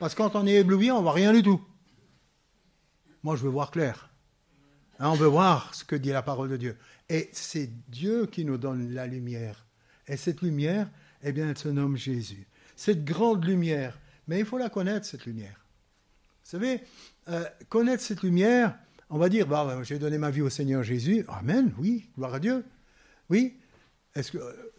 parce 0.00 0.14
que 0.14 0.22
quand 0.22 0.34
on 0.34 0.46
est 0.46 0.54
ébloui, 0.54 0.90
on 0.90 1.02
voit 1.02 1.12
rien 1.12 1.32
du 1.32 1.42
tout. 1.42 1.60
Moi, 3.22 3.36
je 3.36 3.42
veux 3.42 3.50
voir 3.50 3.70
clair. 3.70 4.10
Hein, 4.98 5.10
on 5.10 5.14
veut 5.14 5.26
voir 5.26 5.74
ce 5.74 5.84
que 5.84 5.94
dit 5.94 6.08
la 6.08 6.22
parole 6.22 6.48
de 6.48 6.56
Dieu. 6.56 6.76
Et 7.10 7.28
c'est 7.32 7.70
Dieu 7.90 8.24
qui 8.24 8.46
nous 8.46 8.56
donne 8.56 8.94
la 8.94 9.06
lumière. 9.06 9.66
Et 10.08 10.16
cette 10.16 10.40
lumière, 10.40 10.90
eh 11.22 11.32
bien, 11.32 11.50
elle 11.50 11.58
se 11.58 11.68
nomme 11.68 11.98
Jésus. 11.98 12.48
Cette 12.76 13.04
grande 13.04 13.44
lumière, 13.44 14.00
mais 14.26 14.38
il 14.38 14.46
faut 14.46 14.56
la 14.56 14.70
connaître, 14.70 15.04
cette 15.04 15.26
lumière. 15.26 15.66
Vous 16.44 16.50
savez, 16.50 16.80
euh, 17.28 17.44
connaître 17.68 18.02
cette 18.02 18.22
lumière, 18.22 18.78
on 19.10 19.18
va 19.18 19.28
dire, 19.28 19.46
bah, 19.46 19.82
j'ai 19.82 19.98
donné 19.98 20.16
ma 20.16 20.30
vie 20.30 20.40
au 20.40 20.48
Seigneur 20.48 20.82
Jésus. 20.82 21.26
Amen, 21.28 21.74
oui, 21.78 22.08
gloire 22.16 22.32
à 22.32 22.40
Dieu. 22.40 22.64
Oui. 23.28 23.60
Est-ce 24.14 24.32
que 24.32 24.38
euh, 24.38 24.72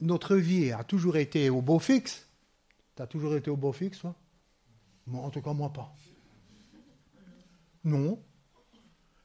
notre 0.00 0.34
vie 0.34 0.72
a 0.72 0.82
toujours 0.82 1.16
été 1.16 1.48
au 1.48 1.62
beau 1.62 1.78
fixe? 1.78 2.26
Tu 2.96 3.02
as 3.02 3.06
toujours 3.06 3.36
été 3.36 3.50
au 3.50 3.56
beau 3.56 3.72
fixe, 3.72 4.00
toi? 4.00 4.16
En 5.12 5.30
tout 5.30 5.42
cas, 5.42 5.52
moi 5.52 5.72
pas. 5.72 5.94
Non. 7.84 8.22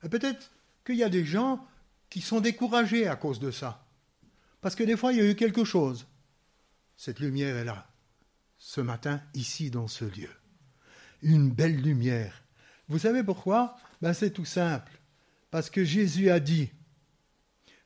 Et 0.04 0.10
peut-être 0.10 0.52
qu'il 0.86 0.96
y 0.96 1.04
a 1.04 1.10
des 1.10 1.26
gens 1.26 1.66
qui 2.10 2.22
sont 2.22 2.42
découragés 2.42 3.08
à 3.08 3.16
cause 3.16 3.40
de 3.40 3.52
ça. 3.52 3.86
Parce 4.62 4.76
que 4.76 4.84
des 4.84 4.98
fois, 4.98 5.14
il 5.14 5.20
y 5.20 5.22
a 5.22 5.30
eu 5.30 5.36
quelque 5.36 5.64
chose. 5.64 6.06
Cette 6.98 7.20
lumière 7.20 7.56
est 7.56 7.64
là, 7.64 7.88
ce 8.58 8.82
matin, 8.82 9.22
ici, 9.34 9.70
dans 9.72 9.88
ce 9.88 10.06
lieu. 10.06 10.30
une 11.22 11.52
belle 11.52 11.82
lumière. 11.82 12.44
Vous 12.88 13.00
savez 13.00 13.24
pourquoi? 13.24 13.78
Ben, 14.02 14.14
C'est 14.14 14.32
tout 14.32 14.46
simple. 14.46 14.92
Parce 15.52 15.70
que 15.70 15.84
Jésus 15.84 16.30
a 16.30 16.40
dit, 16.40 16.70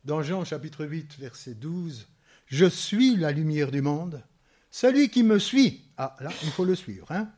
dans 0.03 0.21
Jean 0.21 0.43
chapitre 0.45 0.85
8, 0.85 1.17
verset 1.19 1.53
12, 1.55 2.07
Je 2.47 2.65
suis 2.65 3.15
la 3.15 3.31
lumière 3.31 3.71
du 3.71 3.81
monde. 3.81 4.23
Celui 4.69 5.09
qui 5.09 5.23
me 5.23 5.39
suit, 5.39 5.85
ah 5.97 6.15
là, 6.19 6.31
il 6.43 6.49
faut 6.49 6.65
le 6.65 6.75
suivre, 6.75 7.11
hein, 7.11 7.31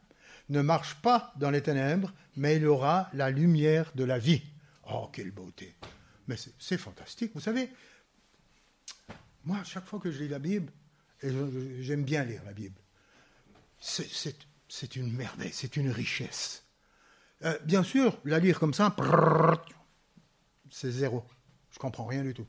ne 0.49 0.61
marche 0.61 0.95
pas 0.95 1.33
dans 1.37 1.49
les 1.49 1.61
ténèbres, 1.61 2.13
mais 2.35 2.57
il 2.57 2.65
aura 2.67 3.09
la 3.13 3.29
lumière 3.29 3.91
de 3.95 4.03
la 4.03 4.19
vie. 4.19 4.43
Oh, 4.91 5.09
quelle 5.11 5.31
beauté 5.31 5.75
Mais 6.27 6.35
c'est 6.59 6.77
fantastique, 6.77 7.31
vous 7.33 7.41
savez. 7.41 7.69
Moi, 9.43 9.63
chaque 9.63 9.85
fois 9.85 9.99
que 9.99 10.11
je 10.11 10.23
lis 10.23 10.29
la 10.29 10.39
Bible, 10.39 10.71
et 11.21 11.29
j'aime 11.81 12.03
bien 12.03 12.23
lire 12.23 12.43
la 12.45 12.53
Bible, 12.53 12.79
c'est 13.79 14.95
une 14.95 15.11
merveille, 15.11 15.53
c'est 15.53 15.77
une 15.77 15.89
richesse. 15.89 16.63
Euh, 17.43 17.57
bien 17.63 17.83
sûr, 17.83 18.17
la 18.25 18.39
lire 18.39 18.59
comme 18.59 18.73
ça, 18.73 18.95
c'est 20.71 20.91
zéro. 20.91 21.23
Je 21.71 21.79
comprends 21.79 22.05
rien 22.05 22.23
du 22.23 22.33
tout. 22.33 22.47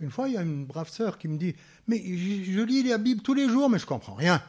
Une 0.00 0.10
fois, 0.10 0.28
il 0.28 0.34
y 0.34 0.36
a 0.36 0.42
une 0.42 0.66
brave 0.66 0.88
sœur 0.88 1.18
qui 1.18 1.28
me 1.28 1.38
dit 1.38 1.54
Mais 1.86 1.98
je, 1.98 2.60
lis 2.62 2.82
la 2.82 2.98
Bible 2.98 3.22
tous 3.22 3.34
les 3.34 3.48
jours, 3.48 3.70
mais 3.70 3.78
je 3.78 3.86
comprends 3.86 4.14
rien. 4.14 4.42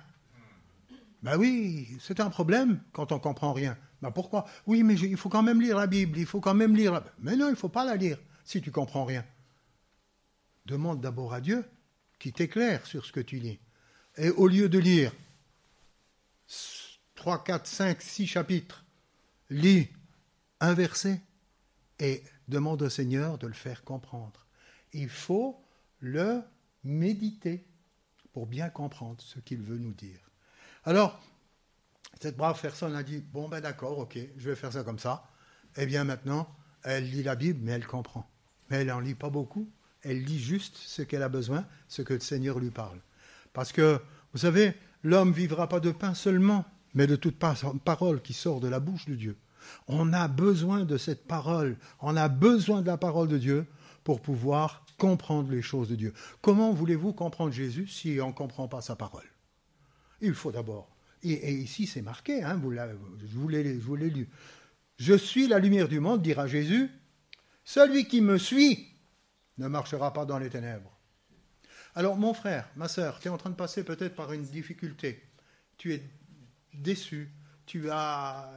Ben 1.26 1.40
oui, 1.40 1.98
c'est 2.00 2.20
un 2.20 2.30
problème 2.30 2.80
quand 2.94 3.12
on 3.12 3.18
comprend 3.18 3.52
rien. 3.52 3.76
Ben 4.04 4.12
pourquoi? 4.12 4.46
Oui, 4.68 4.84
mais 4.84 4.94
il 4.94 5.18
faut 5.18 5.28
quand 5.28 5.42
même 5.42 5.60
lire 5.60 5.76
la 5.76 5.88
Bible, 5.88 6.20
il 6.20 6.28
faut 6.28 6.40
quand 6.40 6.54
même 6.54 6.76
lire 6.76 7.02
Mais 7.18 7.36
non, 7.36 7.48
il 7.48 7.54
ne 7.54 7.56
faut 7.56 7.68
pas 7.68 7.84
la 7.84 7.96
lire 7.96 8.20
si 8.44 8.62
tu 8.62 8.70
comprends 8.70 9.06
rien. 9.06 9.26
Demande 10.68 11.02
d'abord 11.02 11.34
à 11.34 11.42
Dieu 11.42 11.66
qui 12.20 12.32
t'éclaire 12.32 12.86
sur 12.86 13.08
ce 13.08 13.12
que 13.12 13.22
tu 13.22 13.40
lis. 13.40 13.58
Et 14.18 14.30
au 14.30 14.48
lieu 14.48 14.70
de 14.70 14.78
lire 14.78 15.12
3, 17.16 17.44
4, 17.44 17.66
5, 17.66 18.02
6 18.04 18.28
chapitres, 18.28 18.86
lis 19.50 19.90
un 20.60 20.76
verset 20.76 21.24
et 21.98 22.22
demande 22.48 22.84
au 22.84 22.90
Seigneur 22.90 23.40
de 23.40 23.48
le 23.48 23.54
faire 23.54 23.84
comprendre. 23.84 24.46
Il 24.94 25.10
faut 25.10 25.60
le 26.02 26.44
méditer 26.84 27.66
pour 28.32 28.46
bien 28.46 28.70
comprendre 28.70 29.24
ce 29.24 29.40
qu'il 29.40 29.64
veut 29.64 29.80
nous 29.80 29.94
dire. 29.94 30.20
Alors, 30.88 31.20
cette 32.22 32.38
brave 32.38 32.62
personne 32.62 32.96
a 32.96 33.02
dit, 33.02 33.20
bon 33.20 33.50
ben 33.50 33.60
d'accord, 33.60 33.98
ok, 33.98 34.20
je 34.38 34.50
vais 34.50 34.56
faire 34.56 34.72
ça 34.72 34.84
comme 34.84 35.00
ça. 35.00 35.28
Eh 35.78 35.88
bien 35.88 36.04
maintenant, 36.04 36.48
elle 36.84 37.10
lit 37.10 37.24
la 37.24 37.36
Bible, 37.36 37.60
mais 37.64 37.72
elle 37.72 37.88
comprend. 37.88 38.30
Mais 38.70 38.78
elle 38.78 38.88
n'en 38.88 39.00
lit 39.00 39.16
pas 39.16 39.32
beaucoup, 39.32 39.68
elle 40.04 40.24
lit 40.24 40.40
juste 40.40 40.78
ce 40.78 41.02
qu'elle 41.02 41.24
a 41.24 41.30
besoin, 41.30 41.66
ce 41.88 42.04
que 42.04 42.14
le 42.14 42.20
Seigneur 42.20 42.60
lui 42.60 42.70
parle. 42.70 43.00
Parce 43.52 43.72
que, 43.72 44.00
vous 44.34 44.40
savez, 44.40 44.76
l'homme 45.02 45.32
vivra 45.32 45.68
pas 45.68 45.80
de 45.80 45.92
pain 45.92 46.14
seulement, 46.14 46.66
mais 46.94 47.08
de 47.08 47.16
toute 47.16 47.40
parole 47.40 48.22
qui 48.22 48.34
sort 48.34 48.60
de 48.60 48.68
la 48.68 48.80
bouche 48.80 49.08
de 49.08 49.16
Dieu. 49.16 49.38
On 49.88 50.14
a 50.14 50.28
besoin 50.28 50.86
de 50.86 50.98
cette 50.98 51.26
parole, 51.26 51.78
on 52.00 52.16
a 52.16 52.30
besoin 52.30 52.82
de 52.82 52.88
la 52.88 52.98
parole 52.98 53.28
de 53.28 53.40
Dieu 53.40 53.66
pour 54.04 54.22
pouvoir 54.22 54.86
comprendre 55.00 55.50
les 55.50 55.64
choses 55.64 55.90
de 55.90 55.96
Dieu. 55.96 56.14
Comment 56.42 56.72
voulez-vous 56.74 57.14
comprendre 57.14 57.52
Jésus 57.52 57.88
si 57.88 58.20
on 58.22 58.28
ne 58.28 58.34
comprend 58.34 58.68
pas 58.68 58.82
sa 58.82 58.96
parole? 58.96 59.26
Il 60.22 60.34
faut 60.34 60.52
d'abord, 60.52 60.96
et, 61.24 61.54
ici 61.54 61.88
c'est 61.88 62.02
marqué, 62.02 62.44
hein, 62.44 62.60
je 62.60 63.38
vous 63.38 63.48
l'ai 63.48 64.10
lu, 64.10 64.30
Je 64.98 65.14
suis 65.14 65.48
la 65.48 65.60
lumière 65.60 65.88
du 65.88 66.00
monde, 66.00 66.22
dira 66.22 66.48
Jésus, 66.48 66.90
celui 67.64 68.08
qui 68.08 68.22
me 68.22 68.38
suit 68.38 68.88
ne 69.58 69.68
marchera 69.68 70.14
pas 70.14 70.26
dans 70.26 70.38
les 70.38 70.50
ténèbres. 70.50 70.92
Alors 71.96 72.18
mon 72.18 72.34
frère, 72.34 72.70
ma 72.76 72.88
soeur, 72.88 73.20
tu 73.20 73.28
es 73.28 73.32
en 73.32 73.38
train 73.38 73.50
de 73.50 73.56
passer 73.56 73.84
peut-être 73.84 74.16
par 74.16 74.34
une 74.34 74.44
difficulté. 74.44 75.24
Tu 75.78 75.94
es 75.94 76.04
déçu, 76.74 77.30
tu 77.66 77.90
as, 77.90 78.52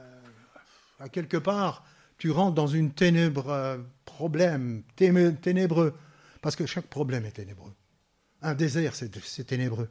à 0.99 1.09
quelque 1.09 1.37
part, 1.37 1.85
tu 2.17 2.31
rentres 2.31 2.55
dans 2.55 2.67
une 2.67 2.91
ténèbre 2.91 3.49
euh, 3.49 3.77
problème, 4.05 4.83
ténébreux, 4.95 5.97
parce 6.41 6.55
que 6.55 6.65
chaque 6.65 6.87
problème 6.87 7.25
est 7.25 7.31
ténébreux. 7.31 7.73
Un 8.41 8.53
désert, 8.53 8.93
c'est 8.95 9.43
ténébreux. 9.45 9.89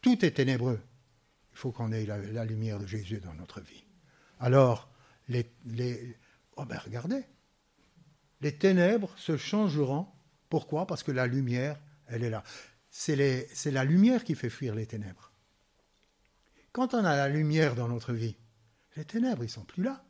Tout 0.00 0.24
est 0.24 0.32
ténébreux. 0.32 0.80
Il 1.52 1.58
faut 1.58 1.72
qu'on 1.72 1.92
ait 1.92 2.06
la, 2.06 2.44
lumière 2.44 2.78
de 2.78 2.86
Jésus 2.86 3.20
dans 3.20 3.34
notre 3.34 3.60
vie. 3.60 3.84
Alors, 4.38 4.88
les, 5.28 5.46
oh 6.56 6.64
ben 6.64 6.78
regardez, 6.78 7.24
les 8.40 8.56
ténèbres 8.56 9.12
se 9.16 9.36
changeront. 9.36 10.06
Pourquoi? 10.48 10.86
Parce 10.86 11.02
que 11.02 11.10
la 11.10 11.26
lumière, 11.26 11.80
elle 12.06 12.22
est 12.22 12.30
là. 12.30 12.44
C'est 12.90 13.16
la 13.70 13.84
lumière 13.84 14.24
qui 14.24 14.34
fait 14.34 14.50
fuir 14.50 14.74
les 14.74 14.86
ténèbres. 14.86 15.32
Quand 16.72 16.94
on 16.94 17.04
a 17.04 17.16
la 17.16 17.28
lumière 17.28 17.74
dans 17.74 17.88
notre 17.88 18.12
vie, 18.12 18.36
les 18.96 19.04
ténèbres, 19.04 19.44
ils 19.44 19.50
sont 19.50 19.64
plus 19.64 19.82
là. 19.82 20.04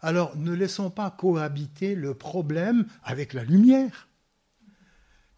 Alors 0.00 0.36
ne 0.36 0.52
laissons 0.52 0.90
pas 0.90 1.10
cohabiter 1.10 1.94
le 1.94 2.14
problème 2.14 2.86
avec 3.02 3.32
la 3.32 3.44
lumière. 3.44 4.08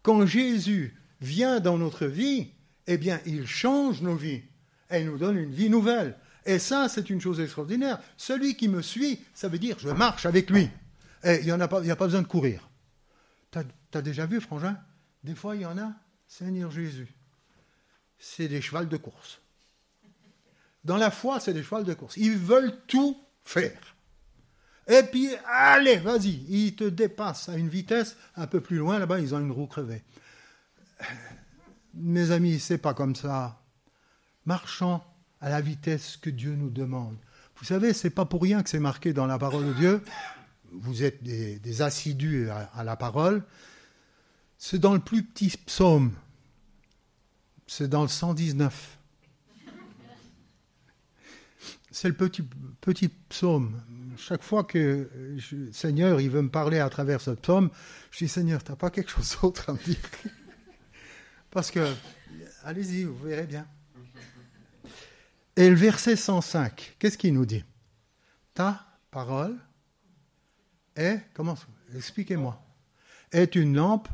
Quand 0.01 0.25
Jésus 0.25 0.97
vient 1.21 1.59
dans 1.59 1.77
notre 1.77 2.05
vie, 2.05 2.53
eh 2.87 2.97
bien, 2.97 3.19
il 3.25 3.47
change 3.47 4.01
nos 4.01 4.15
vies 4.15 4.41
et 4.89 5.03
nous 5.03 5.17
donne 5.17 5.37
une 5.37 5.53
vie 5.53 5.69
nouvelle. 5.69 6.17
Et 6.45 6.59
ça, 6.59 6.89
c'est 6.89 7.09
une 7.09 7.21
chose 7.21 7.39
extraordinaire. 7.39 7.99
Celui 8.17 8.55
qui 8.55 8.67
me 8.67 8.81
suit, 8.81 9.23
ça 9.33 9.47
veut 9.47 9.59
dire 9.59 9.77
je 9.79 9.89
marche 9.89 10.25
avec 10.25 10.49
lui. 10.49 10.69
Et 11.23 11.39
il 11.39 11.45
n'y 11.45 11.51
a, 11.51 11.67
pas, 11.67 11.89
a 11.89 11.95
pas 11.95 12.05
besoin 12.05 12.21
de 12.21 12.27
courir. 12.27 12.69
Tu 13.51 14.01
déjà 14.01 14.25
vu, 14.25 14.41
Frangin? 14.41 14.77
Des 15.23 15.35
fois, 15.35 15.55
il 15.55 15.61
y 15.61 15.65
en 15.65 15.77
a, 15.77 15.93
Seigneur 16.27 16.71
Jésus. 16.71 17.07
C'est 18.19 18.47
des 18.47 18.61
chevals 18.61 18.89
de 18.89 18.97
course. 18.97 19.39
Dans 20.83 20.97
la 20.97 21.11
foi, 21.11 21.39
c'est 21.39 21.53
des 21.53 21.63
chevals 21.63 21.85
de 21.85 21.93
course. 21.93 22.17
Ils 22.17 22.37
veulent 22.37 22.75
tout 22.87 23.17
faire. 23.43 23.95
Et 24.87 25.03
puis, 25.03 25.29
allez, 25.47 25.97
vas-y, 25.97 26.43
ils 26.49 26.75
te 26.75 26.83
dépassent 26.83 27.47
à 27.47 27.55
une 27.55 27.69
vitesse 27.69 28.17
un 28.35 28.47
peu 28.47 28.59
plus 28.59 28.77
loin, 28.77 28.99
là-bas, 28.99 29.19
ils 29.19 29.33
ont 29.33 29.39
une 29.39 29.51
roue 29.51 29.67
crevée. 29.67 30.03
Mes 31.93 32.31
amis, 32.31 32.59
c'est 32.59 32.77
pas 32.77 32.93
comme 32.93 33.15
ça. 33.15 33.61
Marchons 34.45 35.01
à 35.41 35.49
la 35.49 35.61
vitesse 35.61 36.17
que 36.17 36.29
Dieu 36.29 36.55
nous 36.55 36.69
demande. 36.69 37.15
Vous 37.57 37.65
savez, 37.65 37.93
c'est 37.93 38.09
pas 38.09 38.25
pour 38.25 38.41
rien 38.41 38.63
que 38.63 38.69
c'est 38.69 38.79
marqué 38.79 39.13
dans 39.13 39.27
la 39.27 39.37
parole 39.37 39.67
de 39.67 39.73
Dieu. 39.73 40.03
Vous 40.71 41.03
êtes 41.03 41.23
des, 41.23 41.81
assidus 41.81 42.49
à 42.49 42.83
la 42.83 42.95
parole. 42.95 43.43
C'est 44.57 44.79
dans 44.79 44.93
le 44.93 44.99
plus 44.99 45.23
petit 45.23 45.49
psaume. 45.65 46.13
C'est 47.67 47.87
dans 47.87 48.01
le 48.01 48.07
119. 48.07 48.97
C'est 51.91 52.07
le 52.07 52.15
petit, 52.15 53.09
psaume. 53.29 53.79
Chaque 54.17 54.41
fois 54.41 54.63
que 54.63 55.37
Seigneur 55.71 56.19
il 56.21 56.29
veut 56.29 56.41
me 56.41 56.49
parler 56.49 56.79
à 56.79 56.89
travers 56.89 57.21
ce 57.21 57.31
psaume, 57.31 57.69
je 58.11 58.19
dis 58.19 58.27
Seigneur, 58.27 58.63
tu 58.63 58.71
n'as 58.71 58.77
pas 58.77 58.89
quelque 58.89 59.11
chose 59.11 59.37
d'autre 59.41 59.69
à 59.69 59.73
me 59.73 59.77
dire? 59.77 59.97
Parce 61.53 61.69
que, 61.69 61.93
allez-y, 62.63 63.03
vous 63.03 63.15
verrez 63.15 63.45
bien. 63.45 63.67
Et 65.55 65.69
le 65.69 65.75
verset 65.75 66.15
105, 66.15 66.95
qu'est-ce 66.97 67.15
qu'il 67.15 67.31
nous 67.35 67.45
dit? 67.45 67.63
Ta 68.55 68.83
parole 69.11 69.55
est, 70.95 71.19
comment, 71.35 71.55
expliquez-moi, 71.95 72.59
est 73.31 73.53
une 73.53 73.75
lampe 73.75 74.07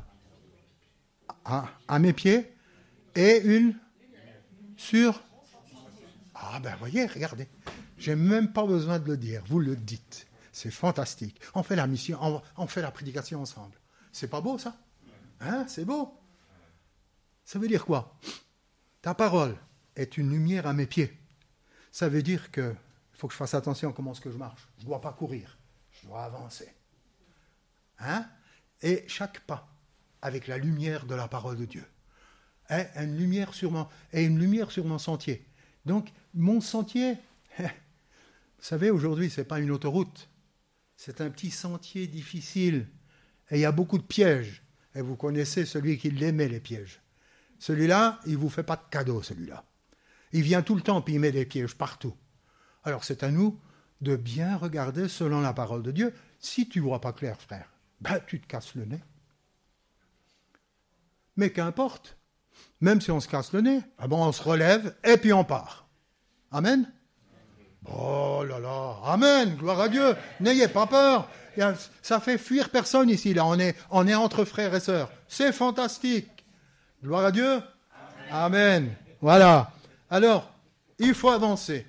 à, 1.46 1.98
mes 1.98 2.12
pieds 2.12 2.54
et 3.16 3.40
une 3.40 3.74
sur 4.76 5.24
ah 6.36 6.60
ben 6.60 6.76
voyez, 6.78 7.06
regardez. 7.06 7.48
J'ai 7.98 8.16
même 8.16 8.52
pas 8.52 8.66
besoin 8.66 9.00
de 9.00 9.06
le 9.06 9.18
dire, 9.18 9.44
vous 9.48 9.60
le 9.60 9.76
dites. 9.78 10.28
C'est 10.52 10.72
fantastique. 10.72 11.40
On 11.54 11.64
fait 11.64 11.76
la 11.76 11.88
mission, 11.88 12.42
on, 12.58 12.68
fait 12.68 12.82
la 12.82 12.92
prédication 12.92 13.42
ensemble. 13.42 13.76
C'est 14.12 14.30
pas 14.30 14.42
beau 14.42 14.58
ça? 14.58 14.76
Hein? 15.42 15.66
C'est 15.68 15.86
beau. 15.86 16.18
Ça 17.50 17.58
veut 17.58 17.68
dire 17.68 17.84
quoi? 17.84 18.16
Ta 19.02 19.16
parole 19.16 19.58
est 19.95 20.18
une 20.18 20.30
lumière 20.30 20.68
à 20.68 20.74
mes 20.74 20.86
pieds. 20.86 21.18
Ça 21.91 22.08
veut 22.08 22.22
dire 22.22 22.52
que 22.52 22.76
faut 23.14 23.28
que 23.28 23.34
je 23.34 23.39
fasse 23.39 23.56
attention 23.56 23.89
à 23.89 23.91
comment 23.91 24.12
est-ce 24.12 24.22
que 24.22 24.30
je 24.30 24.38
marche. 24.38 24.70
Je 24.78 24.84
ne 24.84 24.86
dois 24.86 25.02
pas 25.02 25.14
courir, 25.14 25.58
je 25.89 26.06
dois 26.06 26.26
avancer. 26.26 26.72
Hein? 27.97 28.24
Et 28.84 29.04
chaque 29.08 29.39
pas 29.47 29.68
avec 30.22 30.45
la 30.45 30.60
lumière 30.60 31.08
de 31.08 31.16
la 31.16 31.28
parole 31.28 31.58
de 31.58 31.66
Dieu. 31.66 31.84
est 32.70 32.91
une 32.97 33.18
lumière 33.18 33.56
sur 33.56 33.89
et 34.14 34.24
une 34.26 34.38
lumière 34.38 34.70
sur 34.70 34.86
mon 34.86 35.00
sentier. 35.00 35.43
Donc, 35.86 36.12
mon 36.36 36.62
sentier, 36.62 37.18
vous 37.58 37.66
savez, 38.60 38.91
aujourd'hui, 38.91 39.32
ce 39.32 39.41
n'est 39.41 39.47
pas 39.47 39.60
une 39.60 39.72
autoroute. 39.72 40.30
C'est 40.95 41.20
un 41.20 41.32
petit 41.32 41.50
sentier 41.50 42.06
difficile. 42.06 42.86
Et 43.50 43.56
il 43.56 43.62
y 43.62 43.66
a 43.66 43.72
beaucoup 43.72 43.97
de 43.97 44.04
pièges. 44.04 44.62
Et 44.93 45.02
vous 45.02 45.16
connaissez 45.16 45.66
celui 45.66 45.97
qui 45.97 46.12
l'aimait, 46.12 46.47
les 46.47 46.60
pièges. 46.60 47.02
Celui-là, 47.60 48.20
il 48.26 48.34
ne 48.34 48.38
vous 48.38 48.49
fait 48.49 48.64
pas 48.64 48.78
de 48.78 48.82
cadeau, 48.89 49.22
celui-là. 49.22 49.64
Il 50.32 50.43
vient 50.43 50.62
tout 50.62 50.76
le 50.76 50.82
temps, 50.82 51.01
puis 51.01 51.16
il 51.16 51.20
met 51.20 51.32
des 51.32 51.45
pièges 51.45 51.76
partout. 51.76 52.16
Alors 52.84 53.03
c'est 53.03 53.24
à 53.24 53.30
nous 53.30 53.60
de 54.01 54.16
bien 54.16 54.55
regarder 54.55 55.10
selon 55.10 55.41
la 55.41 55.53
parole 55.53 55.84
de 55.84 55.91
Dieu. 55.91 56.14
Si 56.39 56.70
tu 56.70 56.80
ne 56.80 56.86
vois 56.86 57.01
pas 57.01 57.14
clair, 57.14 57.39
frère, 57.39 57.70
ben, 57.99 58.20
tu 58.26 58.39
te 58.39 58.47
casses 58.47 58.76
le 58.76 58.86
nez. 58.86 59.01
Mais 61.36 61.51
qu'importe, 61.51 62.18
même 62.82 63.01
si 63.01 63.12
on 63.12 63.20
se 63.20 63.28
casse 63.28 63.53
le 63.53 63.62
nez, 63.62 63.82
ah 63.97 64.07
bon, 64.07 64.24
on 64.24 64.32
se 64.32 64.41
relève 64.41 64.95
et 65.03 65.18
puis 65.18 65.34
on 65.34 65.43
part. 65.43 65.88
Amen? 66.51 66.91
Oh 67.86 68.43
là 68.47 68.60
là, 68.60 68.97
Amen, 69.05 69.55
gloire 69.55 69.80
à 69.80 69.89
Dieu, 69.89 70.16
n'ayez 70.39 70.68
pas 70.68 70.86
peur. 70.86 71.30
Ça 72.01 72.20
fait 72.20 72.38
fuir 72.38 72.70
personne 72.70 73.10
ici, 73.10 73.34
là, 73.34 73.45
on 73.45 73.57
est, 73.60 73.76
on 73.89 74.07
est 74.07 74.16
entre 74.16 74.45
frères 74.45 74.76
et 74.76 74.80
sœurs. 74.80 75.12
C'est 75.28 75.51
fantastique. 75.51 76.39
Gloire 77.02 77.26
à 77.26 77.32
Dieu. 77.32 77.62
Amen. 78.30 78.93
Voilà. 79.22 79.72
Alors, 80.10 80.54
il 80.97 81.14
faut 81.14 81.30
avancer, 81.30 81.88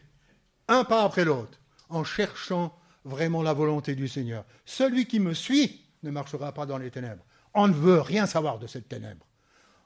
un 0.68 0.84
pas 0.84 1.02
après 1.02 1.24
l'autre, 1.24 1.58
en 1.88 2.04
cherchant 2.04 2.78
vraiment 3.04 3.42
la 3.42 3.52
volonté 3.52 3.96
du 3.96 4.06
Seigneur. 4.06 4.44
Celui 4.64 5.06
qui 5.06 5.18
me 5.18 5.34
suit 5.34 5.84
ne 6.04 6.10
marchera 6.10 6.52
pas 6.52 6.64
dans 6.64 6.78
les 6.78 6.90
ténèbres. 6.90 7.24
On 7.54 7.66
ne 7.66 7.72
veut 7.72 8.00
rien 8.00 8.26
savoir 8.26 8.58
de 8.60 8.68
cette 8.68 8.88
ténèbre. 8.88 9.26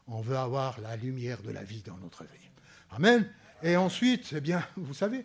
On 0.07 0.21
veut 0.21 0.37
avoir 0.37 0.79
la 0.81 0.97
lumière 0.97 1.41
de 1.43 1.51
la 1.51 1.65
vie 1.65 1.83
dans 1.83 1.97
notre 1.97 2.25
vie. 2.25 2.51
Amen. 2.91 3.27
Et 3.63 3.77
ensuite, 3.77 4.35
eh 4.37 4.41
bien, 4.41 4.63
vous 4.77 4.95
savez, 4.95 5.25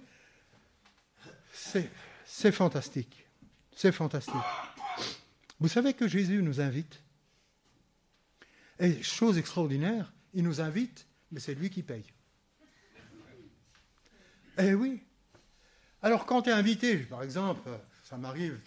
c'est 1.51 2.51
fantastique. 2.53 3.27
C'est 3.75 3.91
fantastique. 3.91 4.33
Vous 5.59 5.67
savez 5.67 5.93
que 5.93 6.07
Jésus 6.07 6.41
nous 6.41 6.61
invite. 6.61 7.01
Et 8.79 9.03
chose 9.03 9.37
extraordinaire, 9.37 10.13
il 10.33 10.43
nous 10.43 10.61
invite, 10.61 11.07
mais 11.31 11.39
c'est 11.39 11.53
lui 11.53 11.69
qui 11.69 11.83
paye. 11.83 12.05
Eh 14.57 14.73
oui. 14.73 15.01
Alors 16.01 16.25
quand 16.25 16.43
tu 16.43 16.49
es 16.49 16.53
invité, 16.53 16.97
par 16.97 17.23
exemple, 17.23 17.69
ça 18.03 18.17
m'arrive 18.17 18.59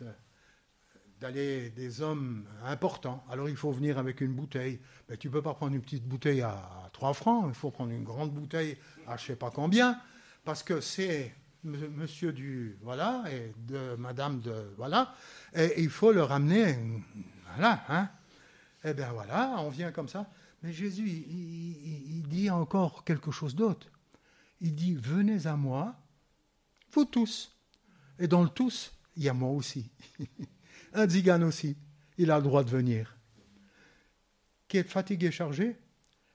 d'aller 1.21 1.71
des 1.71 2.03
hommes 2.03 2.47
importants, 2.65 3.25
alors 3.31 3.49
il 3.49 3.57
faut 3.57 3.73
venir 3.73 3.97
avec 3.97 4.21
une 4.21 4.35
bouteille. 4.35 4.81
Mais 5.09 5.17
tu 5.17 5.29
ne 5.29 5.33
peux 5.33 5.43
pas 5.43 5.55
prendre 5.55 5.75
une 5.75 5.81
petite 5.81 6.05
bouteille 6.05 6.43
à 6.43 6.91
3 6.93 7.15
francs, 7.15 7.45
il 7.49 7.55
faut 7.55 7.71
prendre 7.71 7.93
une 7.93 8.05
grande 8.05 8.33
bouteille 8.33 8.77
à 9.07 9.17
je 9.17 9.23
ne 9.23 9.27
sais 9.29 9.37
pas 9.37 9.51
combien, 9.51 10.01
parce 10.45 10.63
que 10.63 10.81
c'est 10.81 11.35
monsieur 11.65 12.33
du 12.33 12.77
voilà 12.83 13.25
et 13.31 13.53
de 13.57 13.95
madame 13.95 14.41
de 14.41 14.75
voilà 14.77 15.15
et 15.55 15.81
il 15.81 15.91
faut 15.91 16.11
le 16.11 16.25
ramener 16.25 16.77
voilà 17.55 17.85
hein 17.89 18.11
eh 18.85 18.95
bien 18.95 19.13
voilà 19.13 19.57
on 19.59 19.71
vient 19.71 19.93
comme 19.93 20.09
ça. 20.09 20.31
Mais 20.63 20.73
Jésus 20.73 21.09
il, 21.09 22.23
dit 22.29 22.51
encore 22.51 23.05
quelque 23.05 23.31
chose 23.31 23.55
d'autre. 23.55 23.89
Il 24.61 24.75
dit 24.75 24.95
venez 24.95 25.47
à 25.47 25.57
moi 25.57 25.97
vous 26.93 27.05
tous. 27.05 27.57
Et 28.19 28.29
dans 28.29 28.43
le 28.43 28.49
tous 28.49 28.93
il 29.17 29.25
y 29.25 29.29
a 29.29 29.35
moi 29.35 29.51
aussi. 29.51 29.91
Un 30.95 31.09
zigane 31.09 31.45
aussi 31.45 31.77
il 32.19 32.31
a 32.31 32.37
le 32.37 32.45
droit 32.45 32.65
de 32.65 32.71
venir. 32.71 33.17
Qui 34.69 34.79
est 34.79 34.89
fatigué 34.89 35.31
chargé 35.31 35.77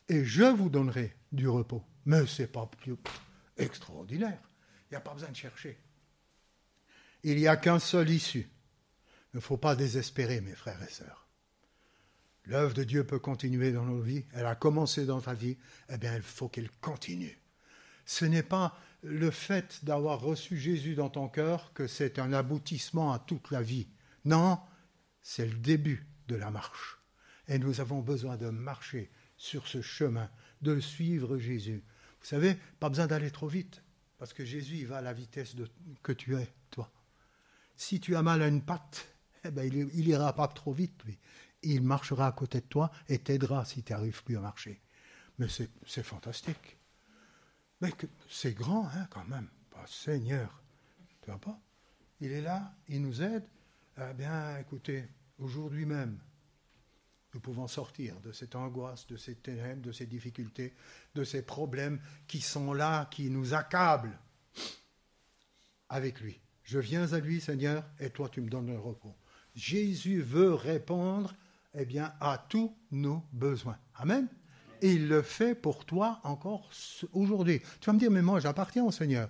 et 0.10 0.24
je 0.24 0.44
vous 0.44 0.70
donnerai 0.70 1.16
du 1.32 1.48
repos. 1.48 1.84
Mais 2.06 2.26
c'est 2.28 2.52
pas 2.52 2.66
plus 2.66 2.96
extraordinaire. 3.58 4.40
Il 4.90 4.94
n'y 4.94 4.98
a 4.98 5.02
pas 5.02 5.14
besoin 5.14 5.30
de 5.30 5.36
chercher. 5.36 5.78
Il 7.24 7.38
n'y 7.38 7.48
a 7.48 7.58
qu'un 7.58 7.80
seul 7.80 8.10
issue. 8.10 8.48
Il 9.34 9.38
ne 9.38 9.42
faut 9.42 9.58
pas 9.58 9.76
désespérer, 9.76 10.40
mes 10.40 10.56
frères 10.56 10.82
et 10.82 10.90
sœurs. 10.90 11.27
L'œuvre 12.48 12.74
de 12.74 12.86
Dieu 12.86 13.04
peut 13.04 13.20
continuer 13.20 13.74
dans 13.74 13.84
nos 13.84 14.00
vies. 14.00 14.24
Elle 14.34 14.46
a 14.46 14.56
commencé 14.56 15.06
dans 15.06 15.20
ta 15.20 15.34
vie. 15.34 15.58
Eh 15.90 15.98
bien, 15.98 16.16
il 16.16 16.22
faut 16.22 16.48
qu'elle 16.48 16.72
continue. 16.80 17.38
Ce 18.06 18.24
n'est 18.24 18.44
pas 18.44 18.80
le 19.04 19.32
fait 19.32 19.84
d'avoir 19.84 20.22
reçu 20.22 20.58
Jésus 20.58 20.96
dans 20.96 21.10
ton 21.10 21.28
cœur 21.28 21.74
que 21.74 21.88
c'est 21.88 22.20
un 22.20 22.32
aboutissement 22.32 23.12
à 23.12 23.20
toute 23.20 23.52
la 23.52 23.62
vie. 23.62 23.88
Non, 24.24 24.60
c'est 25.22 25.46
le 25.46 25.58
début 25.58 26.08
de 26.30 26.36
la 26.36 26.50
marche. 26.50 27.00
Et 27.50 27.60
nous 27.60 27.82
avons 27.82 28.00
besoin 28.00 28.38
de 28.38 28.50
marcher 28.50 29.12
sur 29.36 29.68
ce 29.68 29.82
chemin, 29.82 30.30
de 30.62 30.80
suivre 30.80 31.38
Jésus. 31.38 31.84
Vous 32.22 32.28
savez, 32.28 32.58
pas 32.80 32.90
besoin 32.90 33.08
d'aller 33.08 33.32
trop 33.32 33.48
vite. 33.48 33.84
Parce 34.18 34.34
que 34.34 34.46
Jésus, 34.46 34.78
il 34.78 34.88
va 34.88 34.98
à 34.98 35.02
la 35.02 35.14
vitesse 35.14 35.56
que 36.02 36.14
tu 36.14 36.36
es, 36.36 36.48
toi. 36.72 36.90
Si 37.76 38.00
tu 38.00 38.16
as 38.16 38.24
mal 38.24 38.42
à 38.42 38.48
une 38.48 38.64
patte, 38.64 39.08
eh 39.44 39.52
ben, 39.52 39.72
il 39.94 40.08
n'ira 40.08 40.34
pas 40.34 40.48
trop 40.48 40.74
vite, 40.74 41.04
lui. 41.06 41.20
Il 41.70 41.82
marchera 41.82 42.28
à 42.28 42.32
côté 42.32 42.62
de 42.62 42.66
toi 42.66 42.90
et 43.10 43.20
t'aidera 43.20 43.66
si 43.66 43.84
tu 43.84 43.92
n'arrives 43.92 44.24
plus 44.24 44.38
à 44.38 44.40
marcher. 44.40 44.80
Mais 45.38 45.48
c'est 45.50 46.04
fantastique. 46.04 46.78
Mais 47.82 47.92
c'est 48.30 48.54
grand, 48.54 48.88
hein, 48.88 49.06
quand 49.10 49.26
même. 49.26 49.50
Pas 49.70 49.86
Seigneur. 49.86 50.64
Tu 51.22 51.30
vois 51.30 51.42
pas? 51.42 51.60
Il 52.22 52.32
est 52.32 52.42
là, 52.42 52.74
il 52.88 53.02
nous 53.02 53.22
aide. 53.22 53.44
Eh 53.98 54.14
bien, 54.14 54.58
écoutez, 54.60 55.10
aujourd'hui 55.40 55.86
même, 55.86 56.18
nous 57.34 57.42
pouvons 57.42 57.68
sortir 57.68 58.18
de 58.22 58.32
cette 58.32 58.56
angoisse, 58.56 59.06
de 59.06 59.18
ces 59.18 59.36
ténèbres, 59.36 59.82
de 59.82 59.92
ces 59.92 60.06
difficultés, 60.06 60.74
de 61.16 61.26
ces 61.26 61.42
problèmes 61.42 62.00
qui 62.28 62.40
sont 62.40 62.74
là, 62.74 63.10
qui 63.12 63.30
nous 63.30 63.54
accablent 63.54 64.18
avec 65.90 66.22
lui. 66.22 66.40
Je 66.64 66.80
viens 66.80 67.12
à 67.12 67.20
lui, 67.20 67.42
Seigneur, 67.42 67.84
et 68.00 68.10
toi 68.10 68.30
tu 68.30 68.40
me 68.40 68.50
donnes 68.50 68.72
le 68.72 68.80
repos. 68.80 69.16
Jésus 69.54 70.22
veut 70.22 70.54
répondre 70.54 71.36
eh 71.78 71.86
bien, 71.86 72.14
à 72.20 72.46
tous 72.50 72.76
nos 72.92 73.24
besoins. 73.32 73.78
Amen. 73.96 74.28
Et 74.82 74.94
il 74.94 75.08
le 75.08 75.22
fait 75.22 75.56
pour 75.56 75.86
toi 75.86 76.20
encore 76.24 76.70
aujourd'hui. 77.14 77.62
Tu 77.80 77.88
vas 77.88 77.94
me 77.94 78.00
dire, 78.00 78.12
mais 78.12 78.22
moi 78.22 78.40
j'appartiens 78.40 78.84
au 78.84 78.92
Seigneur. 78.92 79.30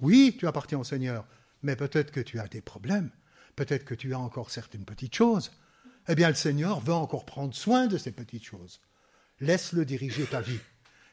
Oui, 0.00 0.36
tu 0.38 0.46
appartiens 0.46 0.78
au 0.78 0.84
Seigneur, 0.84 1.26
mais 1.62 1.76
peut-être 1.76 2.10
que 2.10 2.20
tu 2.20 2.38
as 2.38 2.48
des 2.48 2.60
problèmes, 2.60 3.10
peut-être 3.56 3.84
que 3.84 3.94
tu 3.94 4.14
as 4.14 4.18
encore 4.18 4.50
certaines 4.50 4.84
petites 4.84 5.14
choses 5.14 5.50
eh 6.08 6.14
bien 6.14 6.28
le 6.28 6.34
Seigneur 6.34 6.80
veut 6.80 6.94
encore 6.94 7.26
prendre 7.26 7.54
soin 7.54 7.86
de 7.86 7.98
ces 7.98 8.12
petites 8.12 8.44
choses. 8.44 8.80
Laisse-le 9.40 9.84
diriger 9.84 10.24
ta 10.24 10.40
vie. 10.40 10.58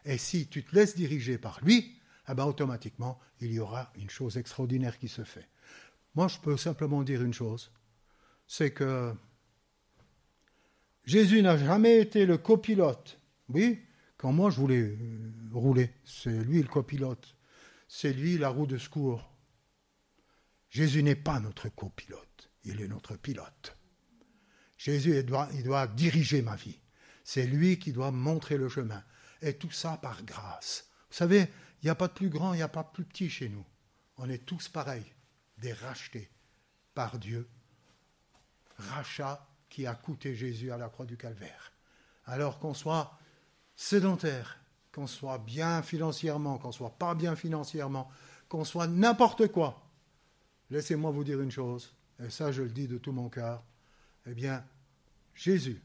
Et 0.05 0.17
si 0.17 0.47
tu 0.47 0.63
te 0.63 0.73
laisses 0.73 0.95
diriger 0.95 1.37
par 1.37 1.59
lui, 1.63 1.99
eh 2.29 2.33
bien, 2.33 2.45
automatiquement, 2.45 3.19
il 3.41 3.51
y 3.51 3.59
aura 3.59 3.91
une 3.95 4.09
chose 4.09 4.37
extraordinaire 4.37 4.97
qui 4.97 5.09
se 5.09 5.23
fait. 5.23 5.47
Moi, 6.15 6.27
je 6.27 6.39
peux 6.39 6.55
simplement 6.55 7.03
dire 7.03 7.21
une 7.21 7.33
chose, 7.33 7.71
c'est 8.47 8.71
que 8.71 9.13
Jésus 11.05 11.41
n'a 11.41 11.57
jamais 11.57 11.99
été 12.01 12.25
le 12.25 12.37
copilote. 12.37 13.19
Oui, 13.49 13.79
quand 14.17 14.31
moi 14.31 14.49
je 14.49 14.59
voulais 14.59 14.81
euh, 14.81 15.31
rouler, 15.53 15.91
c'est 16.03 16.43
lui 16.43 16.61
le 16.61 16.67
copilote. 16.67 17.35
C'est 17.87 18.13
lui 18.13 18.37
la 18.37 18.49
roue 18.49 18.65
de 18.65 18.77
secours. 18.77 19.31
Jésus 20.69 21.03
n'est 21.03 21.15
pas 21.15 21.39
notre 21.39 21.69
copilote, 21.69 22.49
il 22.63 22.81
est 22.81 22.87
notre 22.87 23.15
pilote. 23.15 23.77
Jésus, 24.77 25.15
il 25.15 25.23
doit, 25.23 25.47
il 25.53 25.63
doit 25.63 25.87
diriger 25.87 26.41
ma 26.41 26.55
vie. 26.55 26.79
C'est 27.23 27.45
lui 27.45 27.79
qui 27.79 27.93
doit 27.93 28.11
montrer 28.11 28.57
le 28.57 28.67
chemin. 28.67 29.03
Et 29.41 29.53
tout 29.53 29.71
ça 29.71 29.97
par 29.97 30.23
grâce. 30.23 30.89
Vous 31.09 31.15
savez, 31.15 31.47
il 31.81 31.85
n'y 31.85 31.89
a 31.89 31.95
pas 31.95 32.07
de 32.07 32.13
plus 32.13 32.29
grand, 32.29 32.53
il 32.53 32.57
n'y 32.57 32.63
a 32.63 32.67
pas 32.67 32.83
de 32.83 32.89
plus 32.89 33.05
petit 33.05 33.29
chez 33.29 33.47
nous. 33.47 33.65
On 34.17 34.29
est 34.29 34.45
tous 34.45 34.69
pareils, 34.69 35.13
des 35.57 35.73
rachetés 35.73 36.29
par 36.93 37.19
Dieu. 37.19 37.47
Rachat 38.77 39.47
qui 39.75 39.85
a 39.85 39.93
coûté 39.93 40.33
Jésus 40.35 40.71
à 40.71 40.77
la 40.77 40.87
croix 40.87 41.05
du 41.05 41.17
calvaire. 41.17 41.73
Alors 42.27 42.59
qu'on 42.59 42.73
soit 42.73 43.19
sédentaire, 43.75 44.57
qu'on 44.93 45.05
soit 45.05 45.37
bien 45.37 45.81
financièrement, 45.81 46.57
qu'on 46.57 46.71
soit 46.71 46.97
pas 46.97 47.13
bien 47.13 47.35
financièrement, 47.35 48.09
qu'on 48.47 48.63
soit 48.63 48.87
n'importe 48.87 49.49
quoi. 49.49 49.85
Laissez-moi 50.69 51.11
vous 51.11 51.25
dire 51.25 51.41
une 51.41 51.51
chose, 51.51 51.93
et 52.23 52.29
ça 52.29 52.53
je 52.53 52.61
le 52.61 52.69
dis 52.69 52.87
de 52.87 52.97
tout 52.97 53.11
mon 53.11 53.27
cœur, 53.27 53.65
eh 54.25 54.33
bien, 54.33 54.63
Jésus 55.33 55.81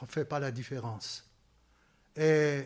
ne 0.00 0.06
fait 0.06 0.24
pas 0.24 0.38
la 0.38 0.52
différence. 0.52 1.28
Et 2.14 2.62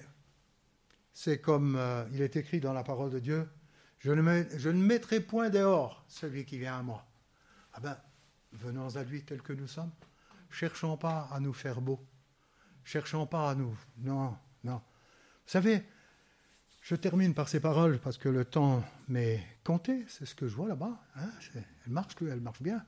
c'est 1.15 1.41
comme 1.41 1.77
euh, 1.77 2.05
il 2.13 2.21
est 2.21 2.37
écrit 2.37 2.61
dans 2.61 2.75
la 2.75 2.85
parole 2.85 3.09
de 3.09 3.19
Dieu, 3.19 3.49
je 3.99 4.13
ne, 4.13 4.45
je 4.59 4.69
ne 4.69 4.83
mettrai 4.83 5.21
point 5.21 5.49
dehors 5.49 6.05
celui 6.07 6.45
qui 6.45 6.59
vient 6.59 6.81
à 6.81 6.83
moi. 6.83 7.07
Ah 7.73 7.81
ben, 7.81 7.97
venons 8.53 8.95
à 8.97 9.03
lui 9.05 9.25
tel 9.25 9.41
que 9.41 9.55
nous 9.55 9.67
sommes. 9.67 9.93
Cherchons 10.51 10.97
pas 10.97 11.29
à 11.33 11.41
nous 11.41 11.53
faire 11.53 11.81
beaux. 11.81 12.05
Cherchons 12.85 13.27
pas 13.27 13.51
à 13.51 13.55
nous. 13.55 13.77
Non, 13.99 14.37
non. 14.65 14.77
Vous 14.77 15.53
savez, 15.53 15.85
je 16.83 16.95
termine 16.97 17.35
par 17.35 17.49
ces 17.49 17.61
paroles 17.61 17.99
parce 17.99 18.19
que 18.19 18.29
le 18.29 18.45
temps 18.45 18.85
m'est 19.09 19.47
compté. 19.65 20.05
C'est 20.09 20.27
ce 20.27 20.35
que 20.35 20.49
je 20.49 20.57
vois 20.57 20.69
là-bas. 20.69 21.01
Hein. 21.17 21.31
elle 21.55 21.93
marche, 21.93 22.15
elle 22.21 22.41
marche 22.41 22.63
bien. 22.63 22.85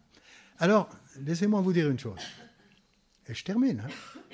Alors, 0.59 0.89
laissez-moi 1.21 1.61
vous 1.61 1.73
dire 1.73 1.91
une 1.91 1.99
chose. 1.99 2.21
Et 3.27 3.35
je 3.35 3.45
termine. 3.45 3.81
Hein. 3.81 4.29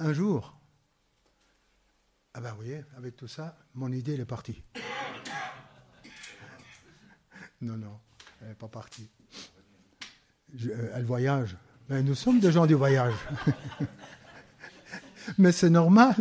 Un 0.00 0.12
jour, 0.12 0.56
ah 2.34 2.40
ben 2.40 2.50
vous 2.50 2.56
voyez, 2.58 2.84
avec 2.96 3.16
tout 3.16 3.26
ça, 3.26 3.58
mon 3.74 3.90
idée 3.90 4.14
elle 4.14 4.20
est 4.20 4.24
partie. 4.24 4.62
Non, 7.60 7.76
non, 7.76 7.98
elle 8.40 8.50
n'est 8.50 8.54
pas 8.54 8.68
partie. 8.68 9.10
Euh, 10.54 10.92
elle 10.94 11.04
voyage. 11.04 11.56
Mais 11.88 12.02
nous 12.02 12.14
sommes 12.14 12.40
des 12.40 12.52
gens 12.52 12.66
du 12.66 12.74
voyage. 12.74 13.14
Mais 15.38 15.52
c'est 15.52 15.70
normal, 15.70 16.14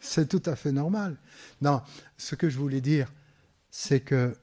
c'est 0.00 0.28
tout 0.28 0.42
à 0.48 0.56
fait 0.56 0.72
normal. 0.72 1.16
Non, 1.60 1.82
ce 2.16 2.34
que 2.34 2.48
je 2.48 2.58
voulais 2.58 2.80
dire, 2.80 3.12
c'est 3.70 4.00
que 4.00 4.36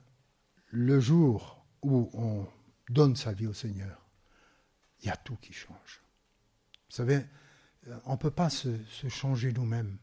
le 0.72 1.00
jour 1.00 1.66
où 1.82 2.10
on 2.14 2.46
donne 2.90 3.16
sa 3.16 3.32
vie 3.32 3.48
au 3.48 3.54
Seigneur, 3.54 4.06
il 5.02 5.08
y 5.08 5.10
a 5.10 5.16
tout 5.16 5.38
qui 5.38 5.54
change. 5.54 6.02
Vous 6.90 6.96
savez, 6.96 7.26
on 8.06 8.14
ne 8.14 8.18
peut 8.18 8.32
pas 8.32 8.50
se, 8.50 8.70
changer 9.08 9.54
nous-mêmes. 9.54 9.98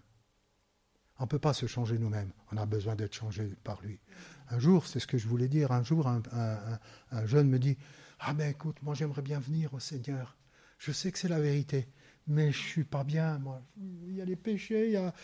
On 1.19 1.25
ne 1.25 1.29
peut 1.29 1.39
pas 1.39 1.53
se 1.53 1.67
changer 1.67 1.99
nous-mêmes. 1.99 2.33
On 2.53 2.57
a 2.57 2.65
besoin 2.65 2.95
d'être 2.95 3.15
changé 3.15 3.55
par 3.65 3.83
lui. 3.83 4.01
Un 4.49 4.59
jour, 4.59 4.87
c'est 4.87 5.01
ce 5.01 5.07
que 5.07 5.19
je 5.19 5.29
voulais 5.29 5.49
dire, 5.49 5.73
un 5.73 5.83
jour, 5.83 6.09
un 6.09 7.27
jeune 7.27 7.49
me 7.49 7.59
dit 7.59 7.77
Ah 8.19 8.35
ben 8.35 8.51
écoute, 8.51 8.77
moi 8.83 8.95
j'aimerais 8.95 9.23
bien 9.23 9.39
venir 9.39 9.75
au 9.75 9.81
Seigneur. 9.81 10.37
Je 10.79 10.93
sais 10.93 11.13
que 11.13 11.19
c'est 11.19 11.29
la 11.29 11.41
vérité, 11.41 11.89
mais 12.27 12.53
je 12.53 12.59
suis 12.59 12.85
pas 12.85 13.05
bien, 13.05 13.39
moi. 13.39 13.63
Il 13.79 14.15
y 14.15 14.21
a 14.21 14.25
les 14.25 14.37
péchés, 14.37 14.87
il 14.87 14.93
y 14.93 14.97
a... 14.97 15.15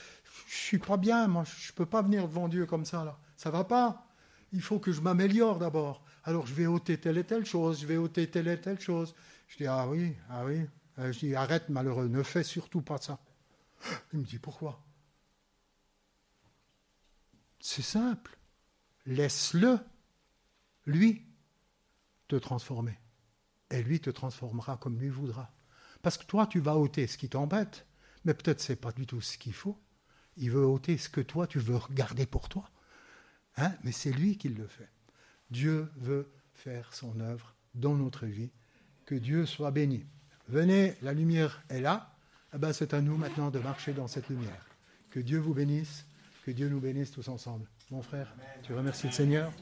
je 0.47 0.55
suis 0.55 0.79
pas 0.79 0.97
bien, 0.97 1.29
moi. 1.29 1.45
Je 1.45 1.73
peux 1.73 1.87
pas 1.87 2.03
venir 2.03 2.29
devant 2.29 2.49
Dieu 2.49 2.67
comme 2.67 2.85
ça, 2.85 3.05
là. 3.05 3.19
Ça 3.37 3.51
va 3.51 3.65
pas. 3.65 4.09
Il 4.53 4.61
faut 4.63 4.79
que 4.79 4.93
je 4.93 5.01
m'améliore 5.01 5.59
d'abord. 5.59 6.05
Alors 6.25 6.47
je 6.47 6.55
vais 6.55 6.67
ôter 6.67 6.99
telle 6.99 7.19
et 7.19 7.25
telle 7.25 7.45
chose, 7.45 7.81
je 7.81 7.87
vais 7.87 7.97
ôter 7.97 8.31
telle 8.31 8.49
et 8.49 8.61
telle 8.61 8.81
chose. 8.81 9.15
Je 9.49 9.57
dis, 9.57 9.67
ah 9.67 9.89
oui, 9.89 10.15
ah 10.31 10.45
oui. 10.45 10.67
Euh, 10.99 11.13
je 11.13 11.19
dis, 11.21 11.35
arrête 11.35 11.69
malheureux, 11.69 12.09
ne 12.09 12.23
fais 12.23 12.45
surtout 12.45 12.83
pas 12.83 12.99
ça. 12.99 13.19
Il 14.13 14.21
me 14.21 14.25
dit, 14.25 14.39
pourquoi? 14.39 14.85
C'est 17.61 17.83
simple. 17.83 18.39
Laisse-le, 19.07 19.79
lui, 20.87 21.27
te 22.33 22.37
transformer. 22.37 22.99
Et 23.71 23.83
lui 23.83 24.01
te 24.01 24.09
transformera 24.09 24.79
comme 24.79 24.99
lui 24.99 25.11
voudra. 25.11 25.51
Parce 26.01 26.17
que 26.17 26.25
toi, 26.25 26.47
tu 26.47 26.61
vas 26.61 26.77
ôter 26.77 27.07
ce 27.07 27.19
qui 27.19 27.29
t'embête, 27.29 27.87
mais 28.25 28.33
peut-être 28.33 28.61
ce 28.61 28.73
n'est 28.73 28.77
pas 28.77 28.93
du 28.93 29.07
tout 29.07 29.21
ce 29.21 29.37
qu'il 29.37 29.53
faut. 29.53 29.79
Il 30.39 30.51
veut 30.51 30.65
ôter 30.65 30.97
ce 30.97 31.11
que 31.11 31.21
toi, 31.21 31.47
tu 31.47 31.59
veux 31.59 31.77
regarder 31.77 32.25
pour 32.25 32.49
toi. 32.49 32.71
Hein? 33.59 33.73
Mais 33.85 33.93
c'est 33.93 34.13
lui 34.13 34.39
qui 34.39 34.49
le 34.49 34.67
fait. 34.67 34.89
Dieu 35.51 35.91
veut 35.97 36.33
faire 36.55 36.95
son 36.95 37.21
œuvre 37.21 37.55
dans 37.75 37.95
notre 37.95 38.25
vie. 38.25 38.51
Que 39.05 39.15
Dieu 39.15 39.45
soit 39.45 39.71
béni. 39.71 40.07
Venez, 40.49 40.97
la 41.03 41.13
lumière 41.13 41.63
est 41.69 41.81
là. 41.81 42.15
Eh 42.55 42.59
ben, 42.59 42.73
c'est 42.73 42.95
à 42.95 43.03
nous 43.03 43.19
maintenant 43.19 43.51
de 43.51 43.59
marcher 43.59 43.93
dans 43.93 44.09
cette 44.09 44.31
lumière. 44.31 44.67
Que 45.11 45.21
Dieu 45.21 45.39
vous 45.39 45.53
bénisse, 45.53 46.07
que 46.47 46.51
Dieu 46.51 46.71
nous 46.71 46.81
bénisse 46.81 47.11
tous 47.11 47.29
ensemble. 47.29 47.69
Mon 47.91 48.01
frère, 48.01 48.35
tu 48.63 48.73
remercies 48.73 49.09
le 49.09 49.13
Seigneur 49.13 49.53